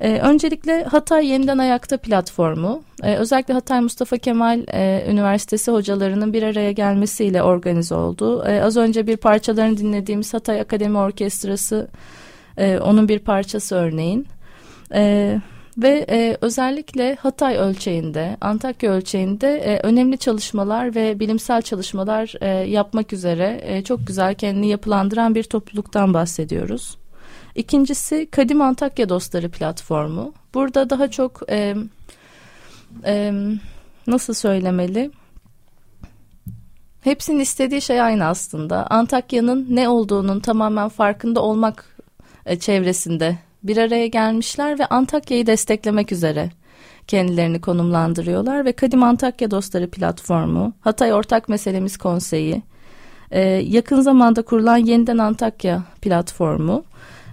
Ee, 0.00 0.18
öncelikle 0.18 0.84
Hatay 0.84 1.26
Yeniden 1.26 1.58
Ayakta 1.58 1.96
platformu, 1.96 2.82
ee, 3.02 3.16
özellikle 3.16 3.54
Hatay 3.54 3.80
Mustafa 3.80 4.18
Kemal 4.18 4.60
e, 4.72 5.04
Üniversitesi 5.10 5.70
hocalarının 5.70 6.32
bir 6.32 6.42
araya 6.42 6.72
gelmesiyle 6.72 7.42
organize 7.42 7.94
oldu. 7.94 8.44
Ee, 8.46 8.62
az 8.62 8.76
önce 8.76 9.06
bir 9.06 9.16
parçalarını 9.16 9.76
dinlediğimiz 9.76 10.34
Hatay 10.34 10.60
Akademi 10.60 10.98
Orkestrası, 10.98 11.88
e, 12.56 12.78
onun 12.78 13.08
bir 13.08 13.18
parçası 13.18 13.74
örneğin. 13.74 14.26
E, 14.94 15.38
ve 15.78 16.06
e, 16.10 16.36
özellikle 16.40 17.14
Hatay 17.14 17.56
ölçeğinde, 17.56 18.36
Antakya 18.40 18.92
ölçeğinde 18.92 19.56
e, 19.56 19.78
önemli 19.78 20.18
çalışmalar 20.18 20.94
ve 20.94 21.20
bilimsel 21.20 21.62
çalışmalar 21.62 22.34
e, 22.40 22.48
yapmak 22.48 23.12
üzere 23.12 23.60
e, 23.62 23.84
çok 23.84 24.06
güzel 24.06 24.34
kendini 24.34 24.68
yapılandıran 24.68 25.34
bir 25.34 25.42
topluluktan 25.42 26.14
bahsediyoruz. 26.14 27.01
İkincisi 27.54 28.28
Kadim 28.30 28.62
Antakya 28.62 29.08
Dostları 29.08 29.48
platformu. 29.48 30.32
Burada 30.54 30.90
daha 30.90 31.10
çok 31.10 31.40
e, 31.50 31.74
e, 33.04 33.32
nasıl 34.06 34.34
söylemeli? 34.34 35.10
Hepsinin 37.00 37.40
istediği 37.40 37.82
şey 37.82 38.00
aynı 38.00 38.24
aslında. 38.24 38.86
Antakya'nın 38.86 39.66
ne 39.70 39.88
olduğunun 39.88 40.40
tamamen 40.40 40.88
farkında 40.88 41.42
olmak 41.42 41.96
e, 42.46 42.58
çevresinde 42.58 43.38
bir 43.62 43.76
araya 43.76 44.06
gelmişler 44.06 44.78
ve 44.78 44.86
Antakya'yı 44.86 45.46
desteklemek 45.46 46.12
üzere 46.12 46.50
kendilerini 47.06 47.60
konumlandırıyorlar 47.60 48.64
ve 48.64 48.72
Kadim 48.72 49.02
Antakya 49.02 49.50
Dostları 49.50 49.90
platformu, 49.90 50.72
Hatay 50.80 51.12
Ortak 51.12 51.48
Meselemiz 51.48 51.96
Konseyi, 51.96 52.62
e, 53.30 53.40
yakın 53.50 54.00
zamanda 54.00 54.42
kurulan 54.42 54.76
Yeniden 54.76 55.18
Antakya 55.18 55.82
platformu 56.02 56.84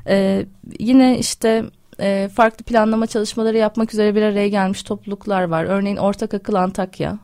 ee, 0.09 0.45
yine 0.79 1.19
işte 1.19 1.65
e, 1.99 2.29
farklı 2.33 2.65
planlama 2.65 3.07
çalışmaları 3.07 3.57
yapmak 3.57 3.93
üzere 3.93 4.15
bir 4.15 4.21
araya 4.21 4.47
gelmiş 4.47 4.83
topluluklar 4.83 5.43
var. 5.43 5.63
Örneğin 5.63 5.97
Ortak 5.97 6.33
Akıl 6.33 6.53
Antakya 6.53 7.19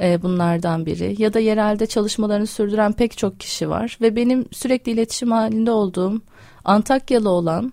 e, 0.00 0.22
bunlardan 0.22 0.86
biri 0.86 1.22
ya 1.22 1.34
da 1.34 1.38
yerelde 1.38 1.86
çalışmalarını 1.86 2.46
sürdüren 2.46 2.92
pek 2.92 3.18
çok 3.18 3.40
kişi 3.40 3.70
var 3.70 3.98
ve 4.00 4.16
benim 4.16 4.46
sürekli 4.52 4.92
iletişim 4.92 5.30
halinde 5.30 5.70
olduğum 5.70 6.20
Antakyalı 6.64 7.30
olan 7.30 7.72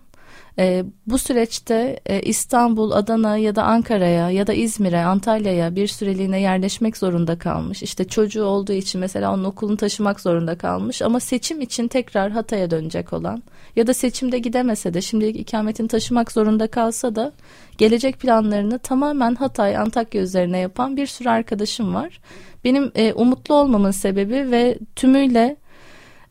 e, 0.59 0.85
bu 1.07 1.17
süreçte 1.17 1.99
e, 2.05 2.21
İstanbul, 2.21 2.91
Adana 2.91 3.37
ya 3.37 3.55
da 3.55 3.63
Ankara'ya 3.63 4.29
ya 4.29 4.47
da 4.47 4.53
İzmir'e, 4.53 5.05
Antalya'ya 5.05 5.75
bir 5.75 5.87
süreliğine 5.87 6.41
yerleşmek 6.41 6.97
zorunda 6.97 7.37
kalmış. 7.37 7.83
İşte 7.83 8.07
çocuğu 8.07 8.43
olduğu 8.43 8.73
için 8.73 9.01
mesela 9.01 9.33
onun 9.33 9.43
okulunu 9.43 9.77
taşımak 9.77 10.19
zorunda 10.19 10.57
kalmış 10.57 11.01
ama 11.01 11.19
seçim 11.19 11.61
için 11.61 11.87
tekrar 11.87 12.31
Hatay'a 12.31 12.71
dönecek 12.71 13.13
olan 13.13 13.43
ya 13.75 13.87
da 13.87 13.93
seçimde 13.93 14.39
gidemese 14.39 14.93
de 14.93 15.01
şimdilik 15.01 15.35
ikametini 15.35 15.87
taşımak 15.87 16.31
zorunda 16.31 16.67
kalsa 16.67 17.15
da 17.15 17.31
gelecek 17.77 18.19
planlarını 18.19 18.79
tamamen 18.79 19.35
Hatay, 19.35 19.77
Antakya 19.77 20.21
üzerine 20.21 20.57
yapan 20.57 20.97
bir 20.97 21.07
sürü 21.07 21.29
arkadaşım 21.29 21.93
var. 21.93 22.19
Benim 22.63 22.91
e, 22.95 23.13
umutlu 23.13 23.55
olmamın 23.55 23.91
sebebi 23.91 24.51
ve 24.51 24.77
tümüyle 24.95 25.55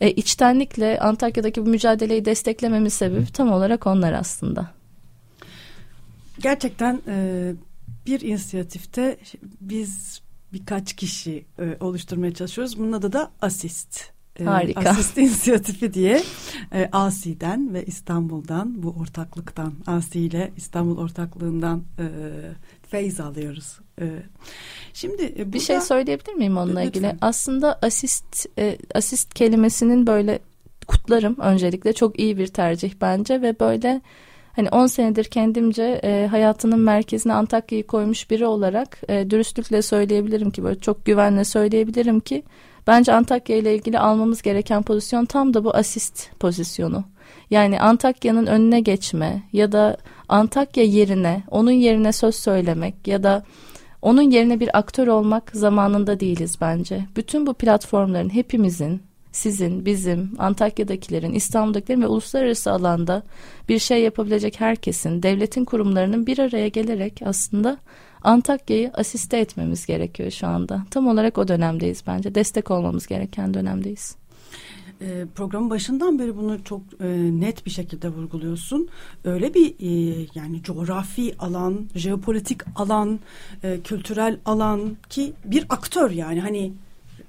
e, 0.05 0.11
içtenlikle 0.11 0.98
Antakya'daki 1.00 1.66
bu 1.66 1.68
mücadeleyi 1.68 2.24
desteklememin 2.24 2.88
sebebi 2.88 3.26
tam 3.26 3.52
olarak 3.52 3.86
onlar 3.86 4.12
aslında. 4.12 4.70
Gerçekten 6.38 7.00
e, 7.09 7.52
bir 8.07 8.20
inisiyatifte 8.20 9.18
biz 9.61 10.22
birkaç 10.52 10.92
kişi 10.92 11.44
e, 11.59 11.76
oluşturmaya 11.80 12.34
çalışıyoruz. 12.34 12.78
Bunun 12.78 12.92
adı 12.92 13.12
da 13.12 13.30
Asist. 13.42 14.00
E, 14.40 14.44
Harika. 14.44 14.90
Asist 14.90 15.18
inisiyatifi 15.18 15.94
diye 15.94 16.22
e, 16.72 16.88
ASİ'den 16.92 17.74
ve 17.74 17.84
İstanbul'dan 17.84 18.82
bu 18.82 18.90
ortaklıktan 18.90 19.74
ASİ 19.86 20.20
ile 20.20 20.52
İstanbul 20.57 20.98
ortaklığından 20.98 21.84
e, 21.98 22.07
feyz 22.88 23.20
alıyoruz. 23.20 23.78
E, 24.01 24.05
şimdi 24.92 25.22
e, 25.22 25.38
burada, 25.38 25.53
bir 25.53 25.61
şey 25.61 25.80
söyleyebilir 25.80 26.34
miyim 26.34 26.57
onunla 26.57 26.80
lütfen. 26.80 26.88
ilgili? 26.88 27.16
Aslında 27.20 27.78
asist 27.82 28.47
e, 28.59 28.78
asist 28.95 29.34
kelimesinin 29.34 30.07
böyle 30.07 30.38
kutlarım 30.86 31.36
öncelikle 31.40 31.92
çok 31.92 32.18
iyi 32.18 32.38
bir 32.38 32.47
tercih 32.47 32.92
bence 33.01 33.42
ve 33.42 33.61
böyle 33.61 34.01
hani 34.57 34.68
10 34.68 34.86
senedir 34.86 35.24
kendimce 35.24 36.01
e, 36.05 36.26
hayatının 36.26 36.78
merkezine 36.78 37.32
Antakya'yı 37.32 37.86
koymuş 37.86 38.30
biri 38.30 38.47
olarak 38.47 38.99
e, 39.09 39.30
dürüstlükle 39.30 39.82
söyleyebilirim 39.82 40.51
ki 40.51 40.64
böyle 40.64 40.80
çok 40.80 41.05
güvenle 41.05 41.45
söyleyebilirim 41.45 42.20
ki 42.20 42.42
bence 42.86 43.12
Antakya 43.12 43.57
ile 43.57 43.74
ilgili 43.74 43.99
almamız 43.99 44.42
gereken 44.42 44.82
pozisyon 44.82 45.24
tam 45.24 45.55
da 45.55 45.64
bu 45.64 45.74
asist 45.76 46.30
pozisyonu. 46.40 47.05
Yani 47.51 47.80
Antakya'nın 47.80 48.47
önüne 48.47 48.80
geçme 48.80 49.42
ya 49.53 49.72
da 49.72 49.97
Antakya 50.28 50.84
yerine 50.84 51.42
onun 51.51 51.70
yerine 51.70 52.12
söz 52.12 52.34
söylemek 52.34 53.09
ya 53.09 53.22
da 53.22 53.42
onun 54.05 54.30
yerine 54.30 54.61
bir 54.61 54.78
aktör 54.78 55.07
olmak 55.07 55.50
zamanında 55.55 56.20
değiliz 56.20 56.57
bence. 56.61 57.05
Bütün 57.16 57.46
bu 57.46 57.55
platformların 57.55 58.34
hepimizin 58.34 59.02
sizin, 59.32 59.84
bizim, 59.86 60.32
Antakya'dakilerin, 60.38 61.32
İstanbul'dakilerin 61.32 62.02
ve 62.02 62.07
uluslararası 62.07 62.72
alanda 62.72 63.22
bir 63.68 63.78
şey 63.78 64.02
yapabilecek 64.02 64.61
herkesin, 64.61 65.22
devletin 65.22 65.64
kurumlarının 65.64 66.26
bir 66.26 66.38
araya 66.38 66.68
gelerek 66.68 67.20
aslında 67.24 67.76
Antakya'yı 68.24 68.90
asiste 68.94 69.38
etmemiz 69.38 69.86
gerekiyor 69.86 70.30
şu 70.30 70.46
anda. 70.46 70.82
Tam 70.90 71.09
olarak 71.09 71.38
o 71.38 71.48
dönemdeyiz 71.48 72.02
bence. 72.07 72.34
Destek 72.34 72.70
olmamız 72.70 73.07
gereken 73.07 73.55
dönemdeyiz. 73.55 74.16
E, 75.01 75.26
programın 75.34 75.70
başından 75.70 76.18
beri 76.18 76.36
bunu 76.36 76.64
çok 76.64 76.80
e, 77.01 77.07
net 77.40 77.66
bir 77.66 77.70
şekilde 77.70 78.09
vurguluyorsun. 78.09 78.88
Öyle 79.24 79.55
bir 79.55 79.74
e, 79.80 80.26
yani 80.34 80.62
coğrafi 80.62 81.34
alan, 81.38 81.86
jeopolitik 81.95 82.61
alan, 82.76 83.20
e, 83.62 83.80
kültürel 83.80 84.38
alan 84.45 84.97
ki 85.09 85.32
bir 85.45 85.66
aktör 85.68 86.11
yani 86.11 86.40
hani 86.40 86.72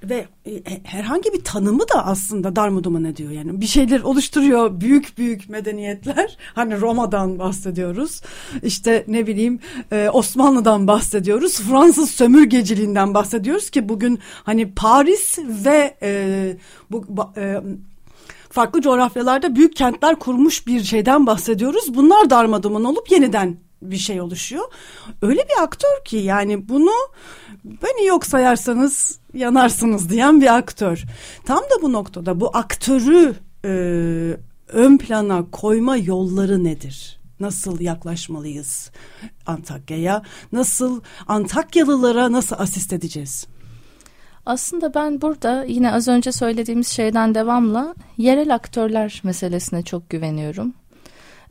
ve 0.03 0.25
e, 0.45 0.61
herhangi 0.83 1.33
bir 1.33 1.43
tanımı 1.43 1.89
da 1.93 2.05
aslında 2.05 2.55
darmaduman 2.55 3.03
ediyor. 3.03 3.31
Yani 3.31 3.61
bir 3.61 3.65
şeyler 3.65 4.01
oluşturuyor 4.01 4.81
büyük 4.81 5.17
büyük 5.17 5.49
medeniyetler. 5.49 6.37
Hani 6.55 6.81
Roma'dan 6.81 7.39
bahsediyoruz. 7.39 8.21
İşte 8.63 9.05
ne 9.07 9.27
bileyim 9.27 9.59
e, 9.91 10.09
Osmanlı'dan 10.13 10.87
bahsediyoruz. 10.87 11.61
Fransız 11.61 12.11
sömürgeciliğinden 12.11 13.13
bahsediyoruz 13.13 13.69
ki 13.69 13.89
bugün 13.89 14.19
hani 14.43 14.73
Paris 14.75 15.39
ve 15.39 15.97
e, 16.01 16.57
bu 16.89 17.05
e, 17.37 17.61
farklı 18.49 18.81
coğrafyalarda 18.81 19.55
büyük 19.55 19.75
kentler 19.75 20.15
kurmuş 20.15 20.67
bir 20.67 20.83
şeyden 20.83 21.27
bahsediyoruz. 21.27 21.95
Bunlar 21.95 22.29
darmaduman 22.29 22.83
olup 22.83 23.11
yeniden 23.11 23.57
bir 23.81 23.97
şey 23.97 24.21
oluşuyor. 24.21 24.63
Öyle 25.21 25.41
bir 25.41 25.63
aktör 25.63 26.05
ki 26.05 26.17
yani 26.17 26.69
bunu 26.69 26.91
beni 27.65 28.05
yok 28.05 28.25
sayarsanız 28.25 29.19
yanarsınız 29.33 30.09
diyen 30.09 30.41
bir 30.41 30.55
aktör. 30.57 31.03
Tam 31.45 31.57
da 31.59 31.81
bu 31.81 31.93
noktada 31.93 32.39
bu 32.39 32.57
aktörü 32.57 33.35
e, 33.65 33.69
ön 34.67 34.97
plana 34.97 35.45
koyma 35.51 35.97
yolları 35.97 36.63
nedir? 36.63 37.19
Nasıl 37.39 37.79
yaklaşmalıyız 37.79 38.91
Antakya'ya? 39.45 40.21
Nasıl 40.51 41.01
Antakyalılara 41.27 42.31
nasıl 42.31 42.55
asist 42.59 42.93
edeceğiz? 42.93 43.47
Aslında 44.45 44.93
ben 44.93 45.21
burada 45.21 45.63
yine 45.63 45.91
az 45.91 46.07
önce 46.07 46.31
söylediğimiz 46.31 46.87
şeyden 46.87 47.35
devamla 47.35 47.95
yerel 48.17 48.55
aktörler 48.55 49.21
meselesine 49.23 49.83
çok 49.83 50.09
güveniyorum. 50.09 50.73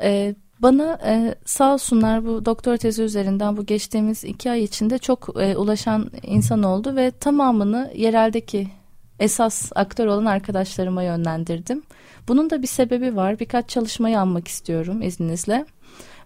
Ee, 0.00 0.34
bana 0.58 0.98
e, 1.04 1.34
sağ 1.44 1.74
olsunlar 1.74 2.26
bu 2.26 2.44
doktor 2.44 2.76
tezi 2.76 3.02
üzerinden 3.02 3.56
bu 3.56 3.66
geçtiğimiz 3.66 4.24
iki 4.24 4.50
ay 4.50 4.64
içinde 4.64 4.98
çok 4.98 5.28
e, 5.40 5.56
ulaşan 5.56 6.10
insan 6.22 6.62
oldu 6.62 6.96
ve 6.96 7.10
tamamını 7.10 7.92
yereldeki 7.94 8.68
esas 9.20 9.72
aktör 9.74 10.06
olan 10.06 10.24
arkadaşlarıma 10.24 11.02
yönlendirdim. 11.02 11.82
Bunun 12.28 12.50
da 12.50 12.62
bir 12.62 12.66
sebebi 12.66 13.16
var. 13.16 13.40
Birkaç 13.40 13.68
çalışmayı 13.68 14.20
anmak 14.20 14.48
istiyorum 14.48 15.02
izninizle. 15.02 15.66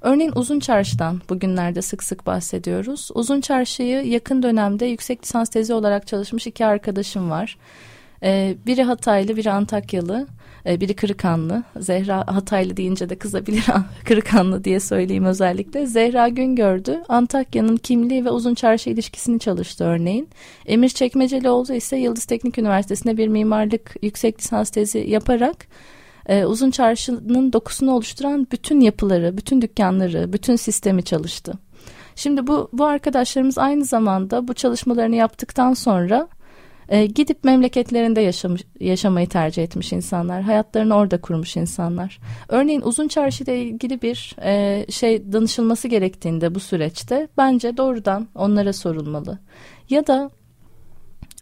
Örneğin 0.00 0.32
Uzun 0.34 0.60
Çarşı'dan 0.60 1.20
bugünlerde 1.28 1.82
sık 1.82 2.02
sık 2.02 2.26
bahsediyoruz. 2.26 3.10
Uzun 3.14 3.40
Çarşı'yı 3.40 4.06
yakın 4.06 4.42
dönemde 4.42 4.86
yüksek 4.86 5.22
lisans 5.22 5.48
tezi 5.48 5.74
olarak 5.74 6.06
çalışmış 6.06 6.46
iki 6.46 6.66
arkadaşım 6.66 7.30
var. 7.30 7.58
Ee, 8.22 8.56
biri 8.66 8.82
Hataylı, 8.82 9.36
biri 9.36 9.50
Antakyalı, 9.50 10.26
ee, 10.66 10.80
biri 10.80 10.94
Kırıkanlı. 10.94 11.62
Zehra 11.80 12.24
Hataylı 12.26 12.76
deyince 12.76 13.08
de 13.08 13.18
kızabilir 13.18 13.66
Kırıkanlı 14.04 14.64
diye 14.64 14.80
söyleyeyim 14.80 15.24
özellikle. 15.24 15.86
Zehra 15.86 16.28
Güngördü 16.28 17.02
Antakya'nın 17.08 17.76
kimliği 17.76 18.24
ve 18.24 18.30
uzun 18.30 18.54
çarşı 18.54 18.90
ilişkisini 18.90 19.38
çalıştı 19.38 19.84
örneğin. 19.84 20.28
Emir 20.66 20.88
Çekmecelioğlu 20.88 21.74
ise 21.74 21.96
Yıldız 21.96 22.24
Teknik 22.24 22.58
Üniversitesi'nde 22.58 23.16
bir 23.16 23.28
mimarlık 23.28 23.94
yüksek 24.02 24.38
lisans 24.38 24.70
tezi 24.70 24.98
yaparak 24.98 25.66
e, 26.26 26.44
uzun 26.44 26.70
çarşının 26.70 27.52
dokusunu 27.52 27.92
oluşturan 27.92 28.46
bütün 28.52 28.80
yapıları, 28.80 29.36
bütün 29.36 29.62
dükkanları, 29.62 30.32
bütün 30.32 30.56
sistemi 30.56 31.02
çalıştı. 31.02 31.52
Şimdi 32.16 32.46
bu 32.46 32.68
bu 32.72 32.84
arkadaşlarımız 32.84 33.58
aynı 33.58 33.84
zamanda 33.84 34.48
bu 34.48 34.54
çalışmalarını 34.54 35.16
yaptıktan 35.16 35.74
sonra 35.74 36.28
e, 36.88 37.06
gidip 37.06 37.44
memleketlerinde 37.44 38.20
yaşamış, 38.20 38.62
yaşamayı 38.80 39.28
tercih 39.28 39.62
etmiş 39.62 39.92
insanlar. 39.92 40.42
Hayatlarını 40.42 40.94
orada 40.94 41.20
kurmuş 41.20 41.56
insanlar. 41.56 42.18
Örneğin 42.48 42.80
Uzun 42.80 43.08
Çarşı 43.08 43.44
ile 43.44 43.62
ilgili 43.62 44.02
bir 44.02 44.36
e, 44.42 44.86
şey 44.90 45.32
danışılması 45.32 45.88
gerektiğinde 45.88 46.54
bu 46.54 46.60
süreçte 46.60 47.28
bence 47.38 47.76
doğrudan 47.76 48.28
onlara 48.34 48.72
sorulmalı. 48.72 49.38
Ya 49.90 50.06
da 50.06 50.30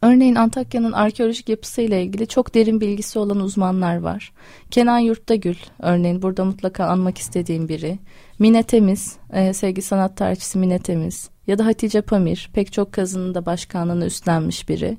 Örneğin 0.02 0.34
Antakya'nın 0.34 0.92
arkeolojik 0.92 1.48
yapısıyla 1.48 1.96
ilgili 1.96 2.26
çok 2.26 2.54
derin 2.54 2.80
bilgisi 2.80 3.18
olan 3.18 3.40
uzmanlar 3.40 3.96
var. 3.96 4.32
Kenan 4.70 4.98
Yurttagül 4.98 5.56
örneğin 5.78 6.22
burada 6.22 6.44
mutlaka 6.44 6.86
anmak 6.86 7.18
istediğim 7.18 7.68
biri. 7.68 7.98
Mine 8.38 8.62
Temiz, 8.62 9.16
e, 9.32 9.52
sevgi 9.52 9.82
sanat 9.82 10.16
tarihçisi 10.16 10.58
Mine 10.58 10.78
Temiz 10.78 11.30
ya 11.46 11.58
da 11.58 11.66
Hatice 11.66 12.00
Pamir 12.00 12.50
pek 12.52 12.72
çok 12.72 12.92
kazının 12.92 13.34
da 13.34 13.46
başkanlığını 13.46 14.06
üstlenmiş 14.06 14.68
biri. 14.68 14.98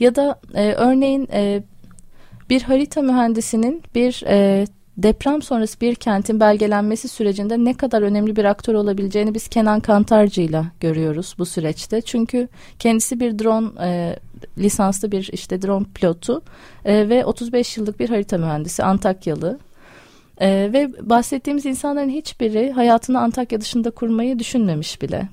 Ya 0.00 0.14
da 0.14 0.40
e, 0.54 0.72
örneğin 0.72 1.28
e, 1.32 1.62
bir 2.50 2.62
harita 2.62 3.02
mühendisinin 3.02 3.82
bir 3.94 4.24
e, 4.26 4.66
deprem 4.96 5.42
sonrası 5.42 5.80
bir 5.80 5.94
kentin 5.94 6.40
belgelenmesi 6.40 7.08
sürecinde 7.08 7.64
ne 7.64 7.74
kadar 7.74 8.02
önemli 8.02 8.36
bir 8.36 8.44
aktör 8.44 8.74
olabileceğini 8.74 9.34
biz 9.34 9.48
Kenan 9.48 9.80
Kantarcı 9.80 10.40
ile 10.40 10.64
görüyoruz 10.80 11.34
bu 11.38 11.46
süreçte. 11.46 12.00
Çünkü 12.00 12.48
kendisi 12.78 13.20
bir 13.20 13.38
drone 13.38 13.68
e, 13.80 14.16
lisanslı 14.58 15.12
bir 15.12 15.30
işte 15.32 15.62
drone 15.62 15.86
pilotu 15.94 16.42
e, 16.84 17.08
ve 17.08 17.24
35 17.24 17.76
yıllık 17.76 18.00
bir 18.00 18.08
harita 18.08 18.38
mühendisi 18.38 18.84
Antakyalı. 18.84 19.58
E, 20.40 20.70
ve 20.72 20.92
bahsettiğimiz 21.10 21.66
insanların 21.66 22.10
hiçbiri 22.10 22.72
hayatını 22.72 23.20
Antakya 23.20 23.60
dışında 23.60 23.90
kurmayı 23.90 24.38
düşünmemiş 24.38 25.02
bile. 25.02 25.28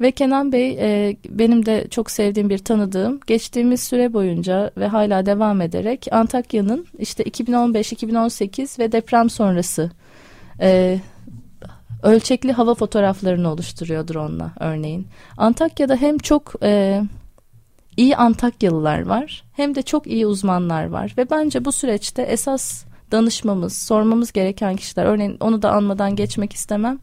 Ve 0.00 0.10
Kenan 0.10 0.52
Bey 0.52 0.78
e, 0.80 1.16
benim 1.28 1.66
de 1.66 1.86
çok 1.90 2.10
sevdiğim 2.10 2.50
bir 2.50 2.58
tanıdığım 2.58 3.20
geçtiğimiz 3.26 3.82
süre 3.82 4.12
boyunca 4.12 4.70
ve 4.76 4.86
hala 4.86 5.26
devam 5.26 5.60
ederek 5.60 6.06
Antakya'nın 6.10 6.86
işte 6.98 7.22
2015-2018 7.24 8.78
ve 8.78 8.92
deprem 8.92 9.30
sonrası 9.30 9.90
e, 10.60 11.00
ölçekli 12.02 12.52
hava 12.52 12.74
fotoğraflarını 12.74 13.52
oluşturuyor 13.52 14.08
drone'la 14.08 14.52
örneğin. 14.60 15.06
Antakya'da 15.36 15.96
hem 15.96 16.18
çok 16.18 16.54
e, 16.62 17.02
iyi 17.96 18.16
Antakyalılar 18.16 19.06
var 19.06 19.44
hem 19.52 19.74
de 19.74 19.82
çok 19.82 20.06
iyi 20.06 20.26
uzmanlar 20.26 20.86
var 20.86 21.14
ve 21.18 21.30
bence 21.30 21.64
bu 21.64 21.72
süreçte 21.72 22.22
esas 22.22 22.84
danışmamız, 23.12 23.78
sormamız 23.78 24.32
gereken 24.32 24.76
kişiler 24.76 25.04
örneğin 25.04 25.36
onu 25.40 25.62
da 25.62 25.70
anmadan 25.72 26.16
geçmek 26.16 26.52
istemem 26.52 26.98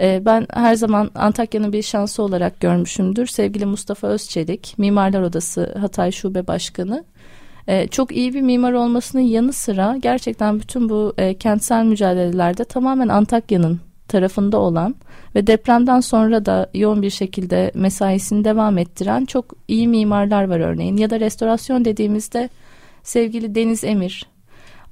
ee, 0.00 0.22
ben 0.24 0.46
her 0.52 0.74
zaman 0.74 1.10
Antakya'nın 1.14 1.72
bir 1.72 1.82
şansı 1.82 2.22
olarak 2.22 2.60
görmüşümdür. 2.60 3.26
Sevgili 3.26 3.66
Mustafa 3.66 4.06
Özçelik, 4.06 4.74
Mimarlar 4.78 5.22
Odası 5.22 5.74
Hatay 5.78 6.12
Şube 6.12 6.46
Başkanı. 6.46 7.04
Ee, 7.68 7.88
çok 7.88 8.12
iyi 8.12 8.34
bir 8.34 8.40
mimar 8.40 8.72
olmasının 8.72 9.22
yanı 9.22 9.52
sıra 9.52 9.96
gerçekten 10.02 10.60
bütün 10.60 10.88
bu 10.88 11.14
e, 11.18 11.34
kentsel 11.34 11.84
mücadelelerde 11.84 12.64
tamamen 12.64 13.08
Antakya'nın 13.08 13.80
tarafında 14.08 14.58
olan 14.58 14.94
ve 15.34 15.46
depremden 15.46 16.00
sonra 16.00 16.46
da 16.46 16.70
yoğun 16.74 17.02
bir 17.02 17.10
şekilde 17.10 17.70
mesaisini 17.74 18.44
devam 18.44 18.78
ettiren 18.78 19.24
çok 19.24 19.44
iyi 19.68 19.88
mimarlar 19.88 20.48
var 20.48 20.60
örneğin. 20.60 20.96
Ya 20.96 21.10
da 21.10 21.20
restorasyon 21.20 21.84
dediğimizde 21.84 22.48
sevgili 23.02 23.54
Deniz 23.54 23.84
Emir, 23.84 24.26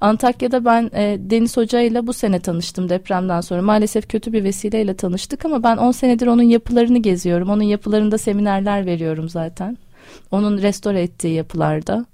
Antakya'da 0.01 0.65
ben 0.65 0.89
e, 0.93 1.17
Deniz 1.19 1.57
Hoca 1.57 1.81
ile 1.81 2.07
bu 2.07 2.13
sene 2.13 2.39
tanıştım 2.39 2.89
depremden 2.89 3.41
sonra. 3.41 3.61
Maalesef 3.61 4.09
kötü 4.09 4.33
bir 4.33 4.43
vesileyle 4.43 4.93
tanıştık 4.93 5.45
ama 5.45 5.63
ben 5.63 5.77
10 5.77 5.91
senedir 5.91 6.27
onun 6.27 6.43
yapılarını 6.43 6.97
geziyorum. 6.97 7.49
Onun 7.49 7.63
yapılarında 7.63 8.17
seminerler 8.17 8.85
veriyorum 8.85 9.29
zaten. 9.29 9.77
Onun 10.31 10.61
restore 10.61 11.01
ettiği 11.01 11.33
yapılarda. 11.33 12.05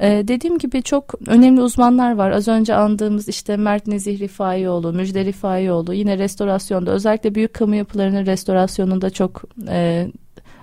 Ee, 0.00 0.24
dediğim 0.28 0.58
gibi 0.58 0.82
çok 0.82 1.14
önemli 1.26 1.60
uzmanlar 1.60 2.14
var. 2.14 2.30
Az 2.30 2.48
önce 2.48 2.74
andığımız 2.74 3.28
işte 3.28 3.56
Mert 3.56 3.86
Nezih 3.86 4.20
Rifaioğlu, 4.20 4.92
Müjde 4.92 5.24
Rifaioğlu 5.24 5.94
yine 5.94 6.18
restorasyonda 6.18 6.90
özellikle 6.90 7.34
büyük 7.34 7.54
kamu 7.54 7.74
yapılarının 7.74 8.26
restorasyonunda 8.26 9.10
çok 9.10 9.42
e, 9.68 10.08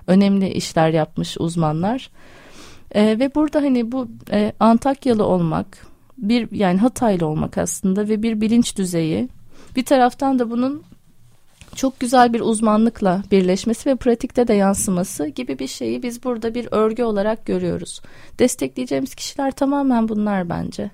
önemli 0.06 0.48
işler 0.48 0.88
yapmış 0.90 1.36
uzmanlar. 1.38 2.10
E, 2.94 3.18
ve 3.18 3.34
burada 3.34 3.62
hani 3.62 3.92
bu 3.92 4.08
e, 4.30 4.52
Antakyalı 4.60 5.24
olmak, 5.24 5.86
bir 6.18 6.48
yani 6.52 6.78
Hataylı 6.78 7.26
olmak 7.26 7.58
aslında 7.58 8.08
ve 8.08 8.22
bir 8.22 8.40
bilinç 8.40 8.76
düzeyi. 8.76 9.28
Bir 9.76 9.84
taraftan 9.84 10.38
da 10.38 10.50
bunun 10.50 10.82
çok 11.74 12.00
güzel 12.00 12.32
bir 12.32 12.40
uzmanlıkla 12.40 13.22
birleşmesi 13.30 13.90
ve 13.90 13.96
pratikte 13.96 14.48
de 14.48 14.54
yansıması 14.54 15.26
gibi 15.26 15.58
bir 15.58 15.66
şeyi 15.66 16.02
biz 16.02 16.24
burada 16.24 16.54
bir 16.54 16.68
örgü 16.70 17.02
olarak 17.02 17.46
görüyoruz. 17.46 18.00
Destekleyeceğimiz 18.38 19.14
kişiler 19.14 19.50
tamamen 19.50 20.08
bunlar 20.08 20.48
bence. 20.48 20.90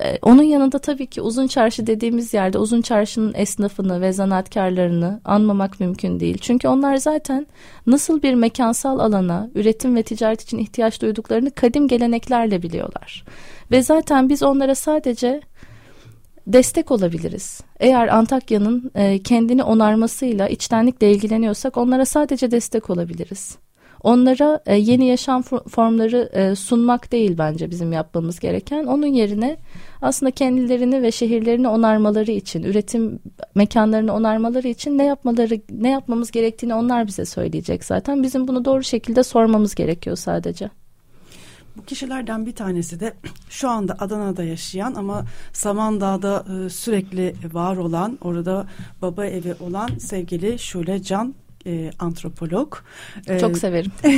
Ee, 0.00 0.18
onun 0.22 0.42
yanında 0.42 0.78
tabii 0.78 1.06
ki 1.06 1.20
uzun 1.20 1.46
çarşı 1.46 1.86
dediğimiz 1.86 2.34
yerde 2.34 2.58
uzun 2.58 2.82
çarşının 2.82 3.34
esnafını 3.34 4.00
ve 4.00 4.12
zanaatkarlarını 4.12 5.20
anmamak 5.24 5.80
mümkün 5.80 6.20
değil. 6.20 6.38
Çünkü 6.40 6.68
onlar 6.68 6.96
zaten 6.96 7.46
nasıl 7.86 8.22
bir 8.22 8.34
mekansal 8.34 8.98
alana 8.98 9.50
üretim 9.54 9.96
ve 9.96 10.02
ticaret 10.02 10.42
için 10.42 10.58
ihtiyaç 10.58 11.02
duyduklarını 11.02 11.50
kadim 11.50 11.88
geleneklerle 11.88 12.62
biliyorlar. 12.62 13.24
Ve 13.70 13.82
zaten 13.82 14.28
biz 14.28 14.42
onlara 14.42 14.74
sadece 14.74 15.40
destek 16.46 16.90
olabiliriz. 16.90 17.60
Eğer 17.80 18.08
Antakya'nın 18.08 18.90
e, 18.94 19.18
kendini 19.22 19.62
onarmasıyla 19.62 20.48
içtenlikle 20.48 21.12
ilgileniyorsak 21.12 21.76
onlara 21.76 22.04
sadece 22.04 22.50
destek 22.50 22.90
olabiliriz. 22.90 23.58
Onlara 24.02 24.60
e, 24.66 24.76
yeni 24.76 25.06
yaşam 25.06 25.42
formları 25.42 26.30
e, 26.32 26.54
sunmak 26.54 27.12
değil 27.12 27.38
bence 27.38 27.70
bizim 27.70 27.92
yapmamız 27.92 28.40
gereken. 28.40 28.84
Onun 28.84 29.06
yerine 29.06 29.56
aslında 30.02 30.30
kendilerini 30.30 31.02
ve 31.02 31.12
şehirlerini 31.12 31.68
onarmaları 31.68 32.30
için, 32.30 32.62
üretim 32.62 33.18
mekanlarını 33.54 34.14
onarmaları 34.14 34.68
için 34.68 34.98
ne 34.98 35.04
yapmaları, 35.04 35.60
ne 35.70 35.90
yapmamız 35.90 36.30
gerektiğini 36.30 36.74
onlar 36.74 37.06
bize 37.06 37.24
söyleyecek 37.24 37.84
zaten. 37.84 38.22
Bizim 38.22 38.48
bunu 38.48 38.64
doğru 38.64 38.82
şekilde 38.82 39.22
sormamız 39.22 39.74
gerekiyor 39.74 40.16
sadece. 40.16 40.70
Bu 41.78 41.84
kişilerden 41.84 42.46
bir 42.46 42.54
tanesi 42.54 43.00
de 43.00 43.14
şu 43.50 43.68
anda 43.68 43.96
Adana'da 43.98 44.44
yaşayan 44.44 44.94
ama 44.94 45.24
Samandağ'da 45.52 46.44
e, 46.66 46.68
sürekli 46.70 47.34
var 47.52 47.76
olan, 47.76 48.18
orada 48.20 48.66
baba 49.02 49.26
evi 49.26 49.54
olan 49.60 49.88
sevgili 49.98 50.58
Şule 50.58 51.02
Can 51.02 51.34
e, 51.66 51.90
antropolog. 51.98 52.76
E, 53.26 53.38
çok 53.38 53.58
severim. 53.58 53.92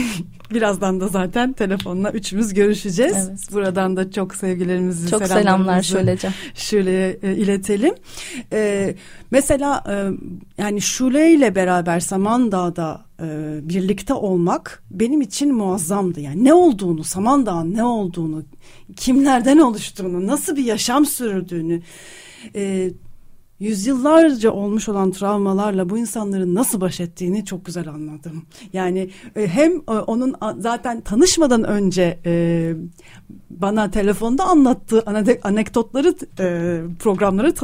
birazdan 0.55 1.01
da 1.01 1.09
zaten 1.09 1.53
telefonla 1.53 2.11
üçümüz 2.11 2.55
görüşeceğiz. 2.55 3.29
Evet. 3.29 3.53
Buradan 3.53 3.97
da 3.97 4.11
çok 4.11 4.35
sevgilerimizi, 4.35 5.11
çok 5.11 5.27
selamlar 5.27 5.83
Şule'ce. 5.83 6.31
Şule'ye 6.55 7.19
e, 7.23 7.37
iletelim. 7.37 7.95
E, 8.53 8.95
mesela 9.31 9.85
e, 9.89 9.95
yani 10.63 10.81
Şule 10.81 11.33
ile 11.33 11.55
beraber 11.55 12.01
Samandağ'da 12.01 13.05
e, 13.23 13.59
birlikte 13.63 14.15
olmak 14.15 14.83
benim 14.91 15.21
için 15.21 15.55
muazzamdı. 15.55 16.21
Yani 16.21 16.45
ne 16.45 16.55
olduğunu, 16.55 17.05
Samandağ'ın 17.05 17.75
ne 17.75 17.85
olduğunu, 17.85 18.45
kimlerden 18.97 19.59
oluştuğunu, 19.59 20.27
nasıl 20.27 20.57
bir 20.57 20.65
yaşam 20.65 21.07
sürdüğünü... 21.07 21.83
E, 22.55 22.91
yüzyıllarca 23.61 24.51
olmuş 24.51 24.89
olan 24.89 25.11
travmalarla 25.11 25.91
bu 25.91 25.99
insanların 25.99 26.55
nasıl 26.55 26.81
baş 26.81 27.01
ettiğini 27.01 27.45
çok 27.45 27.67
güzel 27.67 27.89
anladım. 27.89 28.43
Yani 28.73 29.11
e, 29.37 29.49
hem 29.49 29.73
e, 29.73 29.91
onun 29.91 30.35
zaten 30.59 31.01
tanışmadan 31.01 31.65
önce 31.65 32.19
e, 32.27 32.75
bana 33.51 33.91
telefonda 33.91 34.45
anlattığı 34.45 35.03
anekdotları 35.43 36.15
programları 36.99 37.55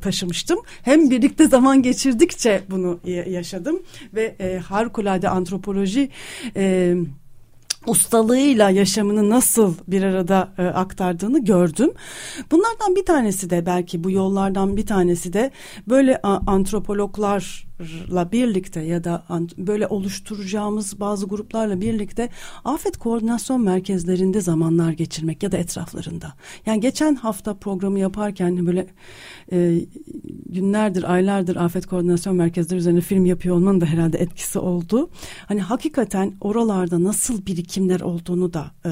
taşımıştım. 0.00 0.58
Hem 0.82 1.10
birlikte 1.10 1.48
zaman 1.48 1.82
geçirdikçe 1.82 2.62
bunu 2.70 3.00
yaşadım 3.26 3.82
ve 4.14 4.58
harikulade 4.58 5.28
antropoloji 5.28 6.10
ustalığıyla 7.86 8.70
yaşamını 8.70 9.30
nasıl 9.30 9.74
bir 9.88 10.02
arada 10.02 10.48
e, 10.58 10.62
aktardığını 10.62 11.44
gördüm. 11.44 11.90
Bunlardan 12.50 12.96
bir 12.96 13.04
tanesi 13.04 13.50
de 13.50 13.66
belki 13.66 14.04
bu 14.04 14.10
yollardan 14.10 14.76
bir 14.76 14.86
tanesi 14.86 15.32
de 15.32 15.50
böyle 15.88 16.22
antropologlar 16.46 17.66
la 18.10 18.32
birlikte 18.32 18.80
ya 18.80 19.04
da 19.04 19.24
böyle 19.58 19.86
oluşturacağımız 19.86 21.00
bazı 21.00 21.26
gruplarla 21.26 21.80
birlikte 21.80 22.28
afet 22.64 22.96
koordinasyon 22.96 23.64
merkezlerinde 23.64 24.40
zamanlar 24.40 24.92
geçirmek 24.92 25.42
ya 25.42 25.52
da 25.52 25.56
etraflarında. 25.56 26.32
Yani 26.66 26.80
geçen 26.80 27.14
hafta 27.14 27.54
programı 27.54 27.98
yaparken 27.98 28.66
böyle 28.66 28.86
e, 29.52 29.80
günlerdir, 30.46 31.12
aylardır 31.12 31.56
afet 31.56 31.86
koordinasyon 31.86 32.36
merkezleri 32.36 32.78
üzerine 32.78 33.00
film 33.00 33.24
yapıyor 33.26 33.56
olmanın 33.56 33.80
da 33.80 33.86
herhalde 33.86 34.18
etkisi 34.18 34.58
oldu. 34.58 35.10
Hani 35.46 35.60
hakikaten 35.60 36.32
oralarda 36.40 37.04
nasıl 37.04 37.46
birikimler 37.46 38.00
olduğunu 38.00 38.52
da 38.52 38.70
e, 38.86 38.90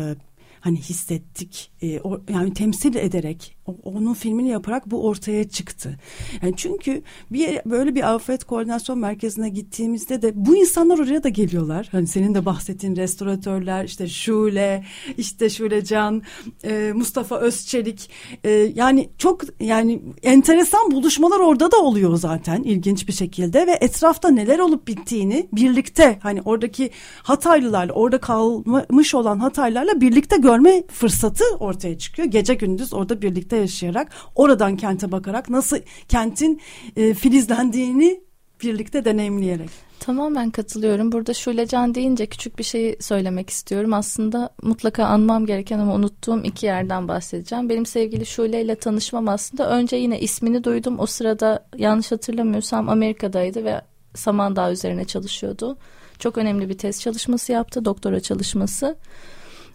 hani 0.60 0.78
hissettik. 0.78 1.70
E, 1.82 2.00
o, 2.00 2.20
yani 2.30 2.54
temsil 2.54 2.94
ederek 2.94 3.56
onun 3.66 4.14
filmini 4.14 4.48
yaparak 4.48 4.90
bu 4.90 5.06
ortaya 5.06 5.48
çıktı. 5.48 5.98
Yani 6.42 6.54
çünkü 6.56 7.02
bir 7.30 7.60
böyle 7.64 7.94
bir 7.94 8.14
afet 8.14 8.44
koordinasyon 8.44 8.98
merkezine 8.98 9.48
gittiğimizde 9.48 10.22
de 10.22 10.32
bu 10.34 10.56
insanlar 10.56 10.98
oraya 10.98 11.22
da 11.22 11.28
geliyorlar. 11.28 11.88
Hani 11.92 12.06
senin 12.06 12.34
de 12.34 12.44
bahsettiğin 12.44 12.96
restoratörler 12.96 13.84
işte 13.84 14.08
Şule, 14.08 14.84
işte 15.18 15.50
Şule 15.50 15.84
Can, 15.84 16.22
e, 16.64 16.92
Mustafa 16.94 17.38
Özçelik 17.38 18.10
e, 18.44 18.50
yani 18.50 19.08
çok 19.18 19.42
yani 19.60 20.02
enteresan 20.22 20.90
buluşmalar 20.90 21.40
orada 21.40 21.72
da 21.72 21.76
oluyor 21.76 22.16
zaten 22.16 22.62
ilginç 22.62 23.08
bir 23.08 23.12
şekilde 23.12 23.66
ve 23.66 23.78
etrafta 23.80 24.28
neler 24.28 24.58
olup 24.58 24.88
bittiğini 24.88 25.48
birlikte 25.52 26.18
hani 26.22 26.42
oradaki 26.42 26.90
Hataylılarla 27.22 27.92
orada 27.92 28.18
kalmış 28.18 29.14
olan 29.14 29.38
Hataylılarla 29.38 30.00
birlikte 30.00 30.36
görme 30.36 30.82
fırsatı 30.86 31.44
ortaya 31.60 31.98
çıkıyor. 31.98 32.28
Gece 32.28 32.54
gündüz 32.54 32.94
orada 32.94 33.22
birlikte 33.22 33.51
birlikte 33.52 33.56
yaşayarak 33.56 34.12
oradan 34.34 34.76
kente 34.76 35.12
bakarak 35.12 35.50
nasıl 35.50 35.78
kentin 36.08 36.60
e, 36.96 37.14
filizlendiğini 37.14 38.20
birlikte 38.62 39.04
deneyimleyerek. 39.04 39.70
Tamamen 40.00 40.50
katılıyorum. 40.50 41.12
Burada 41.12 41.34
Şulecan 41.34 41.94
deyince 41.94 42.26
küçük 42.26 42.58
bir 42.58 42.64
şey 42.64 42.96
söylemek 43.00 43.50
istiyorum. 43.50 43.92
Aslında 43.92 44.50
mutlaka 44.62 45.04
anmam 45.04 45.46
gereken 45.46 45.78
ama 45.78 45.94
unuttuğum 45.94 46.42
iki 46.44 46.66
yerden 46.66 47.08
bahsedeceğim. 47.08 47.68
Benim 47.68 47.86
sevgili 47.86 48.26
Şule 48.26 48.62
ile 48.62 48.74
tanışmam 48.74 49.28
aslında 49.28 49.70
önce 49.70 49.96
yine 49.96 50.20
ismini 50.20 50.64
duydum. 50.64 50.98
O 50.98 51.06
sırada 51.06 51.66
yanlış 51.76 52.12
hatırlamıyorsam 52.12 52.88
Amerika'daydı 52.88 53.64
ve 53.64 53.80
Samandağ 54.14 54.72
üzerine 54.72 55.04
çalışıyordu. 55.04 55.76
Çok 56.18 56.38
önemli 56.38 56.68
bir 56.68 56.78
test 56.78 57.00
çalışması 57.00 57.52
yaptı, 57.52 57.84
doktora 57.84 58.20
çalışması. 58.20 58.96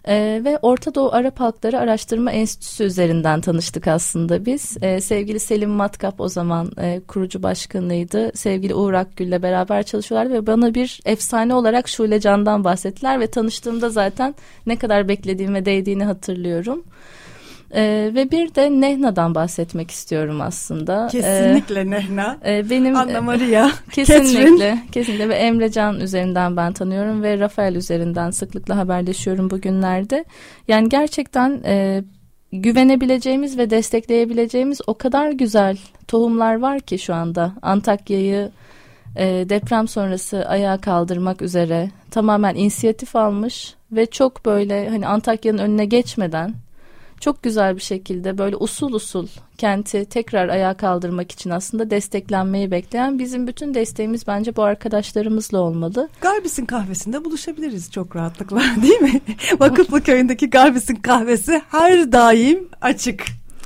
E, 0.08 0.40
ve 0.44 0.58
Orta 0.62 0.94
Doğu 0.94 1.12
Arap 1.12 1.40
Halkları 1.40 1.78
Araştırma 1.78 2.32
Enstitüsü 2.32 2.84
üzerinden 2.84 3.40
tanıştık 3.40 3.88
aslında 3.88 4.46
biz. 4.46 4.76
E, 4.82 5.00
sevgili 5.00 5.40
Selim 5.40 5.70
Matkap 5.70 6.20
o 6.20 6.28
zaman 6.28 6.72
e, 6.80 7.00
kurucu 7.08 7.42
başkanıydı. 7.42 8.30
Sevgili 8.34 8.74
Uğur 8.74 8.92
Akgül'le 8.92 9.42
beraber 9.42 9.82
çalışıyorlar 9.82 10.32
ve 10.32 10.46
bana 10.46 10.74
bir 10.74 11.00
efsane 11.04 11.54
olarak 11.54 11.88
Şule 11.88 12.20
Can'dan 12.20 12.64
bahsettiler 12.64 13.20
ve 13.20 13.26
tanıştığımda 13.26 13.90
zaten 13.90 14.34
ne 14.66 14.76
kadar 14.76 15.08
beklediğime 15.08 15.64
değdiğini 15.64 16.04
hatırlıyorum. 16.04 16.84
Ee, 17.74 18.10
ve 18.14 18.30
bir 18.30 18.54
de 18.54 18.70
Nehna'dan 18.70 19.34
bahsetmek 19.34 19.90
istiyorum 19.90 20.40
aslında. 20.40 21.08
Kesinlikle 21.12 21.80
ee, 21.80 21.90
Nehna. 21.90 22.38
E, 22.46 22.70
benim 22.70 22.96
Anna 22.96 23.20
Maria. 23.20 23.70
Kesinlikle. 23.92 24.78
kesinlikle 24.92 25.28
ve 25.28 25.34
Emre 25.34 25.70
Can 25.70 26.00
üzerinden 26.00 26.56
ben 26.56 26.72
tanıyorum 26.72 27.22
ve 27.22 27.38
Rafael 27.38 27.74
üzerinden 27.74 28.30
sıklıkla 28.30 28.76
haberleşiyorum 28.76 29.50
bugünlerde. 29.50 30.24
Yani 30.68 30.88
gerçekten 30.88 31.60
e, 31.64 32.04
güvenebileceğimiz 32.52 33.58
ve 33.58 33.70
destekleyebileceğimiz 33.70 34.80
o 34.86 34.94
kadar 34.94 35.30
güzel 35.30 35.76
tohumlar 36.08 36.58
var 36.58 36.80
ki 36.80 36.98
şu 36.98 37.14
anda 37.14 37.52
Antakya'yı 37.62 38.50
e, 39.16 39.24
deprem 39.48 39.88
sonrası 39.88 40.48
ayağa 40.48 40.80
kaldırmak 40.80 41.42
üzere 41.42 41.90
tamamen 42.10 42.54
inisiyatif 42.54 43.16
almış 43.16 43.74
ve 43.92 44.06
çok 44.06 44.46
böyle 44.46 44.88
hani 44.88 45.06
Antakya'nın 45.06 45.58
önüne 45.58 45.84
geçmeden 45.84 46.54
çok 47.20 47.42
güzel 47.42 47.76
bir 47.76 47.80
şekilde 47.80 48.38
böyle 48.38 48.56
usul 48.56 48.92
usul 48.92 49.26
kenti 49.58 50.04
tekrar 50.04 50.48
ayağa 50.48 50.74
kaldırmak 50.74 51.32
için 51.32 51.50
aslında 51.50 51.90
desteklenmeyi 51.90 52.70
bekleyen 52.70 53.18
bizim 53.18 53.46
bütün 53.46 53.74
desteğimiz 53.74 54.26
bence 54.26 54.56
bu 54.56 54.62
arkadaşlarımızla 54.62 55.58
olmalı. 55.58 56.08
Garbis'in 56.20 56.66
kahvesinde 56.66 57.24
buluşabiliriz 57.24 57.90
çok 57.90 58.16
rahatlıkla 58.16 58.62
değil 58.82 59.00
mi? 59.00 59.20
Vakıflı 59.60 60.02
köyündeki 60.02 60.50
Garbis'in 60.50 60.96
kahvesi 60.96 61.62
her 61.70 62.12
daim 62.12 62.68
açık. 62.80 63.24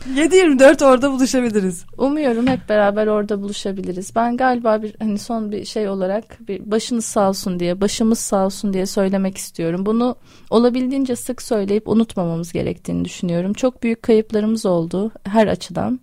7-24 0.08 0.84
orada 0.84 1.12
buluşabiliriz. 1.12 1.84
Umuyorum 1.98 2.46
hep 2.46 2.68
beraber 2.68 3.06
orada 3.06 3.42
buluşabiliriz. 3.42 4.16
Ben 4.16 4.36
galiba 4.36 4.82
bir 4.82 4.94
hani 4.98 5.18
son 5.18 5.52
bir 5.52 5.64
şey 5.64 5.88
olarak 5.88 6.48
bir 6.48 6.70
başınız 6.70 7.04
sağ 7.04 7.28
olsun 7.28 7.60
diye, 7.60 7.80
başımız 7.80 8.18
sağ 8.18 8.46
olsun 8.46 8.72
diye 8.72 8.86
söylemek 8.86 9.36
istiyorum. 9.36 9.86
Bunu 9.86 10.16
olabildiğince 10.50 11.16
sık 11.16 11.42
söyleyip 11.42 11.88
unutmamamız 11.88 12.52
gerektiğini 12.52 13.04
düşünüyorum. 13.04 13.52
Çok 13.52 13.82
büyük 13.82 14.02
kayıplarımız 14.02 14.66
oldu 14.66 15.10
her 15.24 15.46
açıdan. 15.46 16.00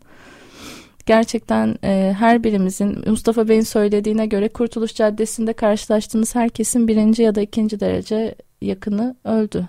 Gerçekten 1.05 1.75
e, 1.83 2.15
her 2.19 2.43
birimizin 2.43 3.09
Mustafa 3.09 3.47
Bey'in 3.47 3.61
söylediğine 3.61 4.25
göre 4.25 4.49
Kurtuluş 4.49 4.95
Caddesi'nde 4.95 5.53
karşılaştığınız 5.53 6.35
herkesin 6.35 6.87
birinci 6.87 7.23
ya 7.23 7.35
da 7.35 7.41
ikinci 7.41 7.79
derece 7.79 8.35
yakını 8.61 9.15
öldü. 9.23 9.67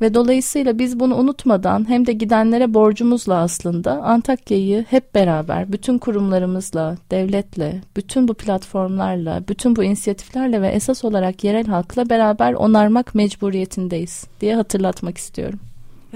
Ve 0.00 0.14
dolayısıyla 0.14 0.78
biz 0.78 1.00
bunu 1.00 1.16
unutmadan 1.16 1.88
hem 1.88 2.06
de 2.06 2.12
gidenlere 2.12 2.74
borcumuzla 2.74 3.34
aslında 3.34 4.02
Antakya'yı 4.02 4.84
hep 4.88 5.14
beraber 5.14 5.72
bütün 5.72 5.98
kurumlarımızla, 5.98 6.96
devletle, 7.10 7.82
bütün 7.96 8.28
bu 8.28 8.34
platformlarla, 8.34 9.44
bütün 9.48 9.76
bu 9.76 9.84
inisiyatiflerle 9.84 10.62
ve 10.62 10.68
esas 10.68 11.04
olarak 11.04 11.44
yerel 11.44 11.66
halkla 11.66 12.10
beraber 12.10 12.52
onarmak 12.52 13.14
mecburiyetindeyiz 13.14 14.24
diye 14.40 14.54
hatırlatmak 14.54 15.18
istiyorum. 15.18 15.60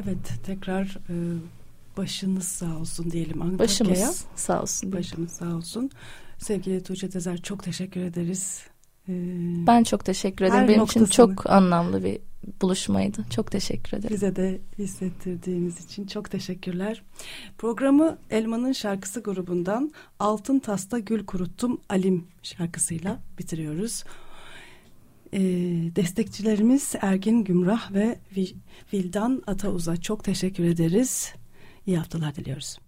Evet 0.03 0.19
tekrar 0.47 0.85
e, 0.85 1.15
başınız 1.97 2.45
sağ 2.45 2.77
olsun 2.77 3.11
diyelim 3.11 3.43
Antakya'ya. 3.43 3.59
Başımız 3.59 4.25
sağ 4.37 4.63
olsun. 4.63 4.93
Başımız 4.93 5.33
sağ 5.33 5.57
olsun. 5.57 5.91
Sevgili 6.39 6.83
Tuğçe 6.83 7.11
Tezer 7.11 7.37
çok 7.37 7.63
teşekkür 7.63 8.01
ederiz. 8.01 8.63
Ee, 9.09 9.13
ben 9.67 9.85
çok 9.85 10.05
teşekkür 10.05 10.45
ederim. 10.45 10.69
Benim 10.69 10.81
noktasını. 10.81 11.05
için 11.05 11.13
çok 11.13 11.51
anlamlı 11.51 12.05
bir 12.05 12.19
buluşmaydı. 12.63 13.25
Çok 13.31 13.51
teşekkür 13.51 13.99
ederim. 13.99 14.15
Bize 14.15 14.37
de 14.37 14.61
hissettirdiğiniz 14.79 15.85
için 15.85 16.07
çok 16.07 16.31
teşekkürler. 16.31 17.03
Programı 17.59 18.19
Elman'ın 18.31 18.73
şarkısı 18.73 19.21
grubundan 19.21 19.93
Altın 20.19 20.59
Tasta 20.59 20.99
Gül 20.99 21.27
Kuruttum 21.27 21.81
Alim 21.89 22.27
şarkısıyla 22.43 23.21
bitiriyoruz. 23.39 24.05
Ee, 25.33 25.41
destekçilerimiz 25.97 26.95
Ergin 27.01 27.45
Gümrah 27.45 27.93
ve 27.95 28.19
Vildan 28.93 29.43
Atauz'a 29.47 29.97
çok 29.97 30.25
teşekkür 30.25 30.65
ederiz. 30.65 31.35
İyi 31.87 31.99
haftalar 31.99 32.35
diliyoruz. 32.35 32.79